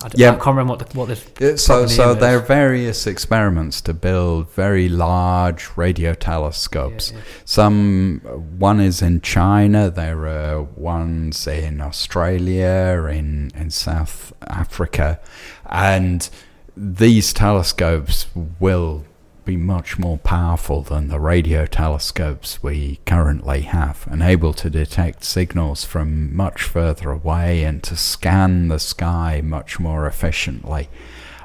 I, 0.04 0.10
Yeah. 0.14 0.30
I 0.30 0.34
can't 0.34 0.46
remember 0.56 0.72
what 0.74 0.78
the, 0.90 0.98
what 0.98 1.08
the 1.08 1.52
Uh, 1.54 1.56
So, 1.56 1.86
so 1.86 2.14
there 2.14 2.36
are 2.38 2.40
various 2.40 3.06
experiments 3.06 3.80
to 3.82 3.94
build 3.94 4.50
very 4.50 4.88
large 4.88 5.68
radio 5.76 6.14
telescopes. 6.14 7.10
Yeah, 7.10 7.18
yeah. 7.18 7.24
Some, 7.44 8.20
one 8.58 8.80
is 8.80 9.02
in 9.02 9.20
China. 9.20 9.90
There 9.90 10.26
are 10.26 10.62
ones 10.62 11.46
in 11.46 11.80
Australia, 11.80 13.06
in 13.10 13.50
in 13.54 13.70
South 13.70 14.32
Africa, 14.48 15.20
and 15.66 16.28
these 16.76 17.32
telescopes 17.32 18.26
will 18.60 19.04
be 19.44 19.56
much 19.56 19.98
more 19.98 20.18
powerful 20.18 20.82
than 20.82 21.08
the 21.08 21.20
radio 21.20 21.66
telescopes 21.66 22.62
we 22.62 23.00
currently 23.06 23.62
have 23.62 24.06
and 24.10 24.22
able 24.22 24.52
to 24.54 24.70
detect 24.70 25.24
signals 25.24 25.84
from 25.84 26.34
much 26.34 26.62
further 26.62 27.10
away 27.10 27.64
and 27.64 27.82
to 27.82 27.96
scan 27.96 28.68
the 28.68 28.78
sky 28.78 29.40
much 29.42 29.78
more 29.78 30.06
efficiently. 30.06 30.88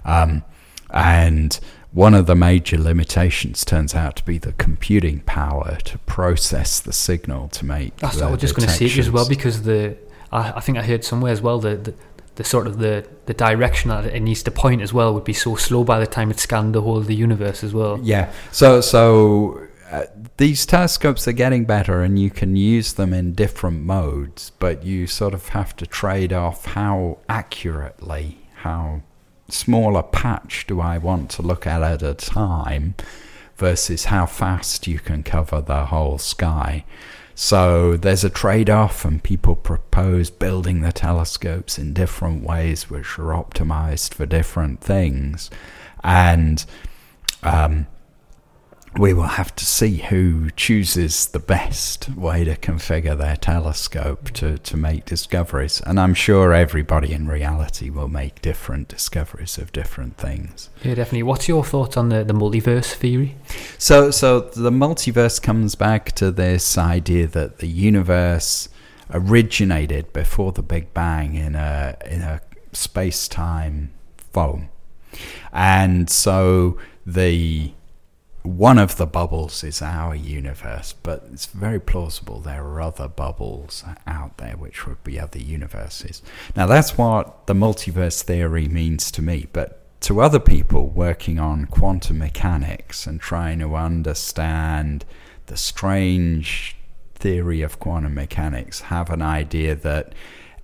Um, 0.05 0.43
and 0.89 1.59
one 1.91 2.13
of 2.13 2.25
the 2.27 2.35
major 2.35 2.77
limitations 2.77 3.65
turns 3.65 3.95
out 3.95 4.15
to 4.17 4.23
be 4.25 4.37
the 4.37 4.53
computing 4.53 5.21
power 5.21 5.77
to 5.85 5.97
process 5.99 6.79
the 6.79 6.93
signal 6.93 7.47
to 7.49 7.65
make. 7.65 7.97
That's 7.97 8.17
what 8.17 8.25
I 8.25 8.31
was 8.31 8.41
just 8.41 8.55
going 8.55 8.67
to 8.67 8.73
say 8.73 8.99
as 8.99 9.09
well 9.09 9.27
because 9.27 9.63
the 9.63 9.97
I, 10.31 10.53
I 10.53 10.59
think 10.59 10.77
I 10.77 10.83
heard 10.83 11.03
somewhere 11.03 11.31
as 11.31 11.41
well 11.41 11.59
that, 11.59 11.85
the 11.85 11.93
the 12.37 12.43
sort 12.43 12.67
of 12.67 12.77
the 12.79 13.05
the 13.25 13.33
direction 13.33 13.89
that 13.89 14.05
it 14.05 14.21
needs 14.21 14.41
to 14.43 14.51
point 14.51 14.81
as 14.81 14.93
well 14.93 15.13
would 15.13 15.23
be 15.23 15.33
so 15.33 15.55
slow 15.55 15.83
by 15.83 15.99
the 15.99 16.07
time 16.07 16.31
it 16.31 16.39
scanned 16.39 16.73
the 16.73 16.81
whole 16.81 16.97
of 16.97 17.07
the 17.07 17.15
universe 17.15 17.63
as 17.63 17.73
well. 17.73 17.99
Yeah. 18.01 18.31
So 18.51 18.79
so 18.79 19.67
uh, 19.91 20.05
these 20.37 20.65
telescopes 20.65 21.27
are 21.27 21.33
getting 21.33 21.65
better, 21.65 22.01
and 22.01 22.19
you 22.19 22.29
can 22.29 22.55
use 22.55 22.93
them 22.93 23.13
in 23.13 23.33
different 23.33 23.81
modes, 23.83 24.51
but 24.59 24.83
you 24.83 25.07
sort 25.07 25.33
of 25.33 25.49
have 25.49 25.75
to 25.77 25.85
trade 25.87 26.31
off 26.33 26.65
how 26.65 27.17
accurately, 27.27 28.37
how 28.55 29.01
small 29.49 29.97
a 29.97 30.03
patch 30.03 30.67
do 30.67 30.81
I 30.81 30.97
want 30.97 31.31
to 31.31 31.41
look 31.41 31.65
at 31.65 31.81
at 31.81 32.03
a 32.03 32.13
time, 32.13 32.95
versus 33.55 34.05
how 34.05 34.25
fast 34.25 34.87
you 34.87 34.99
can 34.99 35.23
cover 35.23 35.61
the 35.61 35.85
whole 35.85 36.17
sky. 36.17 36.85
So 37.39 37.97
there's 37.97 38.23
a 38.23 38.31
trade 38.31 38.67
off, 38.67 39.05
and 39.05 39.21
people 39.21 39.55
propose 39.55 40.31
building 40.31 40.81
the 40.81 40.91
telescopes 40.91 41.77
in 41.77 41.93
different 41.93 42.41
ways, 42.43 42.89
which 42.89 43.19
are 43.19 43.31
optimized 43.31 44.15
for 44.15 44.25
different 44.25 44.81
things. 44.81 45.51
And 46.03 46.65
um, 47.43 47.85
we 48.97 49.13
will 49.13 49.23
have 49.23 49.55
to 49.55 49.65
see 49.65 49.97
who 49.97 50.49
chooses 50.51 51.27
the 51.27 51.39
best 51.39 52.09
way 52.15 52.43
to 52.43 52.55
configure 52.55 53.17
their 53.17 53.35
telescope 53.35 54.31
to, 54.31 54.57
to 54.57 54.77
make 54.77 55.05
discoveries. 55.05 55.81
And 55.85 55.99
I'm 55.99 56.13
sure 56.13 56.53
everybody 56.53 57.13
in 57.13 57.27
reality 57.27 57.89
will 57.89 58.07
make 58.07 58.41
different 58.41 58.87
discoveries 58.87 59.57
of 59.57 59.71
different 59.71 60.17
things. 60.17 60.69
Yeah, 60.83 60.95
definitely. 60.95 61.23
What's 61.23 61.47
your 61.47 61.63
thoughts 61.63 61.95
on 61.95 62.09
the, 62.09 62.23
the 62.23 62.33
multiverse 62.33 62.93
theory? 62.93 63.35
So, 63.77 64.09
so 64.09 64.41
the 64.41 64.71
multiverse 64.71 65.41
comes 65.41 65.75
back 65.75 66.13
to 66.13 66.31
this 66.31 66.77
idea 66.77 67.27
that 67.27 67.59
the 67.59 67.67
universe 67.67 68.69
originated 69.13 70.11
before 70.11 70.51
the 70.51 70.63
Big 70.63 70.93
Bang 70.93 71.35
in 71.35 71.55
a 71.55 71.97
in 72.05 72.21
a 72.21 72.41
space 72.73 73.27
time 73.27 73.91
foam, 74.33 74.69
and 75.53 76.09
so 76.09 76.77
the 77.05 77.73
one 78.47 78.77
of 78.77 78.95
the 78.95 79.05
bubbles 79.05 79.63
is 79.63 79.81
our 79.81 80.15
universe, 80.15 80.93
but 81.03 81.27
it's 81.31 81.47
very 81.47 81.79
plausible 81.79 82.39
there 82.39 82.63
are 82.63 82.81
other 82.81 83.07
bubbles 83.07 83.83
out 84.05 84.37
there 84.37 84.55
which 84.55 84.87
would 84.87 85.03
be 85.03 85.19
other 85.19 85.39
universes. 85.39 86.21
Now, 86.55 86.65
that's 86.65 86.97
what 86.97 87.45
the 87.47 87.53
multiverse 87.53 88.23
theory 88.23 88.67
means 88.67 89.11
to 89.11 89.21
me, 89.21 89.47
but 89.51 89.83
to 90.01 90.21
other 90.21 90.39
people 90.39 90.87
working 90.87 91.39
on 91.39 91.65
quantum 91.65 92.19
mechanics 92.19 93.05
and 93.05 93.19
trying 93.19 93.59
to 93.59 93.75
understand 93.75 95.03
the 95.47 95.57
strange 95.57 96.77
theory 97.15 97.61
of 97.61 97.79
quantum 97.79 98.13
mechanics, 98.13 98.81
have 98.81 99.09
an 99.09 99.21
idea 99.21 99.75
that 99.75 100.13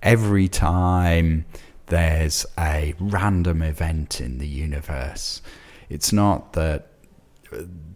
every 0.02 0.48
time 0.48 1.44
there's 1.86 2.46
a 2.58 2.94
random 2.98 3.60
event 3.60 4.20
in 4.20 4.38
the 4.38 4.48
universe, 4.48 5.42
it's 5.90 6.12
not 6.12 6.54
that 6.54 6.88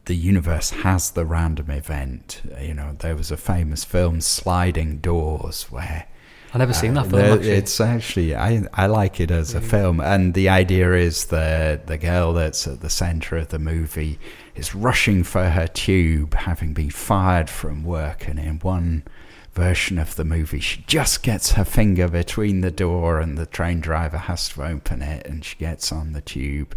the 0.05 0.17
universe 0.17 0.71
has 0.71 1.11
the 1.11 1.25
random 1.25 1.71
event. 1.71 2.41
You 2.61 2.75
know, 2.75 2.97
there 2.99 3.15
was 3.15 3.31
a 3.31 3.37
famous 3.37 3.85
film, 3.85 4.21
Sliding 4.21 4.99
Doors, 4.99 5.65
where 5.65 6.07
I've 6.53 6.59
never 6.59 6.73
seen 6.73 6.95
that 6.95 7.07
uh, 7.07 7.11
film. 7.11 7.23
There- 7.23 7.33
Actually. 7.35 7.51
It's 7.51 7.81
actually 7.81 8.35
I 8.35 8.63
I 8.73 8.87
like 8.87 9.21
it 9.21 9.31
as 9.31 9.55
a 9.55 9.61
mm. 9.61 9.65
film, 9.65 10.01
and 10.01 10.35
the 10.35 10.49
idea 10.49 10.95
is 10.95 11.27
that 11.27 11.87
the 11.87 11.99
girl 11.99 12.33
that's 12.33 12.67
at 12.67 12.81
the 12.81 12.91
center 12.91 13.37
of 13.37 13.49
the 13.49 13.59
movie 13.59 14.19
is 14.55 14.75
rushing 14.75 15.25
for 15.25 15.51
her 15.51 15.67
tube, 15.67 16.35
having 16.35 16.73
been 16.73 16.91
fired 16.91 17.51
from 17.51 17.85
work, 17.85 18.27
and 18.27 18.39
in 18.39 18.59
one 18.61 19.05
version 19.53 19.99
of 19.99 20.15
the 20.15 20.25
movie, 20.25 20.61
she 20.61 20.85
just 20.87 21.23
gets 21.23 21.53
her 21.53 21.65
finger 21.65 22.09
between 22.09 22.63
the 22.63 22.71
door, 22.71 23.21
and 23.21 23.37
the 23.37 23.47
train 23.47 23.81
driver 23.81 24.17
has 24.19 24.49
to 24.49 24.63
open 24.63 25.03
it, 25.03 25.27
and 25.27 25.45
she 25.45 25.57
gets 25.57 25.93
on 25.93 26.13
the 26.13 26.23
tube. 26.23 26.75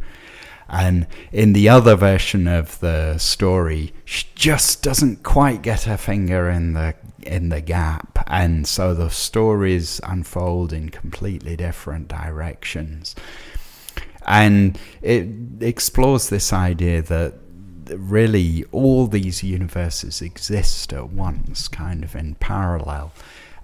And 0.71 1.05
in 1.33 1.51
the 1.51 1.67
other 1.67 1.97
version 1.97 2.47
of 2.47 2.79
the 2.79 3.17
story, 3.17 3.93
she 4.05 4.25
just 4.35 4.81
doesn't 4.81 5.21
quite 5.21 5.61
get 5.61 5.83
her 5.83 5.97
finger 5.97 6.49
in 6.49 6.73
the 6.73 6.95
in 7.23 7.49
the 7.49 7.61
gap, 7.61 8.23
and 8.25 8.65
so 8.65 8.95
the 8.95 9.09
stories 9.09 10.01
unfold 10.03 10.73
in 10.73 10.89
completely 10.89 11.55
different 11.55 12.07
directions. 12.07 13.15
And 14.25 14.79
it 15.03 15.27
explores 15.59 16.29
this 16.29 16.51
idea 16.51 17.03
that 17.03 17.35
really 17.89 18.63
all 18.71 19.05
these 19.05 19.43
universes 19.43 20.21
exist 20.21 20.93
at 20.93 21.09
once, 21.09 21.67
kind 21.67 22.03
of 22.03 22.15
in 22.15 22.35
parallel, 22.35 23.11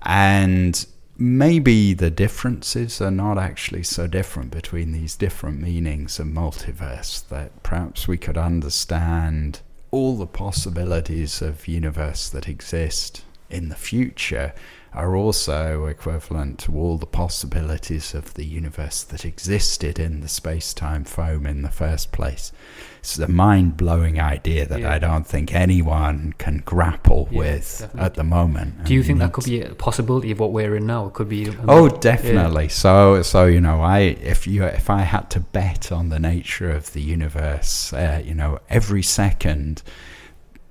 and 0.03 0.86
maybe 1.20 1.93
the 1.93 2.11
differences 2.11 3.01
are 3.01 3.11
not 3.11 3.38
actually 3.38 3.84
so 3.84 4.07
different 4.07 4.51
between 4.51 4.91
these 4.91 5.15
different 5.15 5.59
meanings 5.61 6.20
of 6.20 6.28
multiverse 6.28 7.28
that 7.30 7.63
perhaps 7.63 8.07
we 8.07 8.18
could 8.18 8.38
understand 8.38 9.61
all 9.89 10.15
the 10.15 10.28
possibilities 10.28 11.41
of 11.41 11.68
universe 11.68 12.30
that 12.30 12.47
exist 12.47 13.24
in 13.49 13.70
the 13.70 13.76
future 13.76 14.53
are 14.93 15.15
also 15.15 15.85
equivalent 15.85 16.59
to 16.59 16.75
all 16.75 16.97
the 16.97 17.05
possibilities 17.05 18.13
of 18.13 18.33
the 18.33 18.45
universe 18.45 19.03
that 19.03 19.25
existed 19.25 19.99
in 19.99 20.21
the 20.21 20.27
space-time 20.27 21.03
foam 21.03 21.45
in 21.45 21.61
the 21.61 21.69
first 21.69 22.11
place. 22.11 22.51
It's 22.99 23.19
a 23.19 23.27
mind-blowing 23.27 24.19
idea 24.19 24.65
that 24.67 24.79
Yeah. 24.81 24.91
I 24.93 24.99
don't 24.99 25.25
think 25.25 25.53
anyone 25.53 26.33
can 26.38 26.61
grapple 26.65 27.27
Yeah, 27.31 27.38
with 27.39 27.77
definitely. 27.79 28.01
at 28.01 28.13
the 28.15 28.23
moment. 28.23 28.83
Do 28.85 28.93
you 28.93 29.03
think 29.03 29.19
that 29.19 29.33
could 29.33 29.45
be 29.45 29.61
a 29.61 29.75
possibility 29.75 30.31
of 30.31 30.39
what 30.39 30.51
we're 30.51 30.75
in 30.75 30.85
now? 30.88 31.07
It 31.07 31.13
could 31.13 31.29
be. 31.29 31.49
Oh, 31.67 31.89
definitely. 31.89 32.67
So, 32.69 33.21
so 33.21 33.45
you 33.45 33.61
know, 33.61 33.81
I 33.81 33.99
if 33.99 34.47
you 34.47 34.63
if 34.63 34.89
I 34.89 35.01
had 35.01 35.29
to 35.31 35.39
bet 35.39 35.91
on 35.91 36.09
the 36.09 36.19
nature 36.19 36.69
of 36.71 36.93
the 36.93 37.01
universe, 37.01 37.93
uh, 37.93 38.21
you 38.25 38.33
know, 38.33 38.59
every 38.69 39.03
second 39.03 39.83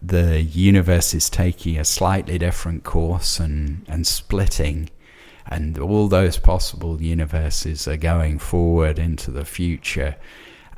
the 0.03 0.43
universe 0.43 1.15
is 1.15 1.31
taking 1.31 1.79
a 1.79 1.85
slightly 1.85 2.39
different 2.39 2.85
course 2.85 3.41
and 3.41 3.85
and 3.89 4.07
splitting, 4.07 4.91
and 5.47 5.79
all 5.79 6.09
those 6.09 6.39
possible 6.39 7.01
universes 7.01 7.89
are 7.89 7.97
going 7.97 8.39
forward 8.39 8.99
into 8.99 9.31
the 9.31 9.45
future, 9.45 10.17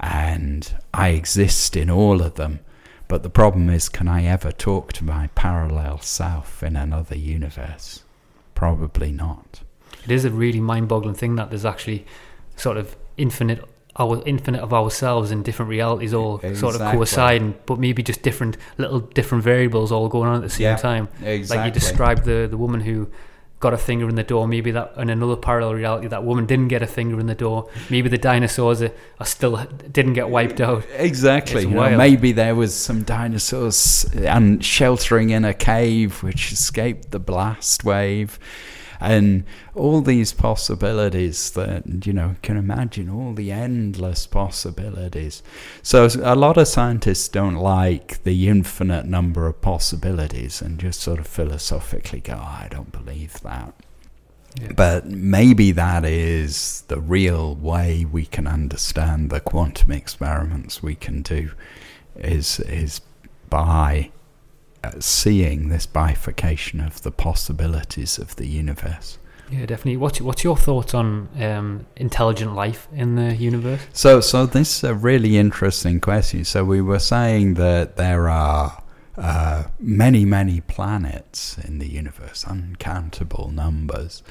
and 0.00 0.76
I 0.94 1.08
exist 1.10 1.76
in 1.76 1.90
all 1.90 2.22
of 2.22 2.34
them. 2.34 2.60
But 3.08 3.22
the 3.22 3.30
problem 3.30 3.70
is, 3.70 3.88
can 3.88 4.06
I 4.06 4.24
ever 4.24 4.52
talk 4.52 4.92
to 4.94 5.04
my 5.04 5.28
parallel 5.34 5.98
self 6.00 6.62
in 6.62 6.76
another 6.76 7.16
universe? 7.16 8.04
Probably 8.54 9.12
not. 9.12 9.62
It 10.04 10.10
is 10.10 10.26
a 10.26 10.30
really 10.30 10.60
mind-boggling 10.60 11.14
thing 11.14 11.36
that 11.36 11.48
there's 11.48 11.64
actually 11.64 12.04
sort 12.56 12.76
of 12.76 12.96
infinite 13.16 13.64
our 13.98 14.22
infinite 14.26 14.60
of 14.62 14.72
ourselves 14.72 15.30
in 15.30 15.42
different 15.42 15.68
realities 15.70 16.14
all 16.14 16.38
sort 16.40 16.74
of 16.74 16.80
Exactly. 16.80 16.96
coinciding, 16.98 17.54
but 17.66 17.78
maybe 17.78 18.02
just 18.02 18.22
different 18.22 18.56
little 18.76 19.00
different 19.00 19.42
variables 19.44 19.90
all 19.92 20.08
going 20.08 20.28
on 20.28 20.36
at 20.36 20.42
the 20.42 20.50
same 20.50 20.64
Yeah, 20.64 20.76
time. 20.76 21.08
Like 21.20 21.26
you 21.26 21.32
exactly. 21.32 21.70
described 21.72 22.24
the 22.24 22.46
the 22.50 22.56
woman 22.56 22.80
who 22.80 23.08
got 23.60 23.74
a 23.74 23.76
finger 23.76 24.08
in 24.08 24.14
the 24.14 24.22
door. 24.22 24.46
Maybe 24.46 24.70
that 24.70 24.92
in 24.96 25.10
another 25.10 25.34
parallel 25.34 25.74
reality, 25.74 26.06
that 26.06 26.22
woman 26.22 26.46
didn't 26.46 26.68
get 26.68 26.80
a 26.80 26.86
finger 26.86 27.18
in 27.18 27.26
the 27.26 27.34
door. 27.34 27.68
Maybe 27.90 28.08
the 28.08 28.16
dinosaurs 28.18 28.80
are, 28.82 28.92
are 29.18 29.26
still 29.26 29.56
didn't 29.90 30.12
get 30.12 30.30
wiped 30.30 30.60
out. 30.60 30.84
Exactly. 30.94 31.62
You 31.62 31.70
know, 31.70 31.96
maybe 31.96 32.30
there 32.30 32.54
was 32.54 32.72
some 32.72 33.02
dinosaurs 33.02 34.06
and 34.14 34.64
sheltering 34.64 35.30
in 35.30 35.44
a 35.44 35.54
cave 35.54 36.22
which 36.22 36.52
escaped 36.52 37.10
the 37.10 37.18
blast 37.18 37.82
wave. 37.82 38.38
And 39.00 39.44
all 39.74 40.00
these 40.00 40.32
possibilities 40.32 41.50
that, 41.52 42.06
you 42.06 42.12
know, 42.12 42.36
can 42.42 42.56
imagine 42.56 43.08
all 43.08 43.32
the 43.32 43.52
endless 43.52 44.26
possibilities. 44.26 45.42
So 45.82 46.08
a 46.22 46.34
lot 46.34 46.56
of 46.56 46.68
scientists 46.68 47.28
don't 47.28 47.56
like 47.56 48.22
the 48.24 48.48
infinite 48.48 49.06
number 49.06 49.46
of 49.46 49.60
possibilities 49.60 50.60
and 50.60 50.78
just 50.78 51.00
sort 51.00 51.20
of 51.20 51.26
philosophically 51.26 52.20
go, 52.20 52.34
"Oh, 52.34 52.58
I 52.64 52.68
don't 52.70 52.92
believe 52.92 53.40
that. 53.42 53.74
But 54.74 55.06
maybe 55.06 55.72
that 55.72 56.04
is 56.04 56.82
the 56.88 57.00
real 57.00 57.54
way 57.54 58.04
we 58.04 58.24
can 58.26 58.46
understand 58.46 59.30
the 59.30 59.40
quantum 59.40 59.92
experiments 59.92 60.82
we 60.82 60.94
can 60.94 61.22
do 61.22 61.50
is 62.16 62.58
is 62.60 63.00
by 63.48 64.10
seeing 64.98 65.68
this 65.68 65.86
bifurcation 65.86 66.80
of 66.80 67.02
the 67.02 67.10
possibilities 67.10 68.18
of 68.18 68.36
the 68.36 68.46
universe. 68.46 69.18
Yeah, 69.50 69.60
definitely. 69.60 69.96
What's 69.96 70.20
what's 70.20 70.44
your 70.44 70.56
thoughts 70.56 70.92
on 70.92 71.28
um, 71.40 71.86
intelligent 71.96 72.54
life 72.54 72.86
in 72.92 73.14
the 73.14 73.34
universe? 73.34 73.80
So, 73.92 74.20
so 74.20 74.44
this 74.44 74.78
is 74.78 74.84
a 74.84 74.94
really 74.94 75.38
interesting 75.38 76.00
question. 76.00 76.44
So 76.44 76.64
we 76.64 76.82
were 76.82 76.98
saying 76.98 77.54
that 77.54 77.96
there 77.96 78.28
are 78.28 78.82
uh, 79.16 79.64
many, 79.80 80.24
many 80.24 80.60
planets 80.60 81.58
in 81.58 81.78
the 81.78 81.90
universe, 81.90 82.44
uncountable 82.44 83.50
numbers, 83.52 84.22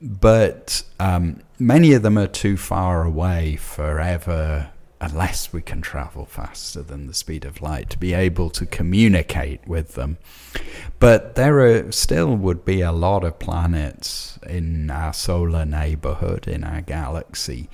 but 0.00 0.82
um, 0.98 1.40
many 1.58 1.92
of 1.92 2.02
them 2.02 2.18
are 2.18 2.26
too 2.26 2.56
far 2.56 3.04
away 3.04 3.56
forever. 3.56 4.70
Unless 5.00 5.52
we 5.52 5.62
can 5.62 5.80
travel 5.80 6.26
faster 6.26 6.82
than 6.82 7.06
the 7.06 7.14
speed 7.14 7.44
of 7.44 7.62
light 7.62 7.88
to 7.90 7.98
be 7.98 8.14
able 8.14 8.50
to 8.50 8.66
communicate 8.66 9.66
with 9.66 9.94
them. 9.94 10.18
But 10.98 11.36
there 11.36 11.60
are, 11.60 11.92
still 11.92 12.34
would 12.34 12.64
be 12.64 12.80
a 12.80 12.90
lot 12.90 13.22
of 13.22 13.38
planets 13.38 14.40
in 14.44 14.90
our 14.90 15.12
solar 15.12 15.64
neighborhood, 15.64 16.48
in 16.48 16.64
our 16.64 16.80
galaxy. 16.80 17.70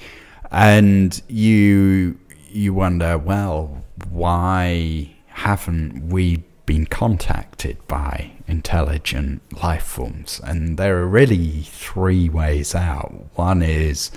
And 0.51 1.21
you 1.29 2.19
you 2.51 2.73
wonder, 2.73 3.19
well, 3.19 3.85
why 4.11 5.11
haven't 5.27 6.09
we 6.09 6.45
been 6.67 6.87
contacted 6.87 7.77
by 7.89 8.31
intelligent 8.47 9.43
life 9.63 9.83
forms? 9.83 10.41
And 10.45 10.79
there 10.79 10.99
are 10.99 11.07
really 11.07 11.63
three 11.63 12.29
ways 12.29 12.75
out. 12.75 13.27
One 13.35 13.63
is 13.63 14.13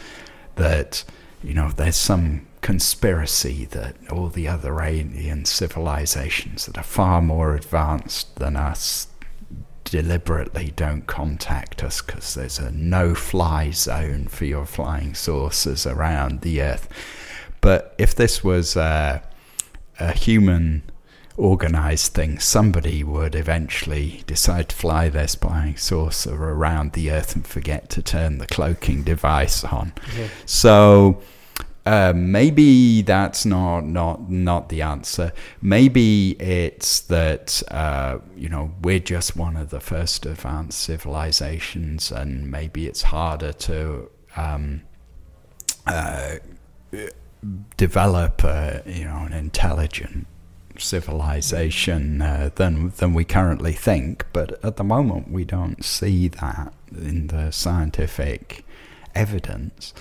that, 0.55 1.03
you 1.43 1.53
know, 1.53 1.72
there's 1.72 1.95
some 1.95 2.46
conspiracy 2.62 3.66
that 3.66 3.95
all 4.12 4.30
the 4.30 4.47
other 4.47 4.82
alien 4.82 5.45
civilizations 5.45 6.66
that 6.66 6.78
are 6.78 6.84
far 6.84 7.22
more 7.22 7.55
advanced 7.55 8.36
than 8.36 8.55
us 8.55 9.08
deliberately 9.84 10.74
don't 10.76 11.08
contact 11.08 11.84
us 11.84 12.01
because 12.01 12.34
there's 12.34 12.60
a 12.60 12.72
no 12.72 13.16
fly 13.16 13.72
zone 13.72 14.28
for 14.28 14.45
your 14.45 14.66
flying 14.66 15.14
saucers 15.14 15.86
around 15.86 16.41
the 16.41 16.62
earth. 16.62 16.89
But 17.62 17.95
if 17.97 18.14
this 18.14 18.43
was 18.43 18.76
a, 18.76 19.24
a 19.99 20.12
human 20.12 20.84
organized 21.38 22.14
thing, 22.14 22.39
somebody 22.39 23.03
would 23.03 23.36
eventually 23.36 24.24
decide 24.28 24.70
to 24.70 24.76
fly 24.76 25.08
their 25.10 25.28
flying 25.28 25.78
saucer 25.78 26.36
around 26.36 26.93
the 26.93 27.12
earth 27.12 27.36
and 27.36 27.45
forget 27.47 27.89
to 27.91 28.01
turn 28.01 28.39
the 28.39 28.47
cloaking 28.47 29.03
device 29.03 29.64
on. 29.64 29.93
So 30.45 31.22
uh, 31.88 32.11
maybe 32.13 33.01
that's 33.01 33.45
not 33.45 33.85
not 33.85 34.29
not 34.29 34.67
the 34.67 34.81
answer. 34.81 35.31
Maybe 35.61 36.31
it's 36.31 36.99
that 37.01 37.63
uh, 37.69 38.17
you 38.35 38.49
know 38.49 38.73
we're 38.81 38.99
just 38.99 39.38
one 39.38 39.55
of 39.55 39.69
the 39.69 39.79
first 39.79 40.25
advanced 40.25 40.81
civilizations, 40.81 42.11
and 42.11 42.51
maybe 42.51 42.88
it's 42.88 43.03
harder 43.03 43.53
to 43.53 44.09
um, 44.35 44.81
uh, 45.85 46.35
develop 47.77 48.43
a, 48.43 48.83
you 48.85 49.05
know 49.05 49.23
an 49.25 49.31
intelligent 49.31 50.27
civilization 50.77 52.21
uh, 52.21 52.49
than 52.55 52.89
than 52.97 53.13
we 53.13 53.23
currently 53.23 53.71
think. 53.71 54.25
But 54.33 54.61
at 54.61 54.75
the 54.75 54.83
moment, 54.83 55.31
we 55.31 55.45
don't 55.45 55.85
see 55.85 56.27
that 56.27 56.73
in 56.91 57.27
the 57.27 57.51
scientific 57.51 58.65
evidence. 59.18 59.93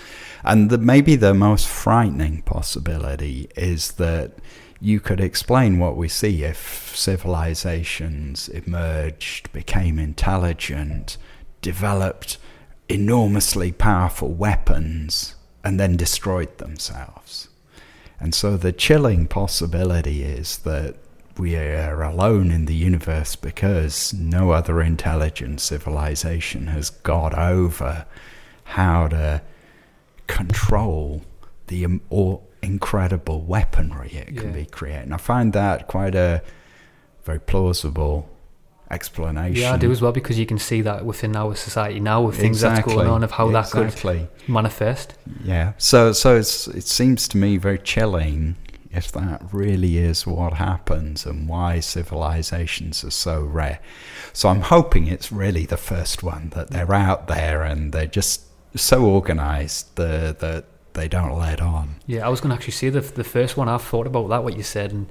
And 0.45 0.71
the, 0.71 0.79
maybe 0.79 1.17
the 1.17 1.35
most 1.35 1.67
frightening 1.67 2.43
possibility 2.43 3.49
is 3.57 3.93
that 3.93 4.33
you 4.81 5.01
could 5.01 5.21
explain 5.21 5.79
what 5.79 5.97
we 5.97 6.09
see 6.09 6.45
if 6.45 6.95
civilizations 6.95 8.49
emerged, 8.49 9.53
became 9.53 9.99
intelligent, 9.99 11.17
developed 11.63 12.37
enormously 12.89 13.73
powerful 13.73 14.33
weapons, 14.33 15.35
and 15.65 15.81
then 15.81 15.97
destroyed 15.97 16.59
themselves. 16.59 17.49
And 18.21 18.35
so 18.35 18.57
the 18.57 18.73
chilling 18.73 19.27
possibility 19.27 20.23
is 20.23 20.59
that 20.59 20.97
we 21.39 21.57
are 21.57 22.03
alone 22.03 22.51
in 22.51 22.67
the 22.67 22.75
universe 22.75 23.37
because 23.37 24.15
no 24.15 24.53
other 24.53 24.81
intelligent 24.81 25.61
civilization 25.61 26.69
has 26.69 26.91
got 26.91 27.37
over 27.37 28.07
how 28.67 29.09
to 29.09 29.41
control 30.27 31.23
the 31.69 31.87
or 32.11 32.41
incredible 32.63 33.43
weaponry 33.43 34.11
it 34.13 34.37
can 34.37 34.49
Yeah. 34.49 34.53
be 34.53 34.67
creating. 34.67 35.13
I 35.13 35.19
find 35.19 35.53
that 35.53 35.87
quite 35.87 36.15
a 36.15 36.43
very 37.25 37.39
plausible 37.41 38.29
explanation. 38.91 39.63
Yeah, 39.63 39.75
I 39.75 39.77
do 39.77 39.91
as 39.91 40.01
well 40.01 40.13
because 40.13 40.39
you 40.39 40.47
can 40.47 40.59
see 40.59 40.81
that 40.83 41.05
within 41.05 41.35
our 41.37 41.55
society 41.55 41.99
now 42.01 42.23
with 42.23 42.37
things 42.39 42.61
that's 42.61 42.87
going 42.87 43.09
on 43.09 43.23
of 43.25 43.33
how 43.33 43.51
that 43.51 43.71
could 43.71 44.29
manifest. 44.49 45.15
Yeah. 45.45 45.73
So 45.79 46.13
so 46.13 46.37
it's 46.37 46.69
it 46.69 46.85
seems 46.87 47.29
to 47.29 47.37
me 47.37 47.57
very 47.57 47.79
chilling 47.79 48.57
if 48.93 49.13
that 49.13 49.43
really 49.53 49.99
is 49.99 50.27
what 50.27 50.55
happens 50.55 51.27
and 51.27 51.49
why 51.49 51.81
civilizations 51.81 53.05
are 53.05 53.11
so 53.11 53.43
rare. 53.43 53.79
So 54.33 54.49
I'm 54.49 54.63
hoping 54.63 55.07
it's 55.07 55.31
really 55.31 55.67
the 55.67 55.77
first 55.77 56.23
one 56.23 56.51
that 56.55 56.71
they're 56.71 56.95
out 56.95 57.27
there 57.29 57.63
and 57.63 57.93
they're 57.93 58.07
just 58.07 58.43
so 58.77 59.05
organized 59.05 59.97
that 59.97 60.39
that 60.41 60.65
they 60.93 61.09
don't 61.09 61.37
let 61.39 61.61
on. 61.61 61.97
Yeah, 62.07 62.27
I 62.27 62.29
was 62.31 62.41
going 62.41 62.51
to 62.51 62.55
actually 62.57 62.73
say 62.73 62.89
the 62.91 63.01
the 63.01 63.25
first 63.25 63.57
one. 63.57 63.69
I've 63.69 63.83
thought 63.83 64.07
about 64.07 64.29
that 64.29 64.45
what 64.45 64.57
you 64.57 64.63
said, 64.63 64.93
and 64.93 65.09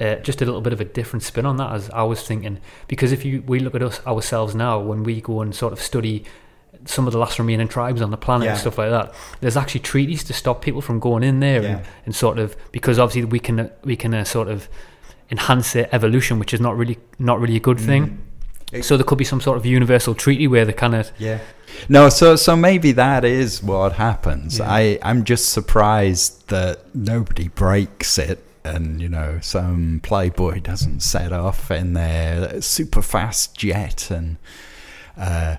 uh, 0.00 0.16
just 0.16 0.40
a 0.42 0.44
little 0.44 0.60
bit 0.60 0.72
of 0.72 0.80
a 0.80 0.84
different 0.84 1.22
spin 1.22 1.46
on 1.46 1.56
that. 1.58 1.72
As 1.72 1.90
I 1.90 2.02
was 2.04 2.22
thinking, 2.26 2.58
because 2.88 3.12
if 3.12 3.24
you 3.24 3.42
we 3.46 3.60
look 3.60 3.74
at 3.74 3.82
us 3.82 4.00
ourselves 4.06 4.54
now, 4.54 4.80
when 4.80 5.02
we 5.04 5.20
go 5.20 5.40
and 5.42 5.54
sort 5.54 5.72
of 5.72 5.80
study 5.80 6.24
some 6.84 7.06
of 7.08 7.12
the 7.12 7.18
last 7.18 7.38
remaining 7.38 7.66
tribes 7.66 8.00
on 8.00 8.10
the 8.10 8.16
planet 8.16 8.44
Yeah. 8.46 8.52
and 8.52 8.60
stuff 8.60 8.78
like 8.78 8.90
that, 8.90 9.12
there's 9.40 9.56
actually 9.56 9.80
treaties 9.80 10.22
to 10.24 10.32
stop 10.32 10.62
people 10.62 10.80
from 10.80 11.00
going 11.00 11.24
in 11.24 11.40
there 11.40 11.60
Yeah. 11.62 11.68
and, 11.68 11.86
and 12.06 12.14
sort 12.14 12.38
of 12.38 12.56
because 12.72 12.98
obviously 13.00 13.24
we 13.24 13.40
can 13.40 13.70
we 13.84 13.96
can 13.96 14.14
uh, 14.14 14.24
sort 14.24 14.48
of 14.48 14.68
enhance 15.30 15.72
their 15.72 15.88
evolution, 15.94 16.38
which 16.38 16.54
is 16.54 16.60
not 16.60 16.76
really 16.76 16.98
not 17.18 17.40
really 17.40 17.56
a 17.56 17.60
good 17.60 17.78
thing. 17.80 18.18
It- 18.72 18.84
So 18.84 18.96
there 18.96 19.04
could 19.04 19.18
be 19.18 19.24
some 19.24 19.40
sort 19.40 19.56
of 19.58 19.64
universal 19.66 20.14
treaty 20.14 20.46
where 20.46 20.64
they 20.64 20.72
kind 20.72 20.94
of 20.94 21.10
Yeah. 21.18 21.38
No, 21.88 22.08
so 22.08 22.36
so 22.36 22.56
maybe 22.56 22.92
that 22.92 23.24
is 23.24 23.62
what 23.62 23.92
happens. 23.92 24.58
Yeah. 24.58 24.70
I 24.70 24.98
I'm 25.02 25.24
just 25.24 25.50
surprised 25.50 26.48
that 26.48 26.78
nobody 26.94 27.48
breaks 27.48 28.18
it 28.18 28.42
and 28.64 29.00
you 29.00 29.08
know 29.08 29.38
some 29.40 30.00
playboy 30.02 30.60
doesn't 30.60 31.00
set 31.00 31.32
off 31.32 31.70
in 31.70 31.92
their 31.94 32.60
super 32.60 33.00
fast 33.02 33.56
jet 33.56 34.10
and 34.10 34.36
uh 35.16 35.56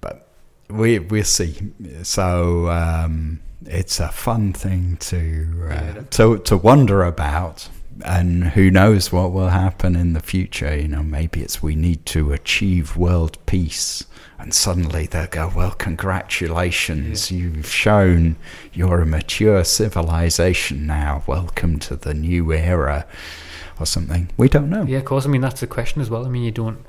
but 0.00 0.28
we 0.68 0.98
we'll 0.98 1.24
see. 1.24 1.54
So 2.02 2.68
um 2.70 3.40
it's 3.66 4.00
a 4.00 4.08
fun 4.08 4.52
thing 4.52 4.96
to 5.00 5.68
uh, 5.70 6.02
to 6.10 6.38
to 6.38 6.56
wonder 6.56 7.02
about 7.02 7.68
and 8.04 8.48
who 8.48 8.70
knows 8.70 9.12
what 9.12 9.32
will 9.32 9.48
happen 9.48 9.96
in 9.96 10.12
the 10.12 10.20
future 10.20 10.76
you 10.76 10.88
know 10.88 11.02
maybe 11.02 11.40
it's 11.40 11.62
we 11.62 11.74
need 11.74 12.04
to 12.06 12.32
achieve 12.32 12.96
world 12.96 13.38
peace 13.46 14.04
and 14.38 14.54
suddenly 14.54 15.06
they'll 15.06 15.26
go 15.26 15.52
well 15.54 15.72
congratulations 15.72 17.30
you've 17.30 17.70
shown 17.70 18.36
you're 18.72 19.00
a 19.00 19.06
mature 19.06 19.64
civilization 19.64 20.86
now 20.86 21.22
welcome 21.26 21.78
to 21.78 21.96
the 21.96 22.14
new 22.14 22.52
era 22.52 23.06
or 23.78 23.86
something 23.86 24.28
we 24.36 24.48
don't 24.48 24.68
know 24.68 24.84
Yeah, 24.90 24.98
of 24.98 25.04
course. 25.04 25.24
I 25.24 25.28
mean, 25.28 25.40
that's 25.40 25.60
the 25.60 25.66
question 25.66 26.02
as 26.02 26.10
well. 26.10 26.26
I 26.26 26.28
mean, 26.28 26.42
you 26.42 26.50
don't. 26.50 26.84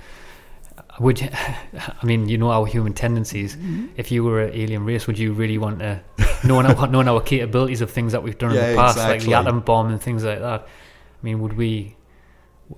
Would 0.99 1.22
you, 1.22 1.30
I 1.34 2.05
mean, 2.05 2.28
you 2.28 2.38
know 2.38 2.51
our 2.51 2.66
human 2.66 2.93
tendencies. 2.93 3.55
Mm-hmm. 3.55 3.88
If 3.95 4.12
you 4.12 4.24
were 4.24 4.41
an 4.41 4.53
alien 4.53 4.86
race, 4.86 5.07
would 5.07 5.20
you 5.20 5.34
really 5.34 5.57
want 5.57 5.80
to 5.80 6.01
knowing 6.43 6.66
our, 6.66 6.88
knowing 6.93 7.07
our 7.07 7.22
capabilities 7.22 7.82
of 7.82 7.91
things 7.91 8.12
that 8.12 8.24
we've 8.24 8.38
done 8.38 8.51
in 8.51 8.57
the 8.57 8.76
past, 8.76 8.97
like 8.97 9.22
the 9.22 9.34
atom 9.36 9.62
bomb 9.62 9.89
and 9.89 10.01
things 10.01 10.24
like 10.24 10.39
that? 10.39 10.68
I 11.22 11.26
mean, 11.26 11.39
would 11.41 11.53
we? 11.53 11.95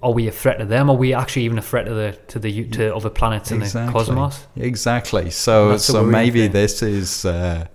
Are 0.02 0.12
we 0.12 0.28
a 0.28 0.32
threat 0.32 0.58
to 0.58 0.66
them? 0.66 0.90
Are 0.90 0.96
we 0.96 1.14
actually 1.14 1.44
even 1.44 1.60
a 1.60 1.62
threat 1.62 1.86
to 1.86 1.94
the 1.94 2.18
to 2.30 2.40
the 2.40 2.66
to 2.70 2.96
other 2.96 3.10
planets 3.10 3.52
in 3.52 3.60
the 3.60 3.90
cosmos? 3.92 4.48
Exactly. 4.56 5.30
So, 5.30 5.78
so 5.78 6.04
maybe 6.04 6.42
thing. 6.42 6.52
this 6.52 6.82
is 6.82 7.26
uh, 7.26 7.68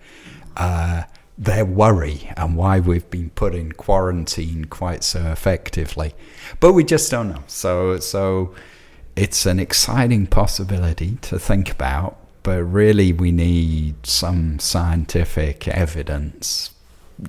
uh, 0.56 1.04
their 1.38 1.64
worry 1.64 2.32
and 2.36 2.56
why 2.56 2.80
we've 2.80 3.08
been 3.08 3.30
put 3.30 3.54
in 3.54 3.72
quarantine 3.72 4.64
quite 4.64 5.04
so 5.04 5.30
effectively, 5.30 6.12
but 6.58 6.72
we 6.72 6.82
just 6.82 7.10
don't 7.10 7.28
know. 7.28 7.44
So, 7.46 7.98
so 8.00 8.54
it's 9.14 9.46
an 9.46 9.60
exciting 9.60 10.26
possibility 10.26 11.18
to 11.22 11.38
think 11.38 11.70
about, 11.70 12.18
but 12.42 12.62
really 12.64 13.12
we 13.12 13.30
need 13.30 14.04
some 14.04 14.58
scientific 14.58 15.68
evidence. 15.68 16.70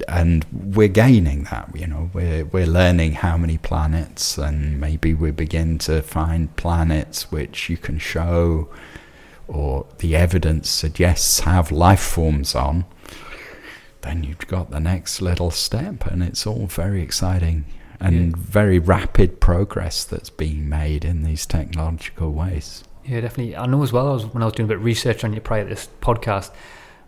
And 0.08 0.46
we're 0.52 0.88
gaining 0.88 1.46
that, 1.46 1.72
you 1.76 1.88
know. 1.88 2.12
We're 2.14 2.46
we're 2.46 2.68
learning 2.68 3.14
how 3.14 3.38
many 3.38 3.58
planets, 3.58 4.38
and 4.38 4.80
maybe 4.80 5.14
we 5.14 5.32
begin 5.32 5.78
to 5.80 6.02
find 6.02 6.56
planets 6.56 7.32
which 7.32 7.70
you 7.70 7.78
can 7.78 7.98
show 7.98 8.70
or 9.50 9.88
the 9.98 10.16
evidence 10.16 10.70
suggests 10.70 11.40
have 11.40 11.72
life 11.72 12.00
forms 12.00 12.54
on, 12.54 12.86
then 14.02 14.24
you've 14.24 14.48
got 14.48 14.70
the 14.70 14.80
next 14.80 15.22
little 15.22 15.52
step, 15.52 16.06
and 16.06 16.24
it's 16.24 16.46
all 16.46 16.68
very 16.68 17.02
exciting 17.02 17.66
and 18.00 18.38
very 18.38 18.80
rapid 18.80 19.42
progress 19.42 20.06
that's 20.06 20.30
being 20.30 20.70
made 20.70 21.04
in 21.04 21.24
these 21.24 21.46
technological 21.46 22.32
ways. 22.32 22.84
Yeah, 23.04 23.22
definitely. 23.22 23.58
I 23.58 23.66
know 23.66 23.84
as 23.84 23.92
well. 23.92 24.08
I 24.08 24.14
was, 24.14 24.26
when 24.28 24.42
I 24.42 24.46
was 24.46 24.54
doing 24.54 24.68
a 24.68 24.70
bit 24.70 24.78
of 24.78 24.86
research 24.86 25.24
on 25.24 25.34
you 25.34 25.42
prior 25.42 25.64
to 25.64 25.70
this 25.70 25.90
podcast, 26.00 26.52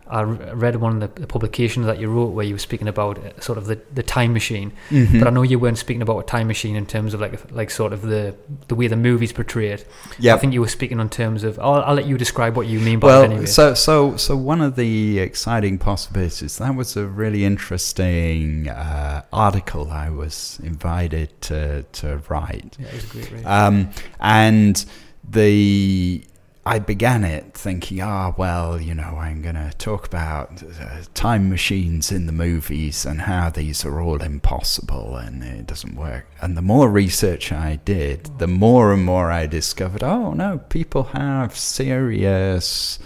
I 0.06 0.22
read 0.22 0.76
one 0.76 1.02
of 1.02 1.14
the, 1.14 1.26
publications 1.26 1.86
that 1.86 1.98
you 1.98 2.10
wrote 2.10 2.32
where 2.32 2.44
you 2.44 2.54
were 2.54 2.58
speaking 2.58 2.88
about 2.88 3.18
uh, 3.18 3.40
sort 3.40 3.56
of 3.56 3.66
the, 3.66 3.80
the 3.94 4.02
time 4.02 4.32
machine. 4.32 4.72
Mm-hmm. 4.90 5.18
But 5.18 5.28
I 5.28 5.30
know 5.30 5.42
you 5.42 5.58
weren't 5.58 5.78
speaking 5.78 6.02
about 6.02 6.18
a 6.18 6.22
time 6.24 6.48
machine 6.48 6.76
in 6.76 6.86
terms 6.86 7.14
of 7.14 7.20
like 7.20 7.50
like 7.52 7.70
sort 7.70 7.92
of 7.92 8.02
the 8.02 8.34
the 8.68 8.74
way 8.74 8.88
the 8.88 8.96
movies 8.96 9.32
portray 9.32 9.68
it. 9.68 9.88
Yeah. 10.18 10.34
I 10.34 10.38
think 10.38 10.52
you 10.52 10.60
were 10.60 10.68
speaking 10.68 11.00
in 11.00 11.08
terms 11.08 11.44
of. 11.44 11.58
I'll, 11.58 11.82
I'll 11.82 11.94
let 11.94 12.06
you 12.06 12.18
describe 12.18 12.56
what 12.56 12.66
you 12.66 12.80
mean 12.80 12.98
by 12.98 13.06
Well, 13.06 13.22
it 13.22 13.30
anyway. 13.30 13.46
so 13.46 13.74
so 13.74 14.16
so 14.16 14.36
one 14.36 14.60
of 14.60 14.76
the 14.76 15.18
exciting 15.18 15.78
possibilities 15.78 16.58
that 16.58 16.74
was 16.74 16.96
a 16.96 17.06
really 17.06 17.44
interesting 17.44 18.68
uh, 18.68 19.22
article 19.32 19.90
I 19.90 20.10
was 20.10 20.60
invited 20.62 21.40
to 21.42 21.84
to 21.84 22.22
write. 22.28 22.76
yeah, 22.78 22.86
it 22.88 22.94
was 22.94 23.04
a 23.04 23.06
great 23.08 23.30
read. 23.30 23.46
Um, 23.46 23.90
and 24.20 24.84
the 25.28 26.24
I 26.64 26.78
began 26.78 27.24
it 27.24 27.54
thinking, 27.54 28.00
ah, 28.00 28.34
well, 28.36 28.80
you 28.80 28.94
know, 28.94 29.16
I'm 29.18 29.42
going 29.42 29.56
to 29.56 29.72
talk 29.78 30.06
about 30.06 30.62
uh, 30.62 31.02
time 31.12 31.50
machines 31.50 32.12
in 32.12 32.26
the 32.26 32.32
movies 32.32 33.04
and 33.04 33.22
how 33.22 33.50
these 33.50 33.84
are 33.84 34.00
all 34.00 34.22
impossible 34.22 35.16
and 35.16 35.42
it 35.42 35.66
doesn't 35.66 35.96
work. 35.96 36.26
And 36.40 36.56
the 36.56 36.62
more 36.62 36.88
research 36.88 37.50
I 37.50 37.80
did, 37.84 38.38
the 38.38 38.46
more 38.46 38.92
and 38.92 39.04
more 39.04 39.32
I 39.32 39.46
discovered, 39.46 40.04
oh 40.04 40.34
no, 40.34 40.58
people 40.68 41.04
have 41.04 41.56
serious. 41.56 43.00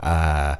Uh, 0.00 0.56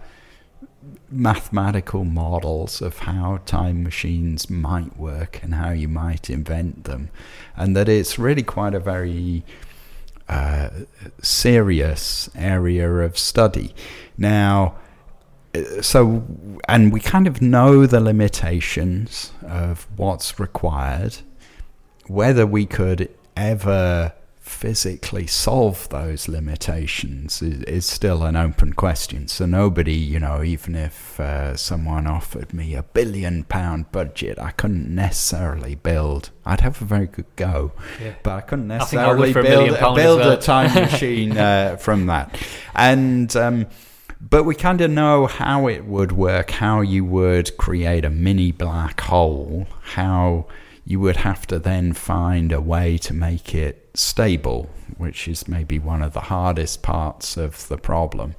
mathematical 1.11 2.05
models 2.05 2.81
of 2.81 3.01
how 3.01 3.39
time 3.45 3.83
machines 3.83 4.49
might 4.49 4.97
work 4.97 5.41
and 5.43 5.55
how 5.55 5.71
you 5.71 5.89
might 5.89 6.31
invent 6.31 6.85
them, 6.85 7.11
and 7.57 7.77
that 7.77 7.89
it's 7.89 8.19
really 8.19 8.43
quite 8.43 8.75
a 8.75 8.81
very 8.81 9.45
uh, 10.29 10.71
serious 11.21 12.31
area 12.35 12.91
of 12.91 13.19
study. 13.19 13.75
Now, 14.17 14.77
uh, 15.55 15.83
so, 15.83 16.25
and 16.69 16.93
we 16.93 17.01
kind 17.01 17.27
of 17.27 17.43
know 17.43 17.87
the 17.87 18.01
limitations 18.01 19.33
of 19.43 19.87
what's 19.97 20.39
required. 20.39 21.19
Whether 22.07 22.47
we 22.47 22.67
could 22.67 23.09
ever 23.37 24.13
physically 24.43 25.25
solve 25.27 25.89
those 25.91 26.27
limitations 26.27 27.41
is, 27.41 27.63
is 27.63 27.87
still 27.87 28.25
an 28.25 28.35
open 28.35 28.73
question. 28.73 29.29
So 29.29 29.47
nobody, 29.47 29.95
you 29.95 30.19
know, 30.19 30.43
even 30.43 30.75
if 30.75 31.19
uh, 31.21 31.57
someone 31.57 32.09
offered 32.09 32.53
me 32.53 32.75
a 32.75 32.83
billion 32.83 33.45
pound 33.45 33.93
budget, 33.93 34.41
I 34.41 34.51
couldn't 34.51 34.93
necessarily 34.93 35.77
build. 35.77 36.31
I'd 36.45 36.61
have 36.61 36.83
a 36.83 36.85
very 36.85 37.07
good 37.07 37.27
go, 37.37 37.71
Yeah. 38.03 38.15
but 38.25 38.33
I 38.33 38.41
couldn't 38.41 38.71
I 38.71 38.75
I 38.75 38.79
necessarily 38.79 39.31
a 39.31 39.35
build, 39.35 39.71
as 39.71 39.95
build 39.95 40.21
well. 40.21 40.33
a 40.33 40.41
time 40.41 40.75
machine 40.91 41.39
uh, 41.39 41.77
from 41.77 42.07
that. 42.07 42.37
And 42.75 43.35
um, 43.37 43.67
but 44.21 44.43
we 44.43 44.57
kind 44.57 44.81
of 44.81 44.91
know 44.91 45.27
how 45.27 45.69
it 45.69 45.85
would 45.85 46.13
work, 46.13 46.51
how 46.51 46.81
you 46.81 47.05
would 47.05 47.57
create 47.59 48.05
a 48.05 48.11
mini 48.11 48.51
black 48.51 49.01
hole, 49.03 49.69
how 49.83 50.47
you 50.85 51.01
would 51.01 51.19
have 51.19 51.47
to 51.47 51.59
then 51.59 51.93
find 51.93 52.53
a 52.53 52.61
way 52.61 52.99
to 52.99 53.15
make 53.15 53.55
it 53.55 53.89
stable, 53.95 54.69
which 54.97 55.29
is 55.29 55.47
maybe 55.47 55.79
one 55.79 56.03
of 56.03 56.13
the 56.13 56.21
hardest 56.21 56.83
parts 56.83 57.37
of 57.37 57.69
the 57.69 57.79
problem. 57.79 58.35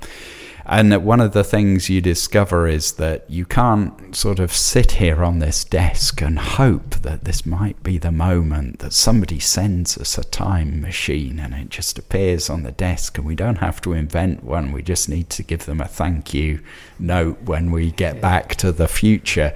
And 0.65 0.93
that 0.93 1.01
one 1.01 1.19
of 1.19 1.33
the 1.33 1.43
things 1.43 1.89
you 1.89 1.99
discover 1.99 2.67
is 2.67 2.93
that 2.93 3.29
you 3.29 3.45
can't 3.45 4.15
sort 4.15 4.39
of 4.39 4.53
sit 4.53 4.91
here 4.91 5.21
on 5.23 5.39
this 5.39 5.65
desk 5.65 6.21
and 6.21 6.39
hope 6.39 6.91
that 7.01 7.25
this 7.25 7.45
might 7.45 7.83
be 7.83 7.97
the 7.97 8.13
moment 8.13 8.79
that 8.79 8.93
somebody 8.93 9.39
sends 9.39 9.97
us 9.97 10.17
a 10.17 10.23
time 10.23 10.81
machine 10.81 11.37
and 11.37 11.53
it 11.53 11.69
just 11.69 11.99
appears 11.99 12.49
on 12.49 12.63
the 12.63 12.71
desk 12.71 13.17
and 13.17 13.27
we 13.27 13.35
don't 13.35 13.57
have 13.57 13.81
to 13.81 13.91
invent 13.91 14.41
one. 14.43 14.71
We 14.71 14.83
just 14.83 15.09
need 15.09 15.29
to 15.31 15.43
give 15.43 15.65
them 15.65 15.81
a 15.81 15.87
thank 15.87 16.33
you 16.33 16.61
note 16.97 17.41
when 17.41 17.71
we 17.71 17.91
get 17.91 18.21
back 18.21 18.55
to 18.55 18.71
the 18.71 18.87
future. 18.87 19.53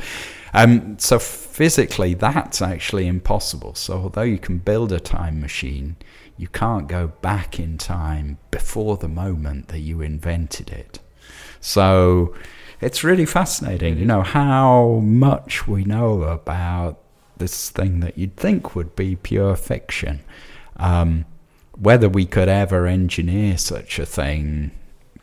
Um, 0.54 0.98
so 1.00 1.20
physically, 1.20 2.14
that's 2.14 2.62
actually 2.62 3.08
impossible. 3.08 3.76
So 3.76 3.94
although 3.94 4.22
you 4.22 4.38
can 4.38 4.60
build 4.60 4.92
a 4.92 5.00
time 5.00 5.42
machine, 5.42 5.98
you 6.38 6.48
can't 6.48 6.88
go 6.88 7.08
back 7.08 7.60
in 7.60 7.78
time 7.78 8.38
before 8.52 8.98
the 8.98 9.08
moment 9.08 9.70
that 9.70 9.80
you 9.80 10.02
invented 10.02 10.70
it. 10.70 11.00
So 11.60 12.36
it's 12.80 13.04
really 13.04 13.26
fascinating, 13.26 13.98
you 13.98 14.06
know, 14.06 14.22
how 14.22 15.02
much 15.04 15.68
we 15.68 15.84
know 15.84 16.24
about 16.24 17.00
this 17.38 17.70
thing 17.70 18.00
that 18.02 18.18
you'd 18.18 18.38
think 18.38 18.76
would 18.76 18.96
be 18.96 19.16
pure 19.16 19.56
fiction. 19.56 20.22
Um, 20.78 21.26
whether 21.78 22.10
we 22.10 22.26
could 22.26 22.50
ever 22.50 22.88
engineer 22.88 23.58
such 23.58 24.00
a 24.00 24.06
thing, 24.06 24.72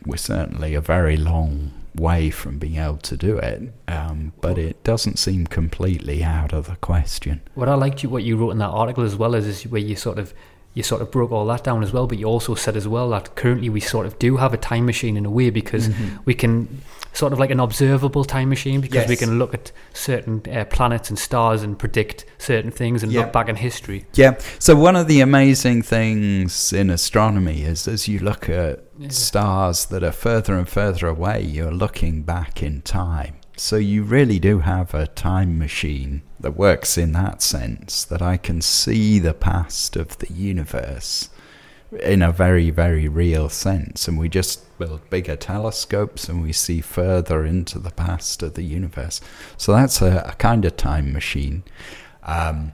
we're 0.04 0.16
certainly 0.16 0.74
a 0.74 0.80
very 0.80 1.16
long 1.16 1.72
way 1.94 2.30
from 2.30 2.58
being 2.58 2.76
able 2.76 2.96
to 2.98 3.16
do 3.16 3.38
it. 3.38 3.72
Um, 3.88 4.32
but 4.40 4.58
it 4.58 4.82
doesn't 4.84 5.18
seem 5.18 5.46
completely 5.46 6.24
out 6.24 6.52
of 6.52 6.66
the 6.66 6.76
question. 6.76 7.40
What 7.54 7.68
I 7.68 7.74
liked 7.74 8.02
you, 8.02 8.08
what 8.08 8.24
you 8.24 8.36
wrote 8.36 8.50
in 8.50 8.58
that 8.58 8.70
article 8.70 9.04
as 9.04 9.16
well 9.16 9.34
is, 9.34 9.46
is 9.46 9.66
where 9.66 9.80
you 9.80 9.96
sort 9.96 10.18
of 10.18 10.34
you 10.74 10.82
sort 10.82 11.00
of 11.02 11.10
broke 11.12 11.30
all 11.30 11.46
that 11.46 11.62
down 11.62 11.84
as 11.84 11.92
well. 11.92 12.08
But 12.08 12.18
you 12.18 12.26
also 12.26 12.56
said 12.56 12.76
as 12.76 12.88
well 12.88 13.08
that 13.10 13.36
currently 13.36 13.68
we 13.68 13.78
sort 13.80 14.06
of 14.06 14.18
do 14.18 14.38
have 14.38 14.52
a 14.52 14.56
time 14.56 14.86
machine 14.86 15.16
in 15.16 15.24
a 15.24 15.30
way 15.30 15.50
because 15.50 15.88
Mm-hmm. 15.88 16.16
we 16.24 16.34
can 16.34 16.82
sort 17.14 17.32
of 17.32 17.38
like 17.38 17.50
an 17.50 17.60
observable 17.60 18.24
time 18.24 18.48
machine 18.50 18.80
because 18.82 19.08
we 19.08 19.16
can 19.16 19.38
look 19.38 19.54
at 19.54 19.72
certain 19.94 20.42
uh, 20.52 20.64
planets 20.66 21.08
and 21.08 21.18
stars 21.18 21.62
and 21.62 21.78
predict 21.78 22.26
certain 22.38 22.70
things 22.70 23.02
and 23.02 23.10
Yeah. 23.12 23.20
look 23.20 23.32
back 23.32 23.48
in 23.48 23.56
history. 23.56 24.04
Yeah. 24.14 24.36
So 24.58 24.76
one 24.76 24.96
of 24.96 25.06
the 25.08 25.20
amazing 25.20 25.82
things 25.82 26.72
in 26.72 26.90
astronomy 26.90 27.62
is 27.62 27.88
as 27.88 28.08
you 28.08 28.18
look 28.18 28.48
at 28.50 28.84
stars 29.08 29.86
that 29.86 30.02
are 30.02 30.12
further 30.12 30.54
and 30.58 30.68
further 30.68 31.06
away, 31.06 31.42
you're 31.42 31.70
looking 31.72 32.22
back 32.22 32.62
in 32.62 32.82
time. 32.82 33.36
So 33.56 33.76
you 33.76 34.02
really 34.02 34.40
do 34.40 34.58
have 34.58 34.92
a 34.94 35.06
time 35.06 35.56
machine 35.58 36.22
that 36.40 36.56
works 36.56 36.98
in 36.98 37.12
that 37.12 37.40
sense 37.40 38.04
that 38.04 38.20
I 38.20 38.36
can 38.36 38.60
see 38.60 39.20
the 39.20 39.32
past 39.34 39.94
of 39.94 40.18
the 40.18 40.32
universe 40.32 41.30
in 42.02 42.22
a 42.22 42.32
very, 42.32 42.70
very 42.70 43.06
real 43.06 43.48
sense. 43.48 44.08
And 44.08 44.18
we 44.18 44.28
just 44.28 44.63
build 44.78 45.08
bigger 45.10 45.36
telescopes 45.36 46.28
and 46.28 46.42
we 46.42 46.52
see 46.52 46.80
further 46.80 47.44
into 47.44 47.78
the 47.78 47.90
past 47.90 48.42
of 48.42 48.54
the 48.54 48.62
universe. 48.62 49.20
So 49.56 49.72
that's 49.72 50.00
a, 50.02 50.24
a 50.26 50.32
kind 50.34 50.64
of 50.64 50.76
time 50.76 51.12
machine. 51.12 51.64
Um, 52.22 52.72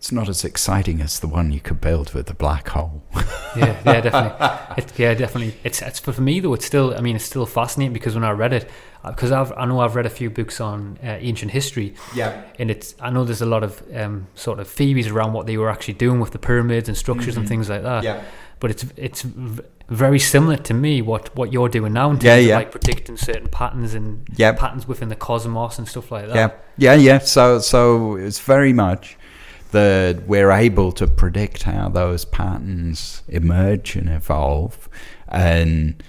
it's 0.00 0.10
not 0.10 0.30
as 0.30 0.46
exciting 0.46 1.02
as 1.02 1.20
the 1.20 1.26
one 1.28 1.52
you 1.52 1.60
could 1.60 1.78
build 1.78 2.14
with 2.14 2.30
a 2.30 2.34
black 2.34 2.68
hole. 2.68 3.02
Yeah, 3.56 3.76
yeah, 3.84 4.00
definitely. 4.00 4.76
It, 4.76 4.98
yeah, 4.98 5.14
definitely. 5.14 5.56
It's 5.64 5.82
it's 5.82 5.98
for 5.98 6.20
me 6.20 6.38
though. 6.38 6.54
It's 6.54 6.64
still. 6.64 6.94
I 6.96 7.00
mean, 7.00 7.16
it's 7.16 7.24
still 7.24 7.46
fascinating 7.46 7.92
because 7.92 8.14
when 8.14 8.22
I 8.22 8.30
read 8.30 8.52
it, 8.52 8.70
because 9.04 9.32
I've 9.32 9.50
I 9.56 9.64
know 9.66 9.80
I've 9.80 9.96
read 9.96 10.06
a 10.06 10.10
few 10.10 10.30
books 10.30 10.60
on 10.60 11.00
uh, 11.02 11.18
ancient 11.18 11.50
history. 11.50 11.94
Yeah. 12.14 12.44
And 12.60 12.70
it's 12.70 12.94
I 13.00 13.10
know 13.10 13.24
there's 13.24 13.42
a 13.42 13.46
lot 13.46 13.64
of 13.64 13.82
um, 13.92 14.28
sort 14.36 14.60
of 14.60 14.68
theories 14.68 15.08
around 15.08 15.32
what 15.32 15.46
they 15.48 15.56
were 15.56 15.68
actually 15.68 15.94
doing 15.94 16.20
with 16.20 16.30
the 16.30 16.38
pyramids 16.38 16.88
and 16.88 16.96
structures 16.96 17.36
and 17.36 17.48
things 17.48 17.68
like 17.68 17.82
that. 17.82 18.04
Yeah. 18.04 18.22
But 18.60 18.70
it's 18.70 18.84
it's 18.96 19.22
v- 19.22 19.64
very 19.90 20.18
similar 20.20 20.56
to 20.56 20.72
me 20.72 21.02
what 21.02 21.34
what 21.36 21.52
you're 21.52 21.68
doing 21.68 21.92
now 21.92 22.10
in 22.10 22.16
terms 22.16 22.24
Yeah, 22.24 22.36
yeah. 22.36 22.54
like 22.56 22.70
predicting 22.70 23.16
certain 23.16 23.48
patterns 23.48 23.92
and 23.94 24.26
Yeah. 24.36 24.52
patterns 24.52 24.86
within 24.88 25.08
the 25.08 25.16
cosmos 25.16 25.78
and 25.78 25.86
stuff 25.88 26.10
like 26.12 26.28
that. 26.28 26.36
Yeah, 26.36 26.50
yeah, 26.78 26.94
yeah. 26.94 27.18
So, 27.18 27.58
so 27.58 28.14
it's 28.16 28.38
very 28.38 28.72
much 28.72 29.16
that 29.72 30.26
we're 30.26 30.50
able 30.52 30.92
to 30.92 31.06
predict 31.06 31.64
how 31.64 31.88
those 31.88 32.24
patterns 32.24 33.22
emerge 33.28 33.96
and 33.96 34.08
evolve, 34.08 34.88
and 35.28 36.02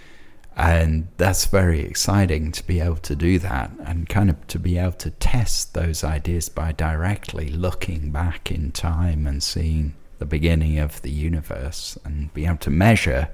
and 0.58 1.08
that's 1.18 1.46
very 1.46 1.80
exciting 1.82 2.52
to 2.52 2.64
be 2.68 2.80
able 2.82 2.98
to 2.98 3.16
do 3.16 3.40
that, 3.40 3.72
and 3.86 4.08
kind 4.10 4.30
of 4.30 4.46
to 4.48 4.60
be 4.60 4.78
able 4.78 4.92
to 4.94 5.10
test 5.12 5.74
those 5.74 6.04
ideas 6.04 6.50
by 6.50 6.72
directly 6.72 7.50
looking 7.50 8.12
back 8.12 8.52
in 8.52 8.72
time 8.72 9.26
and 9.26 9.42
seeing 9.42 9.96
the 10.20 10.26
beginning 10.26 10.78
of 10.78 11.02
the 11.02 11.10
universe, 11.10 11.98
and 12.06 12.32
be 12.34 12.46
able 12.46 12.58
to 12.58 12.70
measure 12.70 13.30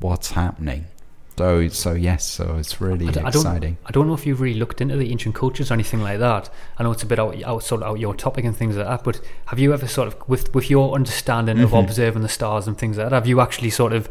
what's 0.00 0.32
happening. 0.32 0.86
So, 1.38 1.68
so 1.68 1.92
yes, 1.92 2.24
so 2.24 2.56
it's 2.58 2.80
really 2.80 3.08
I 3.08 3.10
d- 3.10 3.20
I 3.20 3.28
exciting. 3.28 3.74
don't, 3.74 3.88
I 3.88 3.90
don't 3.90 4.06
know 4.06 4.14
if 4.14 4.24
you've 4.24 4.40
really 4.40 4.58
looked 4.58 4.80
into 4.80 4.96
the 4.96 5.10
ancient 5.10 5.34
cultures 5.34 5.70
or 5.70 5.74
anything 5.74 6.00
like 6.00 6.18
that. 6.18 6.48
I 6.78 6.82
know 6.82 6.92
it's 6.92 7.02
a 7.02 7.06
bit 7.06 7.18
out, 7.18 7.42
out 7.44 7.62
sort 7.62 7.82
of 7.82 7.88
out 7.88 8.00
your 8.00 8.14
topic 8.14 8.46
and 8.46 8.56
things 8.56 8.74
like 8.76 8.86
that. 8.86 9.04
But 9.04 9.20
have 9.46 9.58
you 9.58 9.74
ever 9.74 9.86
sort 9.86 10.08
of, 10.08 10.16
with 10.28 10.54
with 10.54 10.70
your 10.70 10.94
understanding 10.94 11.60
of 11.60 11.70
Mm-hmm. 11.72 11.88
observing 11.88 12.22
the 12.22 12.30
stars 12.30 12.66
and 12.66 12.78
things 12.78 12.96
like 12.96 13.10
that, 13.10 13.14
have 13.14 13.26
you 13.26 13.42
actually 13.42 13.68
sort 13.68 13.92
of 13.92 14.08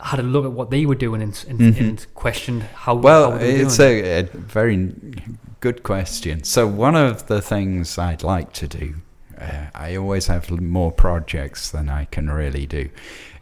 had 0.00 0.20
a 0.20 0.22
look 0.22 0.44
at 0.44 0.52
what 0.52 0.70
they 0.70 0.86
were 0.86 0.94
doing 0.94 1.20
and, 1.22 1.44
and, 1.48 1.60
and 1.76 2.06
questioned 2.14 2.62
how 2.62 2.94
Mm-hmm. 2.94 3.02
Well, 3.04 3.30
how 3.32 3.38
it's 3.38 3.80
a, 3.80 4.20
a 4.20 4.22
very 4.22 4.94
good 5.58 5.82
question. 5.82 6.44
So, 6.44 6.68
one 6.68 6.94
of 6.94 7.26
the 7.26 7.42
things 7.42 7.98
I'd 7.98 8.22
like 8.22 8.52
to 8.52 8.68
do, 8.68 8.94
uh, 9.40 9.66
I 9.74 9.96
always 9.96 10.26
have 10.26 10.50
more 10.50 10.92
projects 10.92 11.70
than 11.70 11.88
I 11.88 12.06
can 12.06 12.30
really 12.30 12.66
do, 12.66 12.88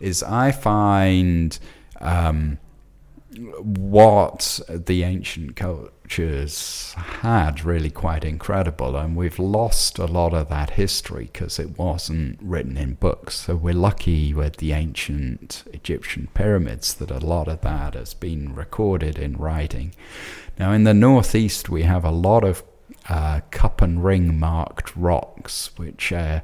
is 0.01 0.23
I 0.23 0.53
find 0.53 1.59
um, 2.01 2.59
what 3.37 4.61
the 4.69 5.03
ancient 5.03 5.57
cultures 5.57 6.95
had 6.97 7.65
really 7.65 7.91
quite 7.91 8.25
incredible, 8.25 8.97
and 8.97 9.17
we've 9.17 9.39
lost 9.39 9.99
a 9.99 10.07
lot 10.07 10.33
of 10.33 10.49
that 10.49 10.71
history 10.71 11.29
because 11.33 11.59
it 11.59 11.79
wasn't 11.79 12.39
written 12.41 12.77
in 12.77 12.95
books. 12.95 13.37
So 13.41 13.57
we're 13.57 13.75
lucky 13.75 14.33
with 14.33 14.57
the 14.57 14.73
ancient 14.73 15.65
Egyptian 15.73 16.29
pyramids 16.35 16.95
that 16.95 17.11
a 17.11 17.19
lot 17.19 17.49
of 17.49 17.61
that 17.63 17.95
has 17.95 18.15
been 18.15 18.55
recorded 18.55 19.19
in 19.19 19.37
writing. 19.37 19.95
Now, 20.59 20.73
in 20.73 20.85
the 20.85 20.95
northeast, 20.95 21.69
we 21.69 21.83
have 21.83 22.05
a 22.05 22.11
lot 22.11 22.45
of 22.45 22.63
uh, 23.09 23.41
cup 23.51 23.83
and 23.83 24.05
ring 24.05 24.39
marked 24.39 24.97
rocks, 24.97 25.71
which 25.77 26.13
uh, 26.13 26.41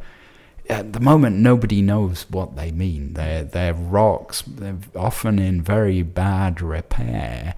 at 0.69 0.93
the 0.93 1.01
moment 1.01 1.37
nobody 1.37 1.83
knows 1.83 2.27
what 2.31 2.57
they 2.57 2.71
mean. 2.71 3.15
They're 3.15 3.45
they're 3.45 3.75
rocks. 3.75 4.43
They're 4.43 4.79
often 4.95 5.39
in 5.39 5.63
very 5.63 6.03
bad 6.03 6.61
repair. 6.61 7.55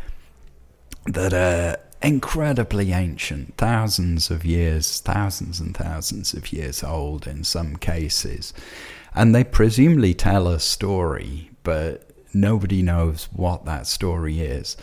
That 1.07 1.35
are 1.35 1.77
incredibly 2.03 2.93
ancient, 2.93 3.57
thousands 3.59 4.31
of 4.31 4.45
years, 4.45 5.01
thousands 5.01 5.61
and 5.61 5.77
thousands 5.77 6.33
of 6.33 6.53
years 6.53 6.83
old 6.83 7.27
in 7.27 7.45
some 7.45 7.77
cases, 7.77 8.55
and 9.15 9.35
they 9.35 9.45
presumably 9.45 10.15
tell 10.15 10.49
a 10.49 10.59
story, 10.59 11.51
but 11.63 12.11
nobody 12.33 12.83
knows 12.83 13.29
what 13.33 13.65
that 13.67 13.87
story 13.87 14.41
is. 14.41 14.77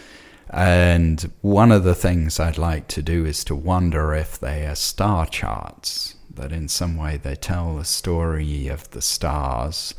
And 0.51 1.31
one 1.39 1.71
of 1.71 1.85
the 1.85 1.95
things 1.95 2.39
I'd 2.39 2.57
like 2.57 2.87
to 2.89 3.01
do 3.01 3.25
is 3.25 3.45
to 3.45 3.55
wonder 3.55 4.13
if 4.13 4.37
they 4.37 4.65
are 4.67 4.75
star 4.75 5.25
charts, 5.25 6.15
that 6.29 6.51
in 6.51 6.67
some 6.67 6.97
way 6.97 7.17
they 7.17 7.35
tell 7.35 7.75
the 7.75 7.85
story 7.85 8.67
of 8.67 8.89
the 8.91 9.01
stars. 9.01 9.93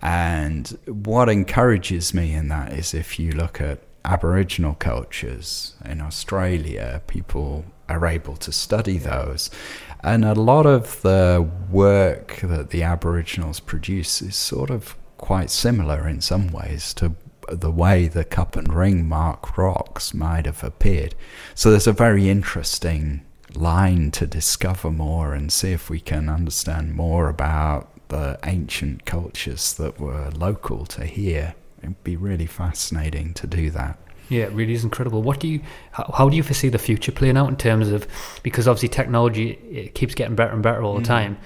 And 0.00 0.76
what 0.86 1.28
encourages 1.28 2.12
me 2.12 2.34
in 2.34 2.48
that 2.48 2.72
is 2.72 2.94
if 2.94 3.20
you 3.20 3.30
look 3.30 3.60
at 3.60 3.78
Aboriginal 4.04 4.74
cultures 4.74 5.74
in 5.84 6.00
Australia, 6.00 7.00
people 7.06 7.64
are 7.88 8.04
able 8.04 8.34
to 8.36 8.50
study 8.50 8.98
those. 8.98 9.50
And 10.02 10.24
a 10.24 10.34
lot 10.34 10.66
of 10.66 11.00
the 11.02 11.48
work 11.70 12.40
that 12.42 12.70
the 12.70 12.82
Aboriginals 12.82 13.60
produce 13.60 14.20
is 14.20 14.34
sort 14.34 14.70
of 14.70 14.96
quite 15.16 15.50
similar 15.50 16.08
in 16.08 16.20
some 16.20 16.48
ways 16.48 16.92
to 16.94 17.14
the 17.48 17.70
way 17.70 18.08
the 18.08 18.24
cup 18.24 18.56
and 18.56 18.72
ring 18.72 19.08
mark 19.08 19.56
rocks 19.56 20.14
might 20.14 20.46
have 20.46 20.62
appeared. 20.62 21.14
So 21.54 21.70
there's 21.70 21.86
a 21.86 21.92
very 21.92 22.28
interesting 22.28 23.22
line 23.54 24.10
to 24.12 24.26
discover 24.26 24.90
more 24.90 25.34
and 25.34 25.52
see 25.52 25.72
if 25.72 25.90
we 25.90 26.00
can 26.00 26.28
understand 26.28 26.94
more 26.94 27.28
about 27.28 27.88
the 28.08 28.38
ancient 28.44 29.04
cultures 29.04 29.74
that 29.74 29.98
were 29.98 30.30
local 30.30 30.86
to 30.86 31.04
here. 31.04 31.54
It'd 31.82 32.02
be 32.04 32.16
really 32.16 32.46
fascinating 32.46 33.34
to 33.34 33.46
do 33.46 33.70
that. 33.70 33.98
Yeah, 34.28 34.44
it 34.44 34.52
really 34.52 34.72
is 34.72 34.84
incredible. 34.84 35.22
What 35.22 35.40
do 35.40 35.48
you, 35.48 35.60
how, 35.90 36.10
how 36.16 36.28
do 36.28 36.36
you 36.36 36.42
foresee 36.42 36.68
the 36.68 36.78
future 36.78 37.12
playing 37.12 37.36
out 37.36 37.48
in 37.48 37.56
terms 37.56 37.88
of, 37.88 38.06
because 38.42 38.68
obviously 38.68 38.88
technology 38.88 39.58
it 39.70 39.94
keeps 39.94 40.14
getting 40.14 40.36
better 40.36 40.52
and 40.52 40.62
better 40.62 40.82
all 40.82 40.94
the 40.94 41.02
mm. 41.02 41.06
time. 41.06 41.38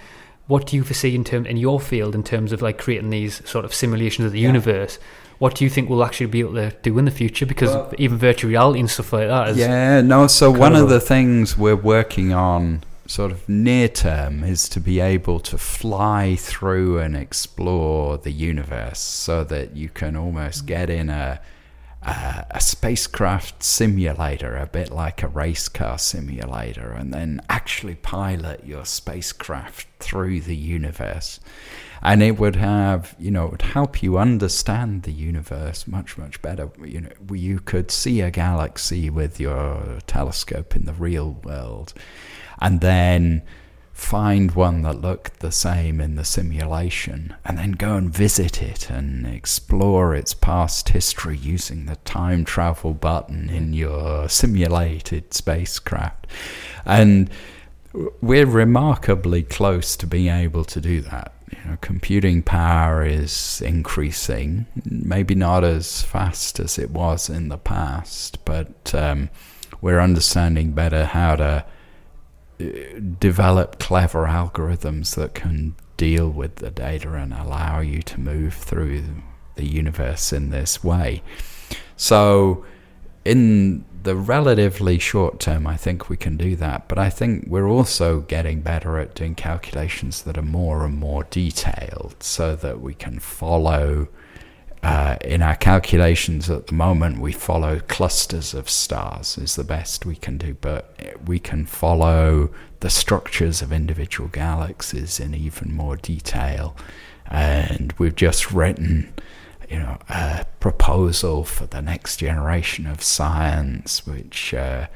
What 0.46 0.66
do 0.66 0.76
you 0.76 0.84
foresee 0.84 1.14
in 1.14 1.24
term 1.24 1.46
in 1.46 1.56
your 1.56 1.80
field 1.80 2.14
in 2.14 2.22
terms 2.22 2.52
of 2.52 2.62
like 2.62 2.78
creating 2.78 3.10
these 3.10 3.48
sort 3.48 3.64
of 3.64 3.74
simulations 3.74 4.26
of 4.26 4.32
the 4.32 4.38
universe? 4.38 5.00
What 5.38 5.54
do 5.54 5.64
you 5.64 5.70
think 5.70 5.90
we'll 5.90 6.04
actually 6.04 6.26
be 6.26 6.40
able 6.40 6.54
to 6.54 6.70
do 6.82 6.98
in 6.98 7.04
the 7.04 7.10
future? 7.10 7.46
Because 7.46 7.92
even 7.98 8.16
virtual 8.16 8.50
reality 8.50 8.80
and 8.80 8.90
stuff 8.90 9.12
like 9.12 9.28
that 9.28 9.48
is 9.50 9.58
Yeah, 9.58 10.00
no, 10.00 10.26
so 10.26 10.50
one 10.50 10.74
of 10.74 10.88
the 10.88 11.00
things 11.00 11.58
we're 11.58 11.76
working 11.76 12.32
on 12.32 12.82
sort 13.06 13.30
of 13.30 13.48
near 13.48 13.88
term 13.88 14.42
is 14.42 14.68
to 14.68 14.80
be 14.80 14.98
able 14.98 15.38
to 15.38 15.56
fly 15.56 16.36
through 16.36 16.98
and 16.98 17.16
explore 17.16 18.18
the 18.18 18.32
universe 18.32 18.98
so 18.98 19.44
that 19.44 19.76
you 19.76 19.88
can 19.88 20.16
almost 20.16 20.64
mm. 20.64 20.66
get 20.66 20.90
in 20.90 21.08
a 21.08 21.40
a, 22.06 22.46
a 22.52 22.60
spacecraft 22.60 23.62
simulator, 23.62 24.56
a 24.56 24.66
bit 24.66 24.90
like 24.90 25.22
a 25.22 25.28
race 25.28 25.68
car 25.68 25.98
simulator, 25.98 26.92
and 26.92 27.12
then 27.12 27.40
actually 27.48 27.96
pilot 27.96 28.64
your 28.64 28.84
spacecraft 28.84 29.88
through 29.98 30.40
the 30.40 30.56
universe. 30.56 31.40
And 32.02 32.22
it 32.22 32.38
would 32.38 32.56
have, 32.56 33.14
you 33.18 33.30
know, 33.30 33.46
it 33.46 33.50
would 33.52 33.62
help 33.62 34.02
you 34.02 34.18
understand 34.18 35.02
the 35.02 35.12
universe 35.12 35.86
much, 35.86 36.18
much 36.18 36.40
better. 36.42 36.70
You 36.84 37.02
know, 37.02 37.34
you 37.34 37.58
could 37.60 37.90
see 37.90 38.20
a 38.20 38.30
galaxy 38.30 39.10
with 39.10 39.40
your 39.40 39.98
telescope 40.06 40.76
in 40.76 40.84
the 40.84 40.92
real 40.92 41.32
world. 41.44 41.94
and 42.58 42.80
then 42.80 43.42
find 43.92 44.50
one 44.50 44.82
that 44.82 45.00
looked 45.00 45.40
the 45.40 45.50
same 45.50 46.02
in 46.02 46.16
the 46.16 46.24
simulation 46.24 47.34
and 47.46 47.56
then 47.56 47.72
go 47.72 47.96
and 47.96 48.12
visit 48.12 48.62
it 48.62 48.90
and 48.90 49.26
explore 49.26 50.14
its 50.14 50.34
past 50.34 50.90
history 50.90 51.36
using 51.36 51.86
the 51.86 51.96
time 51.96 52.44
travel 52.44 52.92
button 52.92 53.48
in 53.48 53.72
your 53.72 54.28
simulated 54.28 55.32
spacecraft. 55.32 56.26
And 56.84 57.30
we're 58.20 58.44
remarkably 58.44 59.42
close 59.42 59.96
to 59.96 60.06
being 60.06 60.28
able 60.28 60.66
to 60.66 60.80
do 60.80 61.00
that. 61.00 61.32
You 61.50 61.70
know, 61.70 61.78
computing 61.80 62.42
power 62.42 63.04
is 63.04 63.62
increasing, 63.64 64.66
maybe 64.84 65.34
not 65.34 65.62
as 65.62 66.02
fast 66.02 66.58
as 66.58 66.78
it 66.78 66.90
was 66.90 67.30
in 67.30 67.48
the 67.48 67.58
past, 67.58 68.44
but 68.44 68.94
um, 68.94 69.30
we're 69.80 70.00
understanding 70.00 70.72
better 70.72 71.04
how 71.04 71.36
to 71.36 71.64
develop 73.18 73.78
clever 73.78 74.24
algorithms 74.26 75.14
that 75.14 75.34
can 75.34 75.76
deal 75.96 76.28
with 76.28 76.56
the 76.56 76.70
data 76.70 77.12
and 77.14 77.32
allow 77.32 77.80
you 77.80 78.02
to 78.02 78.20
move 78.20 78.54
through 78.54 79.02
the 79.54 79.66
universe 79.66 80.32
in 80.32 80.50
this 80.50 80.82
way. 80.82 81.22
So, 81.96 82.64
in 83.26 83.84
the 84.02 84.16
relatively 84.16 84.98
short 84.98 85.40
term, 85.40 85.66
I 85.66 85.76
think 85.76 86.08
we 86.08 86.16
can 86.16 86.36
do 86.36 86.54
that. 86.56 86.88
But 86.88 86.98
I 86.98 87.10
think 87.10 87.46
we're 87.48 87.68
also 87.68 88.20
getting 88.20 88.60
better 88.60 88.98
at 88.98 89.14
doing 89.14 89.34
calculations 89.34 90.22
that 90.22 90.38
are 90.38 90.42
more 90.42 90.84
and 90.84 90.96
more 90.96 91.24
detailed 91.24 92.16
so 92.20 92.54
that 92.56 92.80
we 92.80 92.94
can 92.94 93.18
follow 93.18 94.08
uh, 94.82 95.16
in 95.22 95.42
our 95.42 95.56
calculations 95.56 96.48
at 96.48 96.68
the 96.68 96.74
moment, 96.74 97.18
we 97.18 97.32
follow 97.32 97.80
clusters 97.88 98.54
of 98.54 98.70
stars, 98.70 99.36
is 99.36 99.56
the 99.56 99.64
best 99.64 100.06
we 100.06 100.14
can 100.14 100.38
do, 100.38 100.54
but 100.54 100.96
we 101.26 101.40
can 101.40 101.66
follow 101.66 102.50
the 102.80 102.90
structures 102.90 103.62
of 103.62 103.72
individual 103.72 104.28
galaxies 104.28 105.18
in 105.18 105.34
even 105.34 105.74
more 105.74 105.96
detail. 105.96 106.76
And 107.26 107.92
we've 107.98 108.14
just 108.14 108.52
written, 108.52 109.12
you 109.68 109.78
know, 109.78 109.98
a 110.08 110.46
proposal 110.60 111.44
for 111.44 111.66
the 111.66 111.82
next 111.82 112.18
generation 112.18 112.86
of 112.86 113.02
science, 113.02 114.06
which 114.06 114.54
uh, 114.54 114.86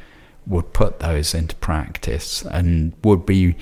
would 0.47 0.73
put 0.73 1.01
those 1.01 1.35
into 1.35 1.55
practice 1.57 2.43
and 2.43 2.93
would 3.03 3.27
be 3.27 3.57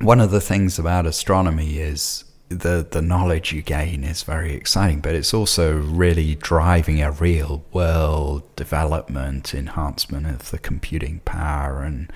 one 0.00 0.20
of 0.20 0.30
the 0.30 0.40
things 0.40 0.78
about 0.78 1.06
astronomy 1.06 1.78
is 1.78 2.24
the 2.48 2.86
the 2.90 3.02
knowledge 3.02 3.52
you 3.52 3.62
gain 3.62 4.02
is 4.02 4.24
very 4.24 4.54
exciting, 4.54 5.00
but 5.00 5.14
it's 5.14 5.32
also 5.32 5.72
really 5.72 6.34
driving 6.34 7.00
a 7.00 7.12
real 7.12 7.64
world 7.72 8.42
development, 8.56 9.54
enhancement 9.54 10.26
of 10.26 10.50
the 10.50 10.58
computing 10.58 11.20
power, 11.20 11.82
and 11.82 12.12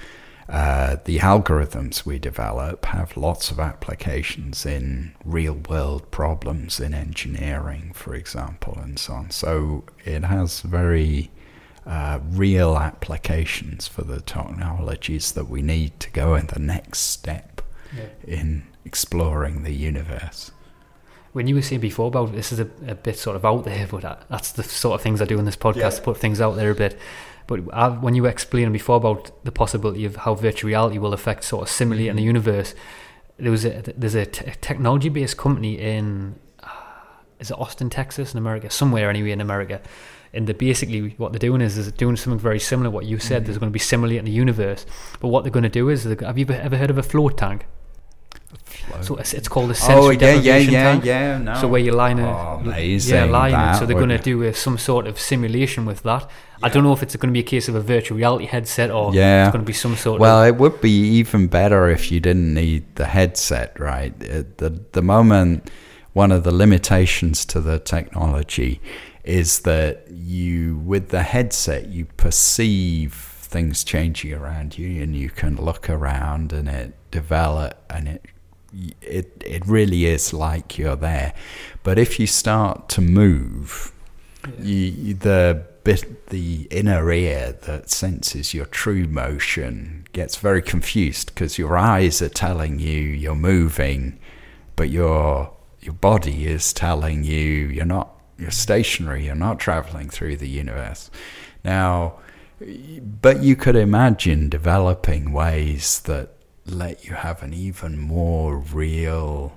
uh, 0.48 0.96
the 1.04 1.18
algorithms 1.18 2.04
we 2.04 2.18
develop 2.18 2.84
have 2.86 3.16
lots 3.16 3.50
of 3.50 3.58
applications 3.58 4.66
in 4.66 5.14
real 5.24 5.54
world 5.54 6.10
problems 6.10 6.80
in 6.80 6.92
engineering, 6.92 7.92
for 7.94 8.14
example, 8.14 8.78
and 8.82 8.98
so 8.98 9.14
on. 9.14 9.30
So 9.30 9.84
it 10.04 10.24
has 10.24 10.60
very 10.60 11.30
uh, 11.86 12.18
real 12.30 12.76
applications 12.76 13.88
for 13.88 14.02
the 14.02 14.20
technologies 14.20 15.32
that 15.32 15.48
we 15.48 15.62
need 15.62 15.98
to 16.00 16.10
go 16.10 16.34
in 16.34 16.46
the 16.48 16.60
next 16.60 17.00
step 17.00 17.62
yeah. 17.96 18.06
in 18.26 18.64
exploring 18.84 19.62
the 19.62 19.72
universe. 19.72 20.50
When 21.32 21.46
you 21.46 21.54
were 21.54 21.62
saying 21.62 21.80
before 21.80 22.08
about 22.08 22.32
this 22.32 22.52
is 22.52 22.60
a, 22.60 22.68
a 22.86 22.94
bit 22.94 23.18
sort 23.18 23.36
of 23.36 23.44
out 23.44 23.64
there, 23.64 23.86
but 23.86 24.26
that's 24.28 24.52
the 24.52 24.62
sort 24.62 24.94
of 24.94 25.02
things 25.02 25.20
I 25.20 25.24
do 25.24 25.38
in 25.38 25.46
this 25.46 25.56
podcast 25.56 25.76
yeah. 25.76 25.90
to 25.90 26.02
put 26.02 26.18
things 26.18 26.40
out 26.40 26.52
there 26.52 26.70
a 26.70 26.74
bit. 26.74 26.98
But 27.46 27.60
I, 27.72 27.88
when 27.88 28.14
you 28.14 28.22
were 28.22 28.28
explaining 28.28 28.72
before 28.72 28.96
about 28.96 29.44
the 29.44 29.52
possibility 29.52 30.04
of 30.04 30.16
how 30.16 30.34
virtual 30.34 30.68
reality 30.68 30.98
will 30.98 31.12
affect 31.12 31.44
sort 31.44 31.62
of 31.62 31.68
simulating 31.68 32.16
the 32.16 32.22
mm-hmm. 32.22 32.26
universe, 32.26 32.74
there 33.38 33.50
was 33.50 33.64
a 33.64 33.82
there's 33.96 34.14
a 34.14 34.26
technology 34.26 35.08
based 35.08 35.36
company 35.36 35.78
in 35.78 36.36
uh, 36.62 36.68
is 37.40 37.50
it 37.50 37.58
Austin, 37.58 37.90
Texas, 37.90 38.32
in 38.32 38.38
America, 38.38 38.70
somewhere 38.70 39.10
anyway 39.10 39.30
in 39.30 39.40
America. 39.40 39.80
And 40.32 40.48
they're 40.48 40.54
basically 40.54 41.10
what 41.16 41.32
they're 41.32 41.38
doing 41.38 41.60
is, 41.60 41.78
is 41.78 41.92
doing 41.92 42.16
something 42.16 42.40
very 42.40 42.58
similar. 42.58 42.88
To 42.88 42.90
What 42.90 43.04
you 43.04 43.18
said, 43.18 43.42
mm-hmm. 43.42 43.44
there's 43.46 43.58
going 43.58 43.70
to 43.70 43.72
be 43.74 43.78
simulating 43.78 44.24
the 44.24 44.32
universe. 44.32 44.84
But 45.20 45.28
what 45.28 45.44
they're 45.44 45.52
going 45.52 45.62
to 45.62 45.68
do 45.68 45.88
is, 45.90 46.02
have 46.04 46.38
you 46.38 46.46
ever 46.48 46.76
heard 46.76 46.90
of 46.90 46.98
a 46.98 47.04
float 47.04 47.38
tank? 47.38 47.66
So 49.00 49.16
it's, 49.16 49.34
it's 49.34 49.48
called 49.48 49.70
a 49.70 49.74
sensory 49.74 49.98
oh, 49.98 50.10
yeah, 50.10 50.18
deprivation 50.18 50.72
yeah, 50.72 50.78
yeah, 50.78 50.92
tank. 50.92 51.04
Yeah, 51.04 51.38
no. 51.38 51.54
So 51.60 51.68
where 51.68 51.80
you 51.80 51.92
line 51.92 52.18
it, 52.18 52.24
oh, 52.24 52.60
amazing, 52.60 53.14
yeah, 53.14 53.24
line 53.24 53.74
it. 53.74 53.78
So 53.78 53.86
they're 53.86 53.96
going 53.96 54.08
to 54.10 54.18
do 54.18 54.52
some 54.52 54.78
sort 54.78 55.06
of 55.06 55.18
simulation 55.18 55.84
with 55.84 56.02
that. 56.02 56.22
Yeah. 56.22 56.66
I 56.66 56.68
don't 56.68 56.84
know 56.84 56.92
if 56.92 57.02
it's 57.02 57.16
going 57.16 57.28
to 57.28 57.32
be 57.32 57.40
a 57.40 57.42
case 57.42 57.68
of 57.68 57.74
a 57.74 57.80
virtual 57.80 58.16
reality 58.18 58.46
headset 58.46 58.90
or 58.90 59.14
yeah. 59.14 59.46
it's 59.46 59.52
going 59.52 59.64
to 59.64 59.66
be 59.66 59.72
some 59.72 59.96
sort. 59.96 60.16
Of 60.16 60.20
Well, 60.20 60.42
of... 60.42 60.48
it 60.48 60.56
would 60.56 60.80
be 60.80 60.90
even 60.90 61.46
better 61.46 61.88
if 61.88 62.10
you 62.12 62.20
didn't 62.20 62.54
need 62.54 62.94
the 62.96 63.06
headset, 63.06 63.78
right? 63.78 64.14
At 64.22 64.58
the 64.58 64.80
the 64.92 65.02
moment, 65.02 65.70
one 66.12 66.30
of 66.30 66.44
the 66.44 66.52
limitations 66.52 67.44
to 67.46 67.60
the 67.60 67.78
technology 67.78 68.80
is 69.24 69.60
that 69.60 70.06
you, 70.10 70.76
with 70.78 71.08
the 71.08 71.22
headset, 71.22 71.88
you 71.88 72.04
perceive 72.04 73.14
things 73.14 73.84
changing 73.84 74.32
around 74.32 74.78
you, 74.78 75.02
and 75.02 75.16
you 75.16 75.30
can 75.30 75.56
look 75.56 75.88
around 75.88 76.52
and 76.52 76.68
it 76.68 76.94
develop 77.10 77.80
and 77.88 78.08
it 78.08 78.24
it 79.00 79.42
it 79.44 79.66
really 79.66 80.06
is 80.06 80.32
like 80.32 80.78
you're 80.78 80.96
there. 80.96 81.34
But 81.82 81.98
if 81.98 82.18
you 82.18 82.26
start 82.26 82.88
to 82.90 83.00
move, 83.00 83.92
yeah. 84.58 84.64
you, 84.64 85.14
the 85.14 85.66
bit 85.84 86.28
the 86.28 86.66
inner 86.70 87.12
ear 87.12 87.56
that 87.62 87.90
senses 87.90 88.54
your 88.54 88.64
true 88.64 89.06
motion 89.06 90.06
gets 90.12 90.36
very 90.36 90.62
confused 90.62 91.28
because 91.28 91.58
your 91.58 91.76
eyes 91.76 92.22
are 92.22 92.30
telling 92.30 92.78
you 92.78 93.00
you're 93.00 93.34
moving, 93.34 94.18
but 94.76 94.90
your 94.90 95.52
your 95.80 95.94
body 95.94 96.46
is 96.46 96.72
telling 96.72 97.24
you 97.24 97.40
you're 97.40 97.84
not 97.84 98.10
you're 98.38 98.50
stationary, 98.50 99.26
you're 99.26 99.34
not 99.34 99.60
traveling 99.60 100.08
through 100.08 100.36
the 100.36 100.48
universe. 100.48 101.10
Now, 101.64 102.14
but 103.20 103.42
you 103.42 103.56
could 103.56 103.76
imagine 103.76 104.48
developing 104.48 105.32
ways 105.32 106.00
that 106.00 106.33
let 106.66 107.04
you 107.04 107.14
have 107.14 107.42
an 107.42 107.52
even 107.52 107.98
more 107.98 108.58
real 108.58 109.52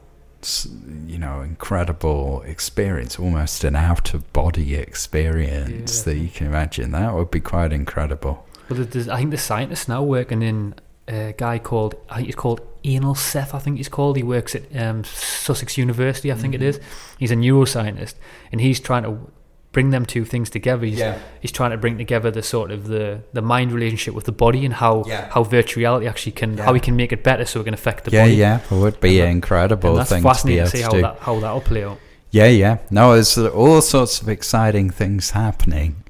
you 1.08 1.18
know 1.18 1.41
incredible 1.41 2.41
experience 2.43 3.18
almost 3.18 3.64
an 3.64 3.76
out 3.76 4.14
of 4.14 4.32
body 4.34 4.76
experience 4.76 5.99
yeah. 5.99 6.14
that 6.14 6.20
you 6.20 6.30
can 6.30 6.45
imagine 6.47 6.91
that 6.91 7.14
would 7.14 7.32
be 7.32 7.39
quite 7.39 7.74
incredible 7.74 8.45
well 8.70 8.82
i 8.82 9.18
think 9.18 9.32
the 9.32 9.38
scientists 9.38 9.88
now 9.88 10.03
working 10.03 10.41
in 10.41 10.76
a 11.08 11.34
guy 11.38 11.58
called 11.58 11.95
i 12.10 12.16
think 12.16 12.28
he's 12.28 12.36
called 12.36 12.62
Anil 12.84 13.18
Seth 13.18 13.55
i 13.55 13.60
think 13.60 13.78
he's 13.78 13.89
called 13.89 14.16
he 14.16 14.24
works 14.24 14.53
at 14.53 14.64
um, 14.76 15.03
sussex 15.03 15.78
university 15.78 16.32
i 16.32 16.36
think 16.36 16.53
mm-hmm. 16.53 16.64
it 16.64 16.68
is 16.68 16.80
he's 17.18 17.32
a 17.32 17.36
neuroscientist 17.36 18.14
and 18.51 18.62
he's 18.62 18.80
trying 18.80 19.03
to 19.03 19.32
bring 19.78 19.91
them 19.91 20.07
two 20.07 20.25
things 20.25 20.49
together. 20.49 20.88
He's, 20.88 20.97
yeah. 20.97 21.19
he's 21.39 21.51
trying 21.51 21.69
to 21.69 21.78
bring 21.78 21.99
together 21.99 22.32
the 22.32 22.41
sort 22.41 22.71
of 22.71 22.88
the, 22.88 23.21
the 23.34 23.43
mind 23.43 23.71
relationship 23.71 24.15
with 24.15 24.25
the 24.25 24.32
body 24.32 24.65
and 24.65 24.73
how 24.73 25.03
yeah. 25.05 25.30
how 25.30 25.43
virtual 25.43 25.82
reality 25.82 26.07
actually 26.07 26.32
can 26.32 26.57
yeah. 26.57 26.65
how 26.65 26.73
we 26.73 26.80
can 26.80 26.95
make 26.95 27.11
it 27.11 27.23
better 27.23 27.45
so 27.45 27.61
it 27.61 27.65
can 27.65 27.75
affect 27.75 28.05
the 28.05 28.09
yeah, 28.09 28.23
body. 28.23 28.34
Yeah, 28.34 28.59
yeah, 28.71 28.75
it 28.75 28.82
would 28.82 28.99
be 28.99 29.19
an 29.19 29.30
incredible 29.30 29.93
that's 29.93 30.09
thing 30.09 30.23
fascinating 30.23 30.65
to, 30.65 30.71
to 30.71 30.78
see 30.78 30.82
how 30.82 30.89
to 30.89 31.01
that 31.01 31.19
how 31.19 31.39
that'll 31.39 31.61
play 31.61 31.84
out. 31.84 31.99
Yeah, 32.32 32.47
yeah. 32.47 32.80
No, 32.89 33.13
there's 33.13 33.38
uh, 33.38 33.49
all 33.49 33.80
sorts 33.82 34.19
of 34.19 34.28
exciting 34.28 34.89
things 34.89 35.30
happening. 35.32 36.03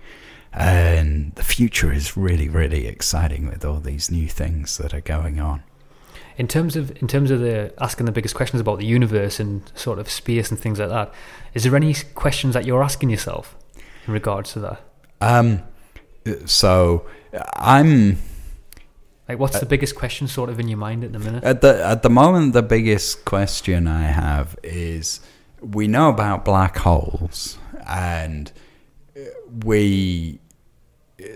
And 0.53 1.35
the 1.35 1.43
future 1.43 1.91
is 1.91 2.17
really, 2.17 2.49
really 2.49 2.87
exciting 2.87 3.47
with 3.47 3.63
all 3.63 3.79
these 3.79 4.09
new 4.09 4.27
things 4.27 4.77
that 4.77 4.91
are 4.93 5.01
going 5.01 5.39
on 5.39 5.63
in 6.37 6.47
terms 6.47 6.75
of 6.75 6.91
in 7.01 7.07
terms 7.07 7.31
of 7.31 7.39
the 7.39 7.73
asking 7.79 8.05
the 8.05 8.11
biggest 8.11 8.35
questions 8.35 8.61
about 8.61 8.77
the 8.77 8.85
universe 8.85 9.39
and 9.39 9.71
sort 9.75 9.99
of 9.99 10.09
space 10.09 10.49
and 10.49 10.59
things 10.59 10.79
like 10.79 10.89
that, 10.89 11.11
is 11.53 11.63
there 11.63 11.75
any 11.75 11.93
questions 12.13 12.53
that 12.53 12.65
you're 12.65 12.83
asking 12.83 13.09
yourself 13.09 13.56
in 14.07 14.13
regards 14.13 14.53
to 14.53 14.59
that? 14.59 14.81
Um, 15.21 15.63
so 16.45 17.05
I'm. 17.55 18.17
Like, 19.27 19.39
what's 19.39 19.57
uh, 19.57 19.59
the 19.59 19.65
biggest 19.65 19.95
question 19.95 20.27
sort 20.27 20.49
of 20.49 20.59
in 20.59 20.69
your 20.69 20.77
mind 20.77 21.03
at 21.03 21.11
the 21.11 21.19
minute? 21.19 21.43
At 21.43 21.61
the 21.61 21.85
at 21.85 22.01
the 22.01 22.09
moment, 22.09 22.53
the 22.53 22.63
biggest 22.63 23.25
question 23.25 23.87
I 23.87 24.03
have 24.03 24.57
is 24.63 25.19
we 25.59 25.87
know 25.87 26.09
about 26.09 26.45
black 26.45 26.77
holes 26.77 27.57
and 27.85 28.51
we 29.65 30.39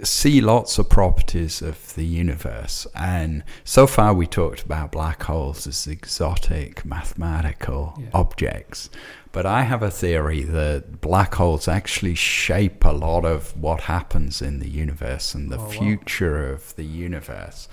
see 0.04 0.42
lots 0.42 0.78
of 0.78 0.90
properties 0.90 1.62
of 1.62 1.96
the 1.96 2.06
universe. 2.06 2.86
And 2.96 3.44
so 3.64 3.88
far, 3.88 4.14
we 4.14 4.28
talked 4.28 4.64
about 4.64 4.92
black 4.92 5.24
holes 5.24 5.66
as 5.68 5.88
exotic 5.88 6.86
mathematical 6.86 7.98
yeah. 8.00 8.10
objects. 8.14 8.90
But 9.32 9.46
I 9.46 9.64
have 9.64 9.82
a 9.82 9.92
theory 9.92 10.44
that 10.44 11.00
black 11.00 11.36
holes 11.36 11.68
actually 11.68 12.16
shape 12.16 12.84
a 12.84 12.92
lot 12.92 13.24
of 13.24 13.56
what 13.58 13.82
happens 13.82 14.42
in 14.42 14.60
the 14.60 14.70
universe 14.70 15.34
and 15.34 15.50
the 15.50 15.60
oh, 15.60 15.68
future 15.68 16.48
wow. 16.48 16.54
of 16.54 16.76
the 16.76 16.84
universe. 16.84 17.70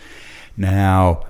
Now, 0.56 1.26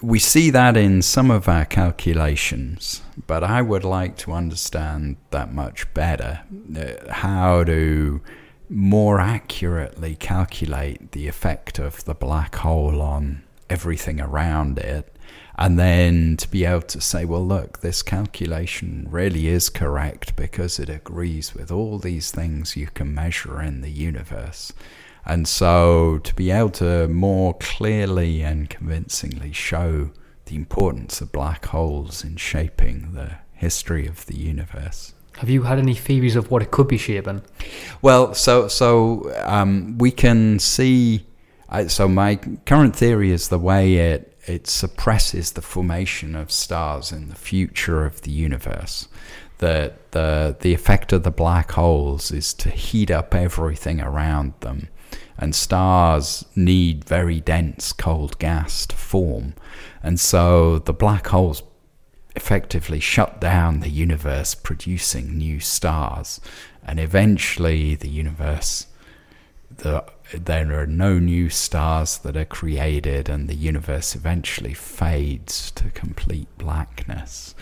we 0.00 0.18
see 0.18 0.50
that 0.50 0.76
in 0.76 1.00
some 1.02 1.30
of 1.30 1.48
our 1.48 1.64
calculations, 1.64 3.02
but 3.26 3.44
I 3.44 3.62
would 3.62 3.84
like 3.84 4.16
to 4.18 4.32
understand 4.32 5.16
that 5.30 5.52
much 5.52 5.92
better. 5.94 6.42
Uh, 6.76 7.12
how 7.12 7.64
to 7.64 8.20
more 8.68 9.20
accurately 9.20 10.16
calculate 10.16 11.12
the 11.12 11.28
effect 11.28 11.78
of 11.78 12.04
the 12.04 12.14
black 12.14 12.56
hole 12.56 13.00
on 13.00 13.42
everything 13.70 14.20
around 14.20 14.78
it. 14.78 15.11
And 15.56 15.78
then 15.78 16.36
to 16.38 16.48
be 16.48 16.64
able 16.64 16.82
to 16.82 17.00
say, 17.00 17.24
well, 17.24 17.46
look, 17.46 17.80
this 17.80 18.02
calculation 18.02 19.06
really 19.10 19.48
is 19.48 19.68
correct 19.68 20.34
because 20.34 20.78
it 20.78 20.88
agrees 20.88 21.54
with 21.54 21.70
all 21.70 21.98
these 21.98 22.30
things 22.30 22.76
you 22.76 22.86
can 22.86 23.14
measure 23.14 23.60
in 23.60 23.82
the 23.82 23.90
universe. 23.90 24.72
And 25.24 25.46
so 25.46 26.18
to 26.18 26.34
be 26.34 26.50
able 26.50 26.70
to 26.70 27.06
more 27.08 27.54
clearly 27.54 28.42
and 28.42 28.68
convincingly 28.68 29.52
show 29.52 30.10
the 30.46 30.56
importance 30.56 31.20
of 31.20 31.32
black 31.32 31.66
holes 31.66 32.24
in 32.24 32.36
shaping 32.36 33.12
the 33.12 33.36
history 33.52 34.06
of 34.06 34.26
the 34.26 34.36
universe. 34.36 35.14
Have 35.38 35.48
you 35.48 35.62
had 35.62 35.78
any 35.78 35.94
theories 35.94 36.36
of 36.36 36.50
what 36.50 36.62
it 36.62 36.70
could 36.70 36.88
be 36.88 36.98
shaping? 36.98 37.42
Well, 38.02 38.34
so 38.34 38.68
so 38.68 39.32
um, 39.44 39.96
we 39.98 40.10
can 40.10 40.58
see. 40.58 41.24
I, 41.68 41.86
so 41.86 42.06
my 42.06 42.36
current 42.66 42.94
theory 42.94 43.30
is 43.30 43.48
the 43.48 43.58
way 43.58 43.94
it 43.94 44.31
it 44.46 44.66
suppresses 44.66 45.52
the 45.52 45.62
formation 45.62 46.34
of 46.34 46.50
stars 46.50 47.12
in 47.12 47.28
the 47.28 47.36
future 47.36 48.04
of 48.04 48.22
the 48.22 48.30
universe. 48.30 49.08
That 49.58 50.10
the 50.12 50.56
the 50.60 50.74
effect 50.74 51.12
of 51.12 51.22
the 51.22 51.30
black 51.30 51.72
holes 51.72 52.32
is 52.32 52.52
to 52.54 52.70
heat 52.70 53.10
up 53.10 53.34
everything 53.34 54.00
around 54.00 54.54
them, 54.60 54.88
and 55.38 55.54
stars 55.54 56.44
need 56.56 57.04
very 57.04 57.40
dense 57.40 57.92
cold 57.92 58.38
gas 58.40 58.86
to 58.86 58.96
form, 58.96 59.54
and 60.02 60.18
so 60.18 60.80
the 60.80 60.92
black 60.92 61.28
holes 61.28 61.62
effectively 62.34 62.98
shut 62.98 63.40
down 63.40 63.80
the 63.80 63.90
universe, 63.90 64.54
producing 64.54 65.36
new 65.36 65.60
stars, 65.60 66.40
and 66.84 66.98
eventually 66.98 67.94
the 67.94 68.08
universe 68.08 68.86
the 69.78 70.04
there 70.38 70.80
are 70.80 70.86
no 70.86 71.18
new 71.18 71.48
stars 71.50 72.18
that 72.18 72.36
are 72.36 72.44
created, 72.44 73.28
and 73.28 73.48
the 73.48 73.54
universe 73.54 74.14
eventually 74.14 74.74
fades 74.74 75.70
to 75.72 75.90
complete 75.90 76.48
blackness. 76.58 77.54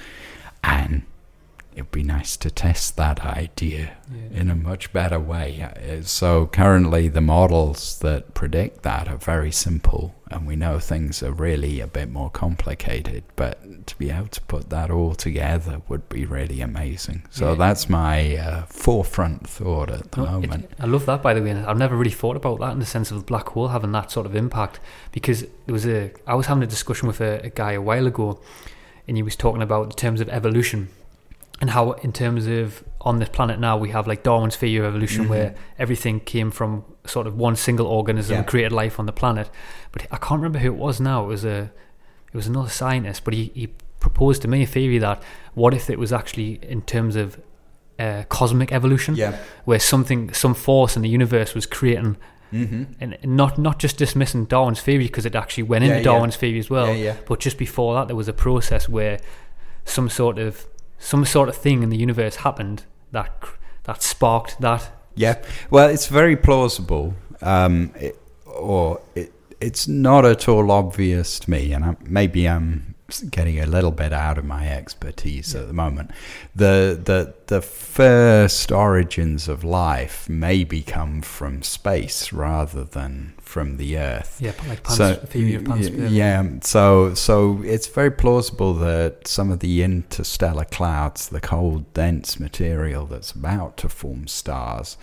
It'd 1.73 1.93
be 1.93 2.03
nice 2.03 2.37
to 2.39 2.51
test 2.51 2.97
that 2.97 3.25
idea 3.25 3.97
yeah. 4.13 4.41
in 4.41 4.51
a 4.51 4.57
much 4.57 4.93
better 4.93 5.21
way. 5.21 5.63
Uh, 5.63 6.03
so, 6.03 6.47
currently, 6.47 7.09
the 7.09 7.21
models 7.21 7.99
that 8.01 8.35
predict 8.35 8.83
that 8.83 9.09
are 9.09 9.17
very 9.17 9.53
simple, 9.53 10.15
and 10.31 10.47
we 10.47 10.57
know 10.57 10.81
things 10.81 11.23
are 11.23 11.31
really 11.31 11.81
a 11.81 11.87
bit 11.87 12.11
more 12.11 12.29
complicated. 12.29 13.23
But 13.37 13.87
to 13.87 13.97
be 13.97 14.11
able 14.11 14.29
to 14.29 14.41
put 14.43 14.71
that 14.71 14.91
all 14.91 15.15
together 15.15 15.81
would 15.89 16.09
be 16.09 16.25
really 16.27 16.61
amazing. 16.61 17.23
So, 17.31 17.51
yeah. 17.51 17.55
that's 17.55 17.89
my 17.89 18.37
uh, 18.37 18.63
forefront 18.67 19.49
thought 19.49 19.91
at 19.91 20.11
the 20.11 20.23
oh, 20.23 20.27
moment. 20.27 20.65
It, 20.65 20.73
I 20.81 20.87
love 20.87 21.07
that, 21.07 21.23
by 21.23 21.35
the 21.35 21.43
way. 21.43 21.53
I've 21.53 21.79
never 21.79 21.97
really 21.97 22.11
thought 22.11 22.37
about 22.37 22.59
that 22.61 22.73
in 22.73 22.81
the 22.81 22.87
sense 22.87 23.13
of 23.13 23.19
the 23.19 23.25
black 23.25 23.49
hole 23.49 23.69
having 23.69 23.93
that 23.93 24.11
sort 24.11 24.27
of 24.27 24.35
impact 24.35 24.81
because 25.13 25.43
there 25.67 25.73
was 25.73 25.87
a. 25.87 26.11
I 26.27 26.35
was 26.35 26.47
having 26.47 26.65
a 26.65 26.69
discussion 26.69 27.07
with 27.07 27.21
a, 27.21 27.41
a 27.45 27.51
guy 27.51 27.73
a 27.73 27.81
while 27.81 28.09
ago, 28.09 28.41
and 29.07 29.17
he 29.17 29.23
was 29.23 29.37
talking 29.37 29.63
about 29.63 29.91
the 29.91 29.97
terms 29.97 30.21
of 30.21 30.29
evolution 30.29 30.89
and 31.61 31.71
how 31.71 31.93
in 31.93 32.13
terms 32.13 32.47
of 32.47 32.83
on 33.03 33.19
this 33.19 33.29
planet 33.29 33.59
now 33.59 33.77
we 33.77 33.91
have 33.91 34.07
like 34.07 34.23
Darwin's 34.23 34.57
theory 34.57 34.77
of 34.77 34.85
evolution 34.85 35.23
mm-hmm. 35.23 35.31
where 35.31 35.55
everything 35.79 36.21
came 36.21 36.51
from 36.51 36.85
sort 37.07 37.27
of 37.27 37.37
one 37.37 37.57
single 37.57 37.87
organism 37.87 38.33
yeah. 38.33 38.39
and 38.39 38.47
created 38.47 38.73
life 38.73 38.99
on 38.99 39.07
the 39.07 39.13
planet. 39.13 39.51
But 39.93 40.07
I 40.11 40.17
can't 40.17 40.41
remember 40.41 40.59
who 40.59 40.69
it 40.69 40.77
was 40.77 41.01
now. 41.01 41.25
It 41.25 41.29
was 41.29 41.45
a 41.45 41.71
it 42.33 42.37
was 42.37 42.47
another 42.47 42.71
scientist, 42.71 43.25
but 43.25 43.35
he, 43.35 43.51
he 43.55 43.69
proposed 43.99 44.43
to 44.43 44.49
me 44.49 44.63
a 44.63 44.67
theory 44.67 44.99
that 44.99 45.23
what 45.55 45.75
if 45.75 45.91
it 45.91 45.99
was 45.99 46.13
actually 46.13 46.61
in 46.63 46.83
terms 46.83 47.17
of 47.17 47.41
uh, 47.99 48.23
cosmic 48.29 48.73
evolution, 48.73 49.15
yeah. 49.15 49.37
where 49.65 49.81
something 49.81 50.33
some 50.33 50.55
force 50.55 50.97
in 50.97 51.03
the 51.03 51.09
universe 51.09 51.55
was 51.55 51.67
creating 51.67 52.17
Mm-hmm. 52.53 52.95
and 52.99 53.17
not 53.23 53.59
not 53.59 53.79
just 53.79 53.97
dismissing 53.97 54.45
Darwin's 54.45 54.81
theory 54.81 55.05
because 55.05 55.25
it 55.25 55.37
actually 55.37 55.63
went 55.63 55.85
yeah, 55.85 55.93
into 55.93 56.05
Darwin's 56.05 56.35
yeah. 56.35 56.41
theory 56.41 56.59
as 56.59 56.69
well. 56.69 56.93
Yeah, 56.93 57.15
but 57.25 57.39
just 57.39 57.57
before 57.59 57.95
that, 57.95 58.09
there 58.09 58.17
was 58.17 58.27
a 58.27 58.33
process 58.33 58.89
where 58.89 59.21
some 59.85 60.09
sort 60.09 60.37
of 60.41 60.67
some 61.01 61.25
sort 61.25 61.49
of 61.49 61.57
thing 61.57 61.83
in 61.83 61.91
the 61.91 61.97
universe 61.97 62.37
happened 62.37 62.85
that 63.11 63.33
that 63.85 64.03
sparked 64.03 64.61
that. 64.61 64.93
Yeah, 65.17 65.43
well, 65.71 65.89
it's 65.89 66.07
very 66.07 66.37
plausible, 66.37 67.15
um, 67.43 67.93
it, 67.97 68.17
or 68.47 69.01
it, 69.17 69.33
it's 69.61 69.89
not 69.89 70.25
at 70.25 70.49
all 70.49 70.71
obvious 70.71 71.41
to 71.41 71.51
me, 71.51 71.73
and 71.73 71.85
I, 71.85 71.97
maybe 72.05 72.49
I'm 72.49 72.95
getting 73.31 73.61
a 73.61 73.67
little 73.67 73.91
bit 73.91 74.13
out 74.13 74.39
of 74.39 74.45
my 74.45 74.69
expertise 74.69 75.55
yeah. 75.55 75.61
at 75.61 75.67
the 75.67 75.73
moment. 75.73 76.11
The 76.55 77.01
the 77.03 77.35
the 77.47 77.61
first 77.61 78.71
origins 78.71 79.49
of 79.49 79.65
life 79.65 80.29
maybe 80.29 80.83
come 80.83 81.23
from 81.23 81.63
space 81.63 82.33
rather 82.33 82.85
than 82.85 83.35
from 83.41 83.77
the 83.77 83.99
Earth. 83.99 84.39
Yeah, 84.41 84.53
like 84.69 84.85
Pan's, 84.85 84.97
so, 84.97 85.27
yeah, 85.35 86.41
um, 86.41 86.63
so 86.63 87.15
so 87.15 87.61
it's 87.65 87.89
very 87.89 88.11
plausible 88.11 88.75
that 88.75 89.27
some 89.27 89.51
of 89.51 89.61
the 89.61 89.83
interstellar 89.83 90.65
clouds, 90.65 91.29
the 91.29 91.41
cold, 91.41 91.93
dense 91.93 92.39
material 92.39 93.07
that's 93.07 93.33
about 93.33 93.77
to 93.79 93.89
form 93.89 94.29
stars, 94.29 94.97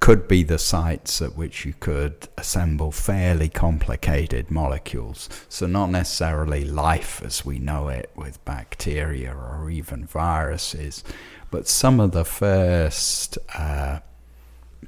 could 0.00 0.28
be 0.28 0.42
the 0.42 0.58
sites 0.58 1.20
at 1.20 1.36
which 1.36 1.64
you 1.64 1.74
could 1.80 2.28
assemble 2.36 2.92
fairly 2.92 3.48
complicated 3.48 4.50
molecules. 4.50 5.28
So, 5.48 5.66
not 5.66 5.90
necessarily 5.90 6.64
life 6.64 7.22
as 7.24 7.44
we 7.44 7.58
know 7.58 7.88
it 7.88 8.10
with 8.14 8.44
bacteria 8.44 9.34
or 9.34 9.70
even 9.70 10.06
viruses, 10.06 11.04
but 11.50 11.68
some 11.68 12.00
of 12.00 12.12
the 12.12 12.24
first 12.24 13.38
uh, 13.54 14.00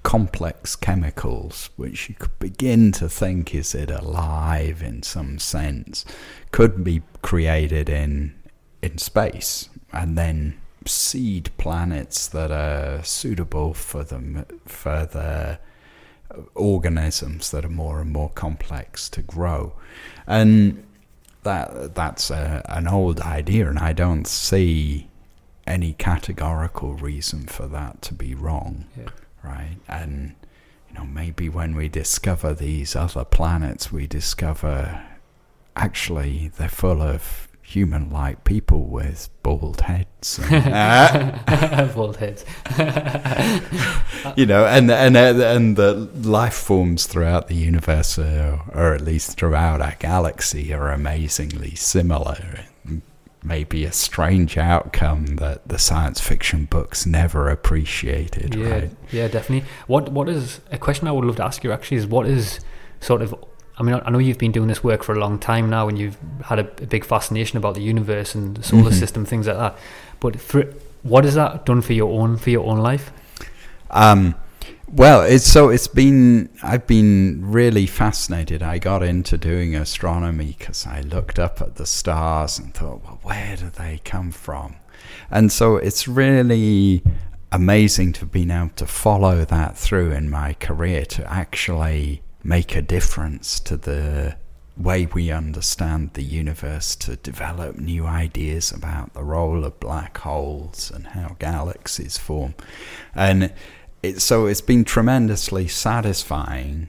complex 0.03 0.77
chemicals, 0.77 1.71
which 1.77 2.09
you 2.09 2.15
could 2.15 2.39
begin 2.39 2.93
to 2.93 3.09
think 3.09 3.55
is 3.55 3.75
it 3.75 3.91
alive 3.91 4.83
in 4.83 5.03
some 5.03 5.39
sense, 5.39 6.05
could 6.53 6.85
be 6.85 7.03
created 7.23 7.89
in 7.89 8.35
in 8.83 8.97
space 8.97 9.69
and 9.93 10.17
then 10.17 10.59
seed 10.91 11.51
planets 11.57 12.27
that 12.29 12.51
are 12.51 13.03
suitable 13.03 13.75
for 13.75 14.05
them 14.05 14.45
for 14.67 15.07
the 15.07 15.59
organisms 16.55 17.51
that 17.51 17.65
are 17.65 17.71
more 17.71 18.01
and 18.01 18.13
more 18.13 18.31
complex 18.31 19.09
to 19.11 19.23
grow, 19.23 19.75
and 20.27 20.85
that 21.43 21.95
that's 21.95 22.31
a, 22.31 22.63
an 22.69 22.87
old 22.87 23.21
idea, 23.21 23.69
and 23.69 23.79
I 23.79 23.93
don't 23.93 24.27
see 24.27 25.09
any 25.67 25.93
categorical 25.95 26.95
reason 26.95 27.47
for 27.47 27.67
that 27.69 28.03
to 28.03 28.15
be 28.15 28.35
wrong, 28.35 28.87
yeah. 28.97 29.11
right? 29.43 29.77
And 29.89 30.35
you 30.89 30.99
know, 30.99 31.05
maybe 31.05 31.49
when 31.49 31.75
we 31.77 31.89
discover 31.89 32.55
these 32.55 32.97
other 32.97 33.25
planets, 33.25 33.93
we 33.93 34.07
discover 34.07 35.05
actually 35.77 36.51
they're 36.57 36.69
full 36.69 37.01
of 37.01 37.49
human 37.71 38.11
like 38.11 38.43
people 38.43 38.85
with 38.85 39.31
bald 39.45 39.83
heads. 39.83 40.41
And, 40.51 41.95
bald 41.95 42.17
heads. 42.17 42.45
you 44.37 44.45
know, 44.45 44.67
and, 44.67 44.91
and, 44.91 45.17
and 45.17 45.77
the 45.77 45.93
life 46.23 46.55
forms 46.55 47.07
throughout 47.07 47.47
the 47.47 47.55
universe, 47.55 48.19
uh, 48.19 48.59
or 48.75 48.95
at 48.95 49.03
least 49.03 49.39
throughout 49.39 49.81
our 49.81 49.95
galaxy, 50.01 50.75
are 50.75 50.91
amazingly 50.91 51.77
similar. 51.77 52.65
Maybe 53.43 53.85
a 53.85 53.93
strange 53.93 54.59
outcome 54.59 55.37
that 55.37 55.67
the 55.67 55.79
science 55.79 56.21
fiction 56.21 56.67
books 56.67 57.07
never 57.07 57.49
appreciated. 57.49 58.55
Yeah, 58.55 58.69
right? 58.69 58.91
yeah, 59.13 59.29
definitely. 59.29 59.67
What 59.87 60.11
What 60.13 60.29
is 60.29 60.61
a 60.71 60.77
question 60.77 61.09
I 61.09 61.13
would 61.13 61.25
love 61.25 61.37
to 61.37 61.45
ask 61.45 61.65
you 61.65 61.73
actually 61.73 61.99
is 61.99 62.07
what 62.07 62.27
is 62.27 62.61
sort 63.01 63.23
of 63.23 63.35
I 63.81 63.83
mean, 63.83 63.99
I 64.05 64.11
know 64.11 64.19
you've 64.19 64.39
been 64.39 64.53
doing 64.53 64.69
this 64.69 64.85
work 64.85 65.03
for 65.03 65.15
a 65.15 65.19
long 65.19 65.39
time 65.39 65.71
now, 65.71 65.89
and 65.89 65.99
you've 65.99 66.19
had 66.45 66.59
a, 66.59 66.69
a 66.83 66.87
big 66.87 67.03
fascination 67.03 67.57
about 67.57 67.75
the 67.75 67.81
universe 67.81 68.35
and 68.35 68.59
the 68.59 68.63
solar 68.63 68.91
mm-hmm. 68.91 68.93
system, 68.93 69.25
things 69.25 69.47
like 69.47 69.57
that. 69.57 69.79
But 70.21 70.39
for, 70.39 70.65
what 71.03 71.25
has 71.25 71.35
that 71.37 71.65
done 71.65 71.81
for 71.81 71.95
your 71.95 72.21
own 72.21 72.37
for 72.37 72.51
your 72.51 72.67
own 72.67 72.79
life? 72.79 73.11
Um, 73.89 74.35
well, 74.93 75.23
it's 75.23 75.47
so 75.47 75.71
it's 75.71 75.89
been 75.89 76.51
I've 76.63 76.87
been 76.87 77.51
really 77.51 77.87
fascinated. 77.87 78.63
I 78.63 78.79
got 78.79 79.03
into 79.03 79.39
doing 79.39 79.75
astronomy 79.75 80.55
because 80.59 80.87
I 80.87 81.01
looked 81.01 81.39
up 81.39 81.63
at 81.63 81.77
the 81.77 81.87
stars 81.87 82.59
and 82.59 82.75
thought, 82.75 83.03
well, 83.03 83.19
where 83.23 83.57
do 83.57 83.71
they 83.71 84.03
come 84.05 84.31
from? 84.31 84.77
And 85.31 85.51
so 85.51 85.77
it's 85.77 86.07
really 86.07 87.03
amazing 87.51 88.13
to 88.13 88.21
have 88.21 88.33
been 88.33 88.51
able 88.51 88.69
to 88.77 88.87
follow 88.87 89.45
that 89.47 89.79
through 89.79 90.13
in 90.13 90.29
my 90.29 90.53
career 90.55 91.05
to 91.05 91.33
actually 91.33 92.23
make 92.43 92.75
a 92.75 92.83
difference 92.83 93.61
to 93.61 93.77
the 93.77 94.37
way 94.77 95.07
we 95.07 95.31
understand 95.31 96.15
the 96.15 96.23
universe, 96.23 96.97
to 96.97 97.17
develop 97.17 97.77
new 97.77 98.07
ideas 98.07 98.73
about 98.73 99.13
the 99.13 99.23
role 99.23 99.65
of 99.65 99.79
black 99.79 100.17
holes 100.19 100.91
and 100.95 101.09
how 101.09 101.37
galaxies 101.39 102.17
form. 102.17 102.55
And 103.15 103.53
it, 104.03 104.23
so 104.23 104.47
it's 104.47 104.63
been 104.63 104.85
tremendously 104.85 105.69
satisfying, 105.69 106.89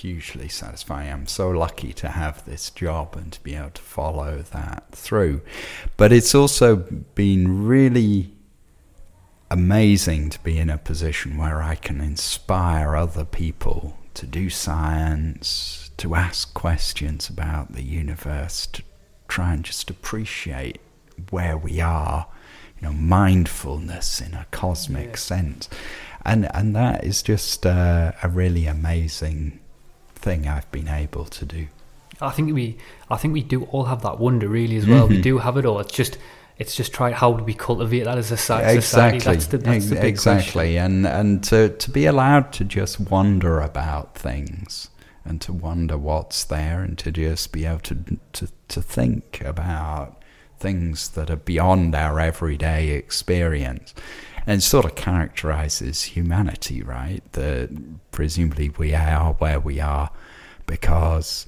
hugely 0.00 0.48
satisfying. 0.48 1.12
I'm 1.12 1.26
so 1.26 1.50
lucky 1.50 1.92
to 1.94 2.08
have 2.08 2.44
this 2.46 2.70
job 2.70 3.16
and 3.16 3.32
to 3.32 3.42
be 3.42 3.54
able 3.54 3.70
to 3.70 3.82
follow 3.82 4.38
that 4.50 4.84
through. 4.92 5.42
But 5.96 6.12
it's 6.12 6.34
also 6.34 6.76
been 6.76 7.66
really 7.66 8.32
amazing 9.50 10.30
to 10.30 10.38
be 10.40 10.58
in 10.58 10.70
a 10.70 10.78
position 10.78 11.36
where 11.36 11.62
I 11.62 11.74
can 11.74 12.00
inspire 12.00 12.96
other 12.96 13.24
people 13.24 13.98
to 14.20 14.26
do 14.26 14.50
science, 14.50 15.90
to 15.96 16.14
ask 16.14 16.52
questions 16.54 17.28
about 17.28 17.72
the 17.72 17.82
universe, 17.82 18.66
to 18.66 18.82
try 19.28 19.54
and 19.54 19.64
just 19.64 19.88
appreciate 19.90 20.78
where 21.30 21.56
we 21.56 21.80
are, 21.80 22.26
you 22.80 22.86
know, 22.88 22.92
mindfulness 22.92 24.20
in 24.20 24.34
a 24.34 24.46
cosmic 24.50 25.16
sense. 25.16 25.68
And, 26.24 26.54
and 26.54 26.76
that 26.76 27.02
is 27.04 27.22
just 27.22 27.64
uh, 27.64 28.12
a 28.22 28.28
really 28.28 28.66
amazing 28.66 29.58
thing 30.14 30.46
I've 30.46 30.70
been 30.70 30.88
able 30.88 31.24
to 31.24 31.44
do. 31.46 31.66
I 32.20 32.30
think 32.30 32.52
we, 32.52 32.76
I 33.10 33.16
think 33.16 33.32
we 33.32 33.42
do 33.42 33.64
all 33.64 33.84
have 33.84 34.02
that 34.02 34.18
wonder 34.20 34.48
really 34.48 34.76
as 34.76 34.86
well. 34.86 35.08
We 35.08 35.18
Mhm. 35.18 35.22
do 35.22 35.38
have 35.38 35.56
it 35.56 35.64
all. 35.64 35.80
It's 35.80 35.92
just, 35.94 36.18
it's 36.60 36.76
just 36.76 36.92
try 36.92 37.10
how 37.10 37.32
do 37.32 37.42
we 37.42 37.54
cultivate 37.54 38.04
that 38.04 38.18
as 38.18 38.30
a 38.30 38.36
society? 38.36 38.76
exactly. 38.76 39.18
That's 39.20 39.46
the, 39.46 39.58
that's 39.58 39.86
the 39.88 40.06
exactly. 40.06 40.76
And 40.76 41.06
and 41.06 41.42
to 41.44 41.70
to 41.70 41.90
be 41.90 42.04
allowed 42.04 42.52
to 42.52 42.64
just 42.64 43.00
wonder 43.00 43.60
about 43.60 44.14
things 44.14 44.90
and 45.24 45.40
to 45.40 45.54
wonder 45.54 45.96
what's 45.96 46.44
there 46.44 46.82
and 46.82 46.98
to 46.98 47.10
just 47.10 47.50
be 47.50 47.64
able 47.64 47.80
to 47.80 47.96
to 48.34 48.48
to 48.68 48.82
think 48.82 49.40
about 49.42 50.22
things 50.58 51.08
that 51.10 51.30
are 51.30 51.36
beyond 51.36 51.94
our 51.94 52.20
everyday 52.20 52.90
experience 52.90 53.94
and 54.46 54.62
sort 54.62 54.84
of 54.84 54.94
characterizes 54.94 56.02
humanity 56.02 56.82
right? 56.82 57.22
That 57.32 57.70
presumably 58.12 58.68
we 58.68 58.94
are 58.94 59.32
where 59.34 59.60
we 59.60 59.80
are 59.80 60.10
because 60.66 61.46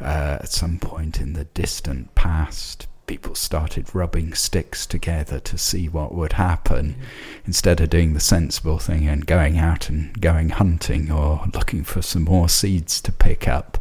uh, 0.00 0.38
at 0.40 0.48
some 0.48 0.78
point 0.78 1.20
in 1.20 1.34
the 1.34 1.44
distant 1.44 2.14
past, 2.14 2.86
people 3.06 3.34
started 3.34 3.94
rubbing 3.94 4.34
sticks 4.34 4.86
together 4.86 5.38
to 5.40 5.58
see 5.58 5.88
what 5.88 6.14
would 6.14 6.34
happen 6.34 6.94
mm. 6.94 7.04
instead 7.46 7.80
of 7.80 7.90
doing 7.90 8.14
the 8.14 8.20
sensible 8.20 8.78
thing 8.78 9.08
and 9.08 9.26
going 9.26 9.58
out 9.58 9.88
and 9.88 10.20
going 10.20 10.48
hunting 10.50 11.10
or 11.10 11.44
looking 11.52 11.84
for 11.84 12.02
some 12.02 12.24
more 12.24 12.48
seeds 12.48 13.00
to 13.02 13.12
pick 13.12 13.46
up. 13.46 13.78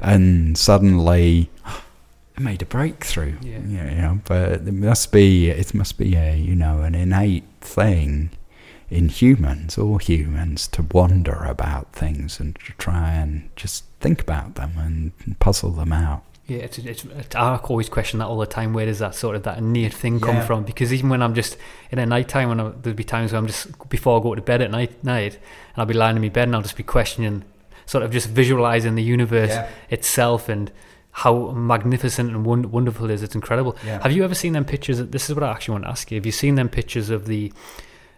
And 0.00 0.56
suddenly, 0.56 1.50
it 2.36 2.42
made 2.42 2.62
a 2.62 2.66
breakthrough. 2.66 3.36
Yeah. 3.42 3.58
You 3.58 3.96
know, 3.96 4.20
but 4.26 4.52
it 4.52 4.72
must 4.72 5.12
be 5.12 5.48
it 5.50 5.74
must 5.74 5.98
be 5.98 6.14
a 6.14 6.36
you 6.36 6.54
know 6.54 6.82
an 6.82 6.94
innate 6.94 7.44
thing 7.60 8.30
in 8.90 9.08
humans, 9.08 9.76
all 9.76 9.98
humans, 9.98 10.66
to 10.68 10.82
wonder 10.82 11.44
about 11.44 11.92
things 11.92 12.40
and 12.40 12.54
to 12.54 12.72
try 12.78 13.12
and 13.12 13.50
just 13.54 13.84
think 14.00 14.20
about 14.20 14.54
them 14.54 14.72
and 14.78 15.38
puzzle 15.40 15.72
them 15.72 15.92
out. 15.92 16.22
Yeah, 16.48 16.58
it's, 16.60 16.78
it's, 16.78 17.04
it's 17.04 17.36
I 17.36 17.56
always 17.56 17.90
question 17.90 18.18
that 18.20 18.26
all 18.26 18.38
the 18.38 18.46
time. 18.46 18.72
Where 18.72 18.86
does 18.86 19.00
that 19.00 19.14
sort 19.14 19.36
of 19.36 19.42
that 19.42 19.62
near 19.62 19.90
thing 19.90 20.18
come 20.18 20.36
Yeah. 20.36 20.46
from? 20.46 20.64
Because 20.64 20.94
even 20.94 21.10
when 21.10 21.22
I'm 21.22 21.34
just 21.34 21.58
in 21.90 21.98
a 21.98 22.06
night 22.06 22.28
time, 22.28 22.48
when 22.48 22.58
I, 22.58 22.70
there'll 22.80 22.96
be 22.96 23.04
times 23.04 23.32
where 23.32 23.38
I'm 23.38 23.46
just 23.46 23.88
before 23.90 24.18
I 24.18 24.22
go 24.22 24.34
to 24.34 24.40
bed 24.40 24.62
at 24.62 24.70
night, 24.70 25.04
night, 25.04 25.34
and 25.34 25.76
I'll 25.76 25.86
be 25.86 25.92
lying 25.94 26.16
in 26.16 26.22
my 26.22 26.30
bed 26.30 26.48
and 26.48 26.56
I'll 26.56 26.62
just 26.62 26.76
be 26.76 26.82
questioning, 26.82 27.44
sort 27.84 28.02
of 28.02 28.10
just 28.10 28.28
visualizing 28.30 28.94
the 28.94 29.02
universe 29.02 29.50
Yeah. 29.50 29.68
itself 29.90 30.48
and 30.48 30.72
how 31.10 31.50
magnificent 31.50 32.30
and 32.30 32.46
won- 32.46 32.70
wonderful 32.70 33.04
it 33.10 33.12
is. 33.12 33.22
It's 33.22 33.34
incredible. 33.34 33.76
Yeah. 33.84 34.00
Have 34.02 34.12
you 34.12 34.24
ever 34.24 34.34
seen 34.34 34.54
them 34.54 34.64
pictures? 34.64 34.98
This 35.04 35.28
is 35.28 35.34
what 35.34 35.42
I 35.44 35.50
actually 35.50 35.72
want 35.72 35.84
to 35.84 35.90
ask 35.90 36.10
you. 36.10 36.16
Have 36.16 36.24
you 36.26 36.32
seen 36.32 36.54
them 36.54 36.70
pictures 36.70 37.10
of 37.10 37.26
the 37.26 37.52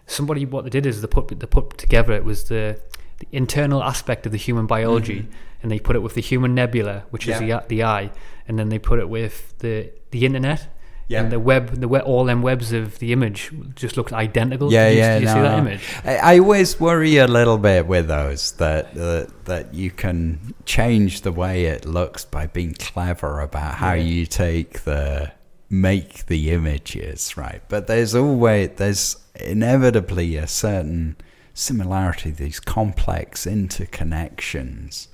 somebody? 0.06 0.44
What 0.46 0.62
they 0.64 0.70
did 0.70 0.86
is 0.86 1.00
they 1.02 1.08
put 1.08 1.28
they 1.28 1.46
put 1.46 1.78
together 1.78 2.12
it 2.12 2.24
was 2.24 2.44
the 2.44 2.78
the 3.18 3.26
internal 3.32 3.82
aspect 3.82 4.24
of 4.26 4.32
the 4.32 4.38
human 4.38 4.66
biology, 4.66 5.20
mm-hmm. 5.22 5.32
And 5.62 5.70
they 5.70 5.78
put 5.78 5.96
it 5.96 6.00
with 6.00 6.14
the 6.14 6.20
human 6.20 6.54
nebula, 6.54 7.04
which 7.10 7.28
is. 7.28 7.40
Yeah. 7.40 7.60
the 7.60 7.66
the 7.68 7.84
eye, 7.84 8.10
and 8.46 8.58
then 8.58 8.68
they 8.68 8.78
put 8.78 8.98
it 8.98 9.08
with 9.08 9.58
the 9.58 9.92
the 10.10 10.26
internet. 10.26 10.68
Yeah. 11.08 11.22
And 11.22 11.32
the 11.32 11.40
web, 11.40 11.70
the 11.80 11.88
web, 11.88 12.04
all 12.04 12.24
them 12.24 12.40
webs 12.40 12.72
of 12.72 13.00
the 13.00 13.12
image 13.12 13.50
just 13.74 13.96
looked 13.96 14.12
identical. 14.12 14.72
Yeah, 14.72 14.90
you, 14.90 14.98
yeah. 14.98 15.18
You 15.18 15.24
no, 15.24 15.34
see 15.34 15.40
that 15.40 15.58
image? 15.58 15.94
I, 16.04 16.16
I 16.18 16.38
always 16.38 16.78
worry 16.78 17.16
a 17.16 17.26
little 17.26 17.58
bit 17.58 17.88
with 17.88 18.06
those 18.06 18.52
that 18.52 18.96
uh, 18.96 19.26
that 19.46 19.74
you 19.74 19.90
can 19.90 20.54
change 20.66 21.22
the 21.22 21.32
way 21.32 21.64
it 21.64 21.84
looks 21.84 22.24
by 22.24 22.46
being 22.46 22.74
clever 22.74 23.40
about 23.40 23.74
how 23.74 23.94
you 23.94 24.24
take 24.24 24.82
the 24.84 25.32
make 25.68 26.26
the 26.26 26.52
images 26.52 27.36
right. 27.36 27.62
But 27.68 27.88
there's 27.88 28.14
always 28.14 28.70
there's 28.76 29.16
inevitably 29.34 30.36
a 30.36 30.46
certain 30.46 31.16
similarity, 31.54 32.30
these 32.30 32.60
complex 32.60 33.46
interconnections, 33.46 35.08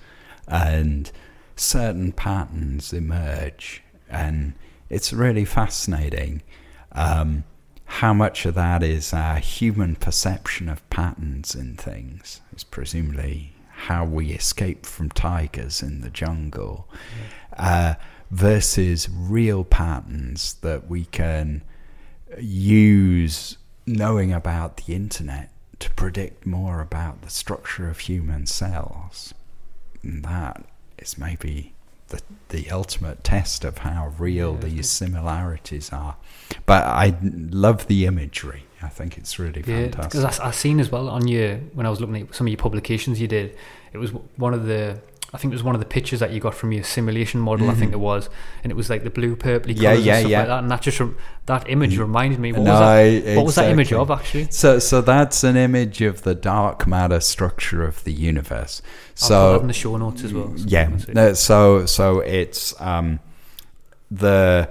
and 0.46 1.10
certain 1.56 2.12
patterns 2.12 2.92
emerge, 2.92 3.82
and 4.08 4.54
it's 4.88 5.12
really 5.12 5.44
fascinating. 5.44 6.42
Um, 6.92 7.44
how 7.86 8.12
much 8.12 8.44
of 8.46 8.54
that 8.54 8.82
is 8.82 9.12
our 9.12 9.38
human 9.38 9.96
perception 9.96 10.68
of 10.68 10.88
patterns 10.90 11.54
in 11.54 11.76
things? 11.76 12.40
It's 12.52 12.64
presumably 12.64 13.54
how 13.68 14.04
we 14.04 14.30
escape 14.30 14.84
from 14.86 15.10
tigers 15.10 15.82
in 15.82 16.00
the 16.00 16.10
jungle, 16.10 16.88
uh, 17.56 17.94
versus 18.30 19.08
real 19.10 19.64
patterns 19.64 20.54
that 20.62 20.88
we 20.88 21.04
can 21.04 21.62
use 22.38 23.56
knowing 23.86 24.32
about 24.32 24.78
the 24.78 24.94
internet 24.94 25.50
to 25.78 25.90
predict 25.92 26.44
more 26.46 26.80
about 26.80 27.22
the 27.22 27.30
structure 27.30 27.88
of 27.88 28.00
human 28.00 28.46
cells. 28.46 29.32
And 30.06 30.24
that 30.24 30.64
is 30.98 31.18
maybe 31.18 31.74
the, 32.08 32.20
the 32.50 32.70
ultimate 32.70 33.24
test 33.24 33.64
of 33.64 33.78
how 33.78 34.12
real 34.18 34.54
these 34.54 34.88
similarities 34.88 35.92
are. 35.92 36.16
But 36.64 36.84
I 36.84 37.16
love 37.22 37.86
the 37.88 38.06
imagery. 38.06 38.62
I 38.82 38.88
think 38.88 39.18
it's 39.18 39.38
really 39.38 39.62
Yeah, 39.66 39.84
fantastic. 39.84 40.20
because 40.22 40.38
I, 40.38 40.48
I 40.48 40.50
seen 40.52 40.78
as 40.80 40.92
well 40.92 41.08
on 41.08 41.26
your 41.26 41.56
when 41.74 41.86
I 41.86 41.90
was 41.90 42.00
looking 42.00 42.22
at 42.28 42.34
some 42.34 42.46
of 42.46 42.50
your 42.50 42.58
publications 42.58 43.20
you 43.20 43.26
did. 43.26 43.56
It 43.92 43.98
was 43.98 44.12
one 44.36 44.54
of 44.54 44.66
the 44.66 45.00
I 45.36 45.38
think 45.38 45.52
it 45.52 45.56
was 45.56 45.62
one 45.62 45.74
of 45.74 45.80
the 45.80 45.86
pictures 45.86 46.20
that 46.20 46.30
you 46.32 46.40
got 46.40 46.54
from 46.54 46.72
your 46.72 46.82
simulation 46.82 47.40
model. 47.40 47.68
I 47.68 47.74
think 47.74 47.92
it 47.92 48.00
was, 48.00 48.30
and 48.64 48.72
it 48.72 48.74
was 48.74 48.88
like 48.88 49.04
the 49.04 49.10
blue, 49.10 49.36
purpley 49.36 49.74
Mm-hmm. 49.74 49.82
Yeah, 49.82 49.90
colours 49.92 50.06
yeah, 50.06 50.14
and 50.14 50.20
stuff 50.22 50.30
yeah. 50.30 50.38
like 50.38 50.48
that. 50.48 50.58
And 50.60 50.70
that 50.70 50.82
just 50.82 51.02
that 51.44 51.70
image 51.70 51.98
reminded 51.98 52.38
me. 52.40 52.52
What 52.52 52.62
No, 52.62 52.70
was 52.72 52.80
that? 52.80 53.36
What 53.36 53.44
was 53.44 53.54
that 53.56 53.70
image 53.70 53.92
of 53.92 54.10
actually? 54.10 54.48
So, 54.50 54.78
so 54.78 55.00
that's 55.02 55.44
an 55.44 55.56
image 55.56 56.00
of 56.00 56.22
the 56.22 56.34
dark 56.34 56.86
matter 56.86 57.20
structure 57.20 57.84
of 57.84 58.02
the 58.04 58.12
universe. 58.12 58.80
I'll 59.22 59.28
So, 59.28 59.60
in 59.60 59.66
the 59.66 59.72
show 59.74 59.96
notes 59.98 60.24
as 60.24 60.32
well. 60.32 60.52
yeah 60.56 60.86
people 60.86 60.98
can 60.98 61.06
see. 61.06 61.12
no, 61.12 61.32
so 61.34 61.84
so 61.86 62.20
it's 62.20 62.78
um 62.80 63.20
the 64.10 64.68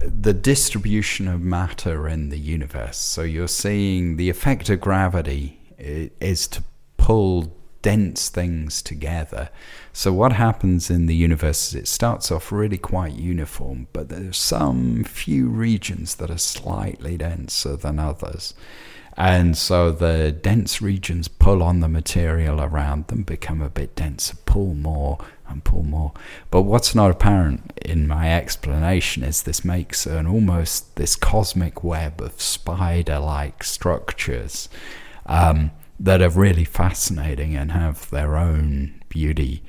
the 0.00 0.32
distribution 0.32 1.28
of 1.28 1.40
matter 1.40 2.08
in 2.08 2.28
the 2.28 2.38
universe 2.38 2.96
so 2.96 3.22
you're 3.22 3.48
seeing 3.48 4.16
the 4.16 4.28
effect 4.30 4.68
of 4.70 4.80
gravity 4.80 5.58
is 5.78 6.46
to 6.48 6.62
pull 6.96 7.52
dense 7.84 8.30
things 8.30 8.80
together. 8.80 9.50
So 9.92 10.10
what 10.10 10.32
happens 10.32 10.88
in 10.88 11.04
the 11.04 11.14
universe 11.14 11.68
is 11.68 11.74
it 11.74 11.86
starts 11.86 12.32
off 12.32 12.50
really 12.50 12.78
quite 12.78 13.12
uniform 13.12 13.88
but 13.92 14.08
there's 14.08 14.38
some 14.38 15.04
few 15.04 15.48
regions 15.48 16.14
that 16.14 16.30
are 16.30 16.38
slightly 16.38 17.18
denser 17.18 17.76
than 17.76 17.98
others. 17.98 18.54
And 19.18 19.54
so 19.54 19.92
the 19.92 20.32
dense 20.32 20.80
regions 20.80 21.28
pull 21.28 21.62
on 21.62 21.80
the 21.80 21.88
material 21.88 22.58
around 22.58 23.08
them, 23.08 23.22
become 23.22 23.60
a 23.60 23.68
bit 23.68 23.94
denser, 23.94 24.36
pull 24.46 24.74
more 24.74 25.18
and 25.46 25.62
pull 25.62 25.82
more. 25.82 26.12
But 26.50 26.62
what's 26.62 26.94
not 26.94 27.10
apparent 27.10 27.78
in 27.84 28.08
my 28.08 28.34
explanation 28.34 29.22
is 29.22 29.42
this 29.42 29.62
makes 29.62 30.06
an 30.06 30.26
almost 30.26 30.96
this 30.96 31.16
cosmic 31.16 31.84
web 31.84 32.22
of 32.22 32.40
spider 32.40 33.18
like 33.18 33.62
structures. 33.62 34.70
Um, 35.26 35.70
that 35.98 36.20
are 36.20 36.30
really 36.30 36.64
fascinating 36.64 37.56
and 37.56 37.72
have 37.72 38.10
their 38.10 38.36
own 38.36 39.00
beauty. 39.08 39.62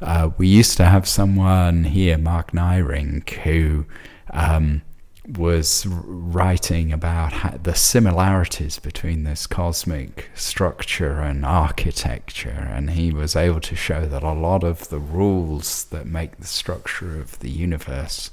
Uh, 0.00 0.30
we 0.38 0.46
used 0.46 0.76
to 0.76 0.84
have 0.84 1.06
someone 1.08 1.84
here, 1.84 2.18
Mark 2.18 2.52
Neyrinck, 2.52 3.30
who. 3.30 3.86
Um, 4.30 4.82
was 5.28 5.86
writing 5.86 6.92
about 6.92 7.62
the 7.62 7.74
similarities 7.74 8.78
between 8.80 9.22
this 9.22 9.46
cosmic 9.46 10.30
structure 10.34 11.20
and 11.20 11.46
architecture, 11.46 12.68
and 12.72 12.90
he 12.90 13.12
was 13.12 13.36
able 13.36 13.60
to 13.60 13.76
show 13.76 14.04
that 14.04 14.24
a 14.24 14.32
lot 14.32 14.64
of 14.64 14.88
the 14.88 14.98
rules 14.98 15.84
that 15.84 16.06
make 16.06 16.38
the 16.38 16.46
structure 16.46 17.20
of 17.20 17.38
the 17.38 17.50
universe 17.50 18.30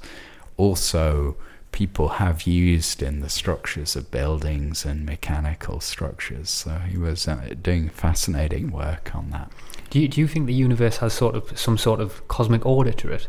also 0.56 1.36
people 1.72 2.08
have 2.08 2.42
used 2.42 3.02
in 3.02 3.20
the 3.20 3.28
structures 3.28 3.96
of 3.96 4.10
buildings 4.10 4.84
and 4.84 5.06
mechanical 5.06 5.80
structures. 5.80 6.50
So 6.50 6.78
he 6.88 6.98
was 6.98 7.28
uh, 7.28 7.54
doing 7.62 7.88
fascinating 7.88 8.70
work 8.70 9.14
on 9.14 9.30
that. 9.30 9.50
Do 9.90 10.00
you, 10.00 10.08
do 10.08 10.20
you 10.20 10.28
think 10.28 10.46
the 10.46 10.54
universe 10.54 10.98
has 10.98 11.12
sort 11.12 11.34
of 11.34 11.58
some 11.58 11.78
sort 11.78 12.00
of 12.00 12.26
cosmic 12.28 12.64
order 12.64 12.92
to 12.92 13.12
it? 13.12 13.28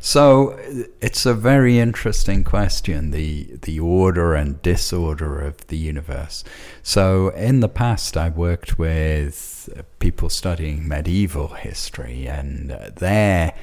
So 0.00 0.58
it's 1.00 1.24
a 1.24 1.34
very 1.34 1.78
interesting 1.78 2.44
question 2.44 3.10
the 3.10 3.48
the 3.62 3.80
order 3.80 4.34
and 4.34 4.60
disorder 4.60 5.40
of 5.40 5.66
the 5.68 5.78
universe. 5.78 6.44
So 6.82 7.28
in 7.30 7.60
the 7.60 7.68
past 7.68 8.16
I 8.16 8.28
worked 8.28 8.78
with 8.78 9.68
people 9.98 10.28
studying 10.28 10.86
medieval 10.86 11.48
history 11.48 12.28
and 12.28 12.70
uh, 12.70 12.90
there 12.94 13.54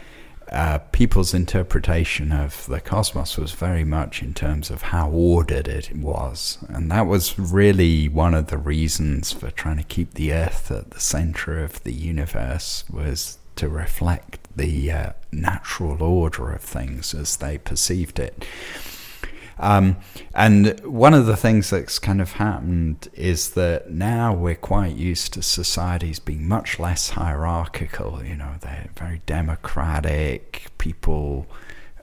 uh, 0.52 0.80
people's 0.92 1.34
interpretation 1.34 2.32
of 2.34 2.66
the 2.68 2.82
cosmos 2.82 3.38
was 3.38 3.54
very 3.54 3.86
much 3.86 4.22
in 4.22 4.34
terms 4.34 4.70
of 4.70 4.82
how 4.82 5.10
ordered 5.10 5.68
it 5.68 5.96
was. 5.96 6.58
And 6.68 6.92
that 6.92 7.08
was 7.08 7.40
really 7.40 8.10
one 8.10 8.34
of 8.34 8.48
the 8.48 8.58
reasons 8.58 9.32
for 9.32 9.50
trying 9.50 9.78
to 9.78 9.84
keep 9.84 10.14
the 10.14 10.34
Earth 10.34 10.70
at 10.70 10.92
the 10.92 11.00
center 11.00 11.64
of 11.64 11.82
the 11.84 11.94
universe 11.94 12.84
was 12.92 13.38
to 13.56 13.70
reflect 13.70 14.40
the 14.56 14.92
uh, 14.92 15.12
natural 15.32 16.04
order 16.04 16.52
of 16.52 16.62
things 16.62 17.14
as 17.14 17.38
they 17.38 17.58
perceived 17.58 18.20
it. 18.20 18.46
Um, 19.62 19.98
and 20.34 20.80
one 20.84 21.14
of 21.14 21.28
the 21.28 21.38
things 21.38 21.70
that's 21.70 22.00
kind 22.00 22.20
of 22.20 22.34
happened 22.34 23.08
is 23.14 23.52
that 23.52 23.92
now 23.92 24.34
we're 24.34 24.56
quite 24.56 24.96
used 24.96 25.34
to 25.34 25.44
societies 25.44 26.20
being 26.20 26.48
much 26.48 26.80
less 26.80 27.12
hierarchical. 27.12 28.24
You 28.26 28.36
know, 28.38 28.56
they're 28.60 28.90
very 28.98 29.22
democratic. 29.28 30.66
People 30.80 31.46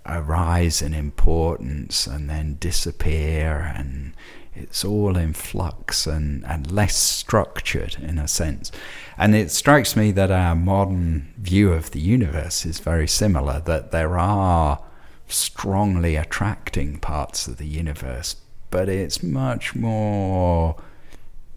arise 0.07 0.81
in 0.81 0.95
importance 0.95 2.07
and 2.07 2.31
then 2.31 2.59
disappear, 2.61 3.75
and 3.77 4.15
it's 4.55 4.85
all 4.85 5.17
in 5.17 5.33
flux 5.33 6.07
and, 6.07 6.47
and 6.47 6.71
less 6.71 6.97
structured 6.97 7.97
in 8.01 8.19
a 8.19 8.29
sense. 8.29 8.71
And 9.19 9.35
it 9.35 9.51
strikes 9.51 9.97
me 9.97 10.13
that 10.13 10.31
our 10.31 10.55
modern 10.55 11.35
view 11.37 11.73
of 11.73 11.91
the 11.91 12.01
universe 12.01 12.65
is 12.65 12.79
very 12.79 13.09
similar, 13.09 13.61
that 13.67 13.91
there 13.91 14.17
are 14.17 14.81
strongly 15.29 16.17
attracting 16.17 16.99
parts 16.99 17.47
of 17.47 17.59
the 17.59 17.67
universe, 17.67 18.37
but 18.71 18.89
it's 18.89 19.23
much 19.23 19.75
more. 19.75 20.77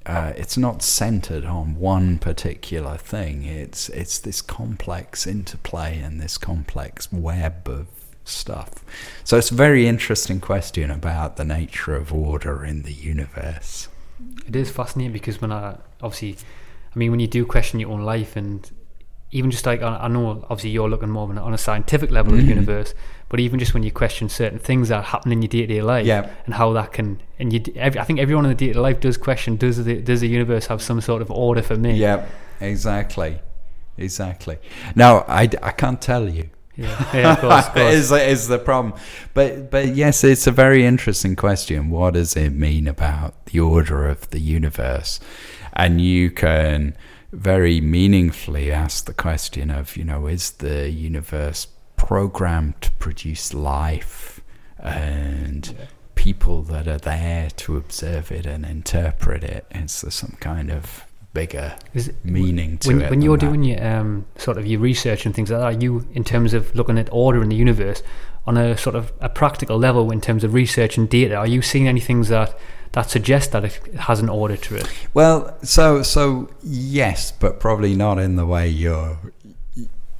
Uh, 0.03 0.33
it's 0.35 0.57
not 0.57 0.81
centered 0.81 1.45
on 1.45 1.75
one 1.75 2.17
particular 2.17 2.97
thing. 2.97 3.43
It's 3.43 3.89
it's 3.89 4.17
this 4.19 4.41
complex 4.41 5.27
interplay 5.27 5.99
and 5.99 6.19
this 6.19 6.37
complex 6.37 7.11
web 7.11 7.67
of 7.67 7.87
stuff. 8.23 8.83
So 9.23 9.37
it's 9.37 9.51
a 9.51 9.55
very 9.55 9.87
interesting 9.87 10.39
question 10.39 10.89
about 10.89 11.37
the 11.37 11.45
nature 11.45 11.95
of 11.95 12.13
order 12.13 12.65
in 12.65 12.83
the 12.83 12.93
universe. 12.93 13.87
It 14.47 14.55
is 14.55 14.71
fascinating 14.71 15.13
because 15.13 15.41
when 15.41 15.51
I 15.51 15.77
obviously, 16.01 16.37
I 16.95 16.99
mean, 16.99 17.11
when 17.11 17.19
you 17.19 17.27
do 17.27 17.45
question 17.45 17.79
your 17.79 17.91
own 17.91 18.01
life 18.01 18.35
and 18.35 18.69
even 19.31 19.49
just 19.49 19.65
like 19.65 19.81
I 19.81 20.07
know 20.07 20.45
obviously 20.49 20.71
you're 20.71 20.89
looking 20.89 21.09
more 21.09 21.29
on 21.39 21.53
a 21.53 21.57
scientific 21.57 22.11
level 22.11 22.33
mm-hmm. 22.33 22.41
of 22.41 22.45
the 22.45 22.51
mm-hmm. 22.51 22.59
universe, 22.59 22.93
but 23.29 23.39
even 23.39 23.59
just 23.59 23.73
when 23.73 23.83
you 23.83 23.91
question 23.91 24.27
certain 24.27 24.59
things 24.59 24.89
that 24.89 25.05
happen 25.05 25.31
in 25.31 25.41
your 25.41 25.47
day 25.47 25.61
to 25.61 25.67
day 25.67 25.81
life, 25.81 26.05
yeah. 26.05 26.29
and 26.45 26.53
how 26.53 26.73
that 26.73 26.91
can 26.91 27.21
and 27.39 27.53
you, 27.53 27.61
I 27.79 28.03
think 28.03 28.19
everyone 28.19 28.45
in 28.45 28.49
the 28.49 28.55
day 28.55 28.67
to 28.67 28.73
day 28.73 28.79
life 28.79 28.99
does 28.99 29.17
question 29.17 29.55
does 29.55 29.83
the 29.83 30.01
does 30.01 30.19
the 30.19 30.27
universe 30.27 30.67
have 30.67 30.81
some 30.81 30.99
sort 30.99 31.21
of 31.21 31.31
order 31.31 31.61
for 31.61 31.77
me? 31.77 31.93
Yeah, 31.93 32.25
exactly, 32.59 33.39
exactly. 33.97 34.57
Now 34.95 35.19
I, 35.27 35.43
I 35.63 35.71
can't 35.71 36.01
tell 36.01 36.27
you. 36.27 36.49
Yeah, 36.75 37.09
yeah 37.13 37.33
of 37.33 37.39
course, 37.39 37.67
of 37.67 37.73
course. 37.73 37.93
is, 37.93 38.11
is 38.11 38.47
the 38.49 38.59
problem, 38.59 38.95
but 39.33 39.71
but 39.71 39.95
yes, 39.95 40.25
it's 40.25 40.45
a 40.45 40.51
very 40.51 40.85
interesting 40.85 41.37
question. 41.37 41.89
What 41.89 42.15
does 42.15 42.35
it 42.35 42.49
mean 42.49 42.85
about 42.85 43.45
the 43.45 43.61
order 43.61 44.07
of 44.07 44.29
the 44.31 44.39
universe? 44.39 45.21
And 45.73 46.01
you 46.01 46.31
can 46.31 46.97
very 47.31 47.79
meaningfully 47.79 48.71
ask 48.71 49.05
the 49.05 49.13
question 49.13 49.71
of, 49.71 49.95
you 49.95 50.03
know, 50.03 50.27
is 50.27 50.51
the 50.51 50.89
universe 50.89 51.67
programmed 51.95 52.81
to 52.81 52.91
produce 52.93 53.53
life 53.53 54.41
and 54.79 55.75
yeah. 55.77 55.85
people 56.15 56.61
that 56.63 56.87
are 56.87 56.97
there 56.97 57.49
to 57.51 57.77
observe 57.77 58.31
it 58.31 58.45
and 58.45 58.65
interpret 58.65 59.43
it? 59.43 59.65
Is 59.71 60.01
there 60.01 60.11
some 60.11 60.35
kind 60.39 60.71
of 60.71 61.05
bigger 61.33 61.75
it, 61.93 62.13
meaning 62.25 62.77
to 62.79 62.89
when, 62.89 63.01
it? 63.01 63.09
When 63.09 63.21
you're 63.21 63.37
that? 63.37 63.45
doing 63.45 63.63
your 63.63 63.85
um, 63.85 64.25
sort 64.35 64.57
of 64.57 64.65
your 64.65 64.79
research 64.79 65.25
and 65.25 65.33
things 65.33 65.51
like 65.51 65.59
that, 65.59 65.65
are 65.65 65.81
you, 65.81 66.07
in 66.13 66.23
terms 66.23 66.53
of 66.53 66.75
looking 66.75 66.97
at 66.97 67.07
order 67.11 67.41
in 67.41 67.49
the 67.49 67.55
universe, 67.55 68.03
on 68.45 68.57
a 68.57 68.75
sort 68.77 68.95
of 68.95 69.13
a 69.21 69.29
practical 69.29 69.77
level 69.77 70.11
in 70.11 70.19
terms 70.19 70.43
of 70.43 70.53
research 70.53 70.97
and 70.97 71.09
data, 71.09 71.35
are 71.35 71.47
you 71.47 71.61
seeing 71.61 71.87
any 71.87 71.99
things 71.99 72.29
that 72.29 72.57
that 72.93 73.09
suggests 73.09 73.51
that 73.53 73.63
it 73.63 73.79
has 73.95 74.19
an 74.19 74.29
order 74.29 74.57
to 74.57 74.75
it. 74.75 74.87
Well, 75.13 75.57
so 75.63 76.03
so 76.03 76.49
yes, 76.63 77.31
but 77.31 77.59
probably 77.59 77.95
not 77.95 78.19
in 78.19 78.35
the 78.35 78.45
way 78.45 78.67
you're 78.67 79.17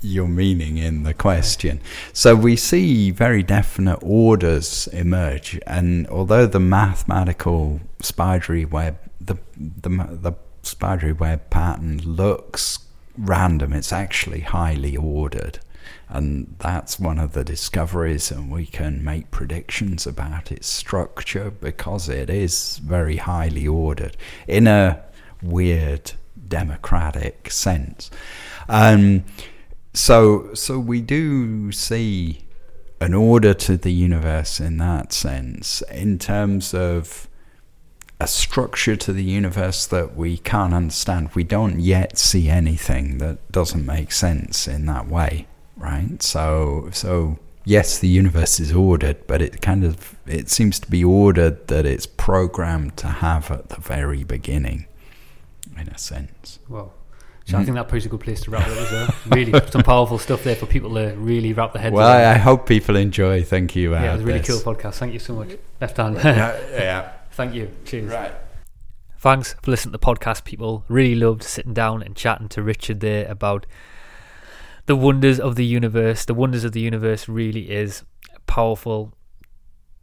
you're 0.03 0.27
meaning 0.27 0.77
in 0.77 1.03
the 1.03 1.13
question. 1.13 1.79
So 2.11 2.35
we 2.35 2.55
see 2.55 3.11
very 3.11 3.43
definite 3.43 3.99
orders 4.01 4.87
emerge, 4.87 5.59
and 5.67 6.07
although 6.07 6.47
the 6.47 6.59
mathematical 6.59 7.81
spidery 7.99 8.65
web, 8.65 8.97
the 9.19 9.37
the 9.57 9.89
the 9.89 10.33
spidery 10.63 11.13
web 11.13 11.49
pattern 11.49 11.99
looks 12.03 12.79
random, 13.17 13.73
it's 13.73 13.91
actually 13.91 14.41
highly 14.41 14.95
ordered 14.95 15.59
and 16.11 16.55
that's 16.59 16.99
one 16.99 17.17
of 17.17 17.31
the 17.31 17.43
discoveries 17.43 18.31
and 18.31 18.51
we 18.51 18.65
can 18.65 19.01
make 19.03 19.31
predictions 19.31 20.05
about 20.05 20.51
its 20.51 20.67
structure 20.67 21.49
because 21.49 22.09
it 22.09 22.29
is 22.29 22.79
very 22.79 23.15
highly 23.15 23.65
ordered 23.65 24.17
in 24.45 24.67
a 24.67 25.01
weird 25.41 26.11
democratic 26.49 27.49
sense. 27.49 28.11
Um, 28.67 29.23
so 29.93 30.53
so 30.53 30.79
we 30.79 30.99
do 30.99 31.71
see 31.71 32.45
an 32.99 33.13
order 33.13 33.53
to 33.53 33.77
the 33.77 33.91
universe 33.91 34.59
in 34.59 34.77
that 34.77 35.13
sense 35.13 35.81
in 35.89 36.19
terms 36.19 36.73
of 36.73 37.29
a 38.19 38.27
structure 38.27 38.95
to 38.95 39.13
the 39.13 39.23
universe 39.23 39.87
that 39.87 40.15
we 40.15 40.37
can't 40.37 40.73
understand. 40.73 41.29
We 41.33 41.45
don't 41.45 41.79
yet 41.79 42.17
see 42.17 42.49
anything 42.49 43.17
that 43.19 43.51
doesn't 43.51 43.85
make 43.85 44.11
sense 44.11 44.67
in 44.67 44.85
that 44.87 45.07
way 45.07 45.47
right? 45.81 46.21
So 46.21 46.89
so 46.91 47.39
yes, 47.65 47.99
the 47.99 48.07
universe 48.07 48.59
is 48.59 48.71
ordered, 48.73 49.25
but 49.27 49.41
it 49.41 49.61
kind 49.61 49.83
of 49.83 50.15
it 50.25 50.49
seems 50.49 50.79
to 50.79 50.89
be 50.89 51.03
ordered 51.03 51.67
that 51.67 51.85
it's 51.85 52.05
programmed 52.05 52.97
to 52.97 53.07
have 53.07 53.51
at 53.51 53.69
the 53.69 53.81
very 53.81 54.23
beginning, 54.23 54.85
in 55.77 55.87
a 55.87 55.97
sense. 55.97 56.59
Well. 56.69 56.93
So 57.45 57.57
I 57.57 57.61
mm. 57.61 57.65
think 57.65 57.75
that 57.75 57.87
probably 57.89 58.05
a 58.05 58.09
good 58.09 58.19
place 58.19 58.41
to 58.41 58.51
wrap 58.51 58.67
it 58.67 58.71
up 58.71 58.77
as 58.77 58.91
well. 58.91 59.15
Really, 59.29 59.67
some 59.71 59.81
powerful 59.81 60.19
stuff 60.19 60.43
there 60.43 60.55
for 60.55 60.67
people 60.67 60.93
to 60.93 61.15
really 61.17 61.53
wrap 61.53 61.73
their 61.73 61.81
heads 61.81 61.93
well, 61.93 62.07
around. 62.07 62.23
I, 62.23 62.35
I 62.35 62.37
hope 62.37 62.67
people 62.67 62.95
enjoy. 62.95 63.43
Thank 63.43 63.75
you. 63.75 63.93
Yeah, 63.93 64.11
it 64.11 64.13
was 64.13 64.21
a 64.21 64.25
really 64.25 64.39
this. 64.39 64.63
cool 64.63 64.73
podcast. 64.73 64.99
Thank 64.99 65.13
you 65.13 65.19
so 65.19 65.33
much. 65.33 65.57
Left 65.81 65.97
hand. 65.97 66.17
yeah, 66.17 66.59
yeah. 66.71 67.11
Thank 67.31 67.55
you. 67.55 67.71
Cheers. 67.83 68.11
Right. 68.11 68.31
Thanks 69.17 69.55
for 69.61 69.71
listening 69.71 69.91
to 69.91 69.97
the 69.97 70.05
podcast, 70.05 70.43
people. 70.45 70.83
Really 70.87 71.15
loved 71.15 71.43
sitting 71.43 71.73
down 71.73 72.03
and 72.03 72.15
chatting 72.15 72.47
to 72.49 72.61
Richard 72.61 72.99
there 72.99 73.29
about 73.29 73.65
the 74.85 74.95
wonders 74.95 75.39
of 75.39 75.55
the 75.55 75.65
universe. 75.65 76.25
The 76.25 76.33
wonders 76.33 76.63
of 76.63 76.71
the 76.71 76.81
universe 76.81 77.27
really 77.27 77.71
is 77.71 78.03
a 78.35 78.39
powerful 78.41 79.13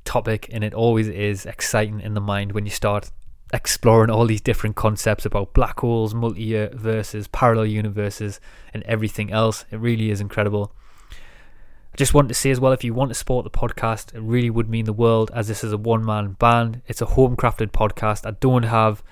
topic, 0.04 0.48
and 0.52 0.64
it 0.64 0.74
always 0.74 1.08
is 1.08 1.46
exciting 1.46 2.00
in 2.00 2.14
the 2.14 2.20
mind 2.20 2.52
when 2.52 2.64
you 2.64 2.70
start 2.70 3.10
exploring 3.52 4.10
all 4.10 4.26
these 4.26 4.40
different 4.40 4.76
concepts 4.76 5.24
about 5.24 5.54
black 5.54 5.80
holes, 5.80 6.14
multiverses, 6.14 7.30
parallel 7.32 7.66
universes, 7.66 8.40
and 8.74 8.82
everything 8.84 9.32
else. 9.32 9.64
It 9.70 9.78
really 9.78 10.10
is 10.10 10.20
incredible. 10.20 10.72
I 11.12 11.96
just 11.96 12.14
want 12.14 12.28
to 12.28 12.34
say 12.34 12.50
as 12.50 12.60
well 12.60 12.72
if 12.72 12.84
you 12.84 12.94
want 12.94 13.10
to 13.10 13.14
support 13.14 13.44
the 13.44 13.50
podcast, 13.50 14.14
it 14.14 14.20
really 14.20 14.50
would 14.50 14.68
mean 14.68 14.84
the 14.84 14.92
world 14.92 15.30
as 15.34 15.48
this 15.48 15.64
is 15.64 15.72
a 15.72 15.78
one 15.78 16.04
man 16.04 16.32
band. 16.32 16.82
It's 16.86 17.00
a 17.00 17.06
home 17.06 17.36
crafted 17.36 17.70
podcast. 17.70 18.26
I 18.26 18.32
don't 18.32 18.64
have 18.64 19.02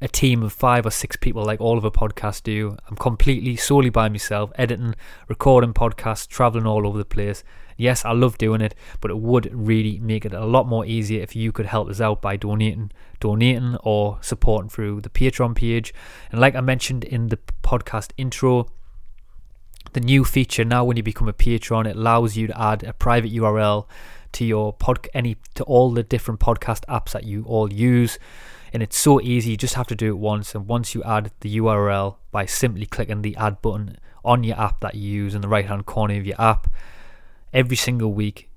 a 0.00 0.08
team 0.08 0.42
of 0.42 0.52
five 0.52 0.84
or 0.84 0.90
six 0.90 1.16
people 1.16 1.44
like 1.44 1.60
all 1.60 1.78
of 1.78 1.84
a 1.84 1.90
podcast 1.90 2.42
do. 2.42 2.76
I'm 2.88 2.96
completely 2.96 3.56
solely 3.56 3.90
by 3.90 4.08
myself, 4.08 4.52
editing, 4.56 4.94
recording 5.28 5.72
podcasts, 5.72 6.26
traveling 6.26 6.66
all 6.66 6.86
over 6.86 6.98
the 6.98 7.04
place. 7.04 7.44
Yes, 7.76 8.04
I 8.04 8.12
love 8.12 8.38
doing 8.38 8.60
it, 8.60 8.74
but 9.00 9.10
it 9.10 9.18
would 9.18 9.50
really 9.52 9.98
make 9.98 10.24
it 10.24 10.32
a 10.32 10.44
lot 10.44 10.68
more 10.68 10.86
easier 10.86 11.22
if 11.22 11.34
you 11.34 11.52
could 11.52 11.66
help 11.66 11.88
us 11.88 12.00
out 12.00 12.22
by 12.22 12.36
donating, 12.36 12.92
donating 13.18 13.76
or 13.82 14.18
supporting 14.20 14.68
through 14.68 15.00
the 15.00 15.08
Patreon 15.08 15.54
page. 15.56 15.92
And 16.30 16.40
like 16.40 16.54
I 16.54 16.60
mentioned 16.60 17.04
in 17.04 17.28
the 17.28 17.38
podcast 17.62 18.10
intro, 18.16 18.68
the 19.92 20.00
new 20.00 20.24
feature 20.24 20.64
now 20.64 20.84
when 20.84 20.96
you 20.96 21.02
become 21.02 21.28
a 21.28 21.32
patron, 21.32 21.86
it 21.86 21.96
allows 21.96 22.36
you 22.36 22.46
to 22.48 22.60
add 22.60 22.82
a 22.84 22.92
private 22.92 23.32
URL 23.32 23.86
to 24.32 24.44
your 24.44 24.72
pod 24.72 25.08
any 25.14 25.36
to 25.54 25.64
all 25.64 25.92
the 25.92 26.02
different 26.02 26.40
podcast 26.40 26.84
apps 26.88 27.12
that 27.12 27.24
you 27.24 27.44
all 27.44 27.72
use 27.72 28.18
and 28.74 28.82
it's 28.82 28.98
so 28.98 29.20
easy. 29.20 29.52
You 29.52 29.56
just 29.56 29.74
have 29.74 29.86
to 29.86 29.94
do 29.94 30.08
it 30.08 30.18
once, 30.18 30.52
and 30.54 30.66
once 30.66 30.96
you 30.96 31.02
add 31.04 31.30
the 31.40 31.58
URL 31.58 32.16
by 32.32 32.44
simply 32.44 32.86
clicking 32.86 33.22
the 33.22 33.36
add 33.36 33.62
button 33.62 33.96
on 34.24 34.42
your 34.42 34.60
app 34.60 34.80
that 34.80 34.96
you 34.96 35.08
use 35.08 35.34
in 35.34 35.42
the 35.42 35.48
right 35.48 35.66
hand 35.66 35.86
corner 35.86 36.18
of 36.18 36.26
your 36.26 36.40
app, 36.40 36.66
every 37.52 37.76
single 37.76 38.12
week, 38.12 38.50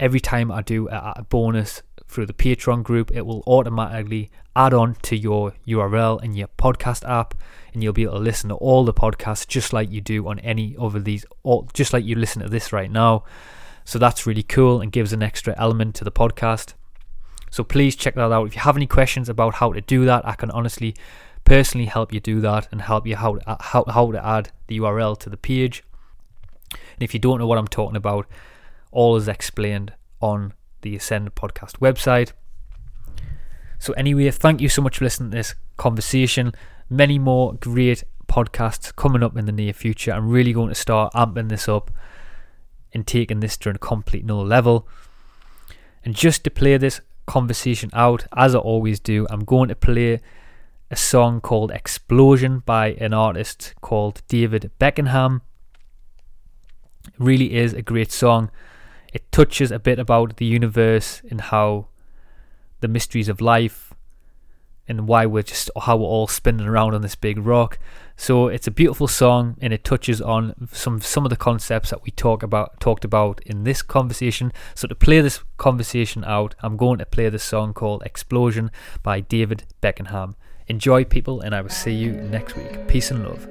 every 0.00 0.18
time 0.18 0.50
I 0.50 0.62
do 0.62 0.88
a, 0.88 1.26
bonus 1.28 1.82
through 2.06 2.24
the 2.24 2.32
Patreon 2.32 2.82
group, 2.82 3.10
it 3.14 3.26
will 3.26 3.42
automatically 3.46 4.30
add 4.56 4.72
on 4.72 4.94
to 5.02 5.14
your 5.14 5.52
URL 5.66 6.24
in 6.24 6.32
your 6.32 6.48
podcast 6.58 7.06
app, 7.06 7.34
and 7.74 7.82
you'll 7.82 7.92
be 7.92 8.04
able 8.04 8.14
to 8.14 8.20
listen 8.20 8.48
to 8.48 8.54
all 8.54 8.86
the 8.86 8.94
podcasts 8.94 9.46
just 9.46 9.74
like 9.74 9.90
you 9.90 10.00
do 10.00 10.26
on 10.26 10.38
any 10.38 10.74
of 10.76 11.04
these, 11.04 11.26
or 11.42 11.66
just 11.74 11.92
like 11.92 12.06
you 12.06 12.14
listen 12.14 12.40
to 12.40 12.48
this 12.48 12.72
right 12.72 12.90
now. 12.90 13.24
So 13.84 13.98
that's 13.98 14.26
really 14.26 14.42
cool 14.42 14.80
and 14.80 14.90
gives 14.90 15.12
an 15.12 15.22
extra 15.22 15.54
element 15.58 15.96
to 15.96 16.04
the 16.04 16.12
podcast. 16.12 16.72
So 17.50 17.64
please 17.64 17.96
check 17.96 18.14
that 18.14 18.32
out. 18.32 18.46
If 18.46 18.54
you 18.54 18.60
have 18.62 18.76
any 18.76 18.86
questions 18.86 19.28
about 19.28 19.54
how 19.54 19.72
to 19.72 19.80
do 19.80 20.04
that, 20.04 20.26
I 20.26 20.34
can 20.34 20.50
honestly, 20.50 20.94
personally 21.44 21.86
help 21.86 22.12
you 22.12 22.20
do 22.20 22.40
that 22.40 22.68
and 22.70 22.82
help 22.82 23.06
you 23.06 23.16
how 23.16 23.36
to, 23.36 23.50
uh, 23.50 23.56
how, 23.60 23.84
how 23.88 24.12
to 24.12 24.24
add 24.24 24.50
the 24.66 24.78
URL 24.78 25.18
to 25.20 25.30
the 25.30 25.36
page. 25.36 25.82
And 26.72 27.02
if 27.02 27.14
you 27.14 27.20
don't 27.20 27.38
know 27.38 27.46
what 27.46 27.58
I'm 27.58 27.68
talking 27.68 27.96
about, 27.96 28.26
all 28.90 29.16
is 29.16 29.28
explained 29.28 29.92
on 30.20 30.52
the 30.82 30.96
Ascend 30.96 31.34
podcast 31.34 31.78
website. 31.78 32.32
So, 33.78 33.92
anyway, 33.92 34.30
thank 34.30 34.60
you 34.60 34.68
so 34.68 34.82
much 34.82 34.98
for 34.98 35.04
listening 35.04 35.30
to 35.30 35.36
this 35.36 35.54
conversation. 35.76 36.52
Many 36.90 37.18
more 37.18 37.54
great 37.54 38.02
podcasts 38.28 38.94
coming 38.94 39.22
up 39.22 39.36
in 39.36 39.46
the 39.46 39.52
near 39.52 39.72
future. 39.72 40.12
I'm 40.12 40.28
really 40.28 40.52
going 40.52 40.68
to 40.68 40.74
start 40.74 41.12
amping 41.14 41.48
this 41.48 41.68
up 41.68 41.90
and 42.92 43.06
taking 43.06 43.40
this 43.40 43.56
to 43.58 43.70
a 43.70 43.78
complete 43.78 44.24
another 44.24 44.42
level. 44.42 44.88
And 46.04 46.14
just 46.14 46.44
to 46.44 46.50
play 46.50 46.76
this 46.76 47.00
conversation 47.28 47.90
out, 47.92 48.26
as 48.34 48.54
I 48.54 48.58
always 48.58 48.98
do, 48.98 49.26
I'm 49.30 49.44
going 49.44 49.68
to 49.68 49.76
play 49.76 50.20
a 50.90 50.96
song 50.96 51.40
called 51.40 51.70
Explosion 51.70 52.60
by 52.64 52.94
an 52.94 53.12
artist 53.12 53.74
called 53.82 54.22
David 54.28 54.70
Beckenham. 54.78 55.42
It 57.06 57.12
really 57.18 57.54
is 57.54 57.74
a 57.74 57.82
great 57.82 58.10
song. 58.10 58.50
It 59.12 59.30
touches 59.30 59.70
a 59.70 59.78
bit 59.78 59.98
about 59.98 60.38
the 60.38 60.46
universe 60.46 61.20
and 61.30 61.40
how 61.40 61.88
the 62.80 62.88
mysteries 62.88 63.28
of 63.28 63.40
life 63.42 63.92
and 64.88 65.06
why 65.06 65.26
we're 65.26 65.42
just 65.42 65.70
how 65.82 65.98
we're 65.98 66.06
all 66.06 66.28
spinning 66.28 66.66
around 66.66 66.94
on 66.94 67.02
this 67.02 67.14
big 67.14 67.38
rock. 67.38 67.78
So 68.20 68.48
it's 68.48 68.66
a 68.66 68.72
beautiful 68.72 69.06
song 69.06 69.56
and 69.60 69.72
it 69.72 69.84
touches 69.84 70.20
on 70.20 70.68
some 70.72 71.00
some 71.00 71.24
of 71.24 71.30
the 71.30 71.36
concepts 71.36 71.90
that 71.90 72.02
we 72.02 72.10
talk 72.10 72.42
about 72.42 72.80
talked 72.80 73.04
about 73.04 73.40
in 73.46 73.62
this 73.62 73.80
conversation. 73.80 74.52
So 74.74 74.88
to 74.88 74.94
play 74.96 75.20
this 75.20 75.40
conversation 75.56 76.24
out, 76.24 76.56
I'm 76.60 76.76
going 76.76 76.98
to 76.98 77.06
play 77.06 77.28
this 77.28 77.44
song 77.44 77.72
called 77.72 78.02
Explosion 78.04 78.72
by 79.04 79.20
David 79.20 79.66
Beckenham. 79.80 80.34
Enjoy 80.66 81.04
people 81.04 81.40
and 81.40 81.54
I 81.54 81.60
will 81.60 81.70
see 81.70 81.94
you 81.94 82.10
next 82.10 82.56
week. 82.56 82.88
Peace 82.88 83.12
and 83.12 83.22
love. 83.22 83.46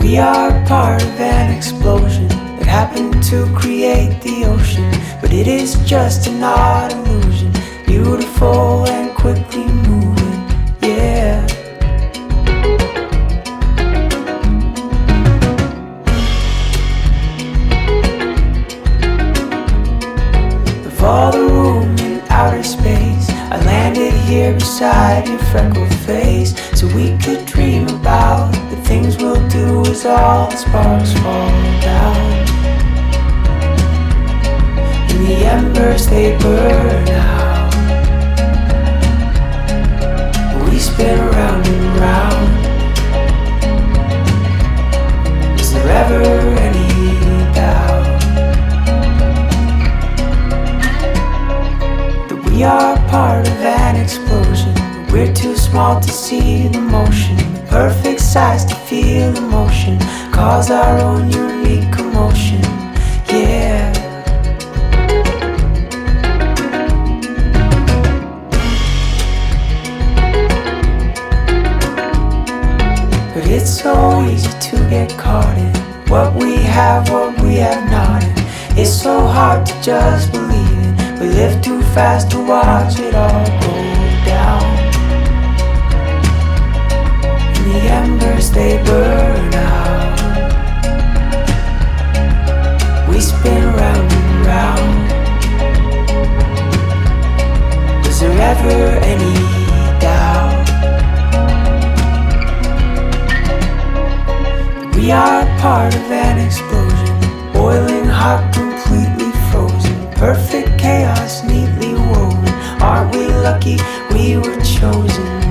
We 0.00 0.16
are 0.16 0.66
part 0.66 1.02
of 1.02 1.20
an 1.20 1.52
explosion 1.52 2.45
happened 2.66 3.22
to 3.22 3.46
create 3.54 4.20
the 4.22 4.44
ocean, 4.44 4.90
but 5.20 5.32
it 5.32 5.46
is 5.46 5.76
just 5.84 6.26
an 6.26 6.42
odd 6.42 6.92
illusion, 6.92 7.52
beautiful 7.86 8.84
and 8.86 9.14
quickly 9.14 9.64
moving. 9.88 10.42
Yeah. 10.82 11.46
Of 20.86 21.04
all 21.04 21.32
the 21.32 21.38
room 21.38 21.96
in 21.98 22.20
outer 22.30 22.64
space, 22.64 23.30
I 23.30 23.62
landed 23.64 24.12
here 24.12 24.52
beside 24.54 25.28
your 25.28 25.38
freckled 25.50 25.94
face 26.04 26.52
so 26.78 26.86
we 26.88 27.16
could 27.18 27.46
dream 27.46 27.88
about 27.88 28.65
the 28.70 28.76
things 28.76 29.16
we'll 29.16 29.46
do 29.48 29.82
as 29.90 30.04
all 30.04 30.50
the 30.50 30.56
sparks 30.56 31.12
fall 31.14 31.50
down. 31.80 32.16
And 35.10 35.26
the 35.26 35.44
embers 35.46 36.06
they 36.08 36.36
burn 36.38 37.08
out. 37.08 37.74
We 40.68 40.78
spin 40.78 41.18
around 41.18 41.66
and 41.66 42.00
round. 42.00 42.66
Is 45.60 45.72
there 45.72 45.88
ever 45.88 46.22
any 46.68 47.54
doubt? 47.54 48.06
that 52.28 52.50
we 52.50 52.62
are 52.62 52.96
part 53.08 53.46
of 53.46 53.54
an 53.62 53.96
explosion. 53.96 54.74
We're 55.10 55.32
too 55.32 55.56
small 55.56 56.00
to 56.00 56.08
see 56.08 56.68
the 56.68 56.80
motion, 56.80 57.36
perfect 57.68 58.20
size 58.20 58.64
to 58.64 58.74
feel 58.74 59.36
emotion, 59.36 59.98
cause 60.32 60.70
our 60.70 60.98
own 60.98 61.30
unique 61.30 61.92
commotion. 61.92 62.60
Yeah. 63.28 63.92
But 73.34 73.46
it's 73.48 73.70
so 73.70 74.22
easy 74.24 74.48
to 74.48 74.76
get 74.88 75.10
caught 75.18 75.58
in 75.58 75.74
what 76.08 76.34
we 76.34 76.56
have, 76.56 77.10
what 77.10 77.38
we 77.40 77.56
have 77.56 77.90
not. 77.90 78.22
And 78.24 78.78
it's 78.78 78.90
so 78.90 79.26
hard 79.26 79.66
to 79.66 79.82
just 79.82 80.32
believe 80.32 80.78
it. 80.88 81.20
We 81.20 81.28
live 81.28 81.62
too 81.62 81.82
fast 81.94 82.30
to 82.30 82.44
watch 82.44 82.98
it 82.98 83.14
all 83.14 83.46
go 83.60 83.95
they 88.56 88.82
burn 88.84 89.52
out. 89.52 90.16
We 93.06 93.20
spin 93.20 93.64
round 93.80 94.12
and 94.12 94.46
round. 94.46 94.96
Was 98.06 98.20
there 98.20 98.40
ever 98.52 98.80
any 99.12 99.36
doubt? 100.00 100.66
We 104.96 105.10
are 105.10 105.44
part 105.60 105.94
of 105.94 106.10
an 106.10 106.38
explosion, 106.46 107.20
boiling 107.52 108.06
hot, 108.06 108.54
completely 108.54 109.32
frozen. 109.50 109.96
Perfect 110.12 110.78
chaos, 110.80 111.44
neatly 111.44 111.92
woven. 111.92 112.54
Aren't 112.80 113.14
we 113.14 113.26
lucky 113.26 113.76
we 114.12 114.38
were 114.38 114.58
chosen? 114.62 115.45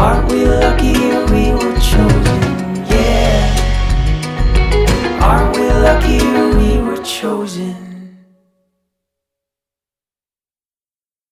Aren't 0.00 0.30
we 0.30 0.44
lucky 0.46 0.92
we 1.32 1.50
were 1.58 1.76
chosen? 1.80 2.40
Yeah. 2.86 3.42
Aren't 5.20 5.56
we 5.56 5.64
lucky 5.86 6.20
we 6.56 6.78
were 6.86 7.02
chosen? 7.02 7.67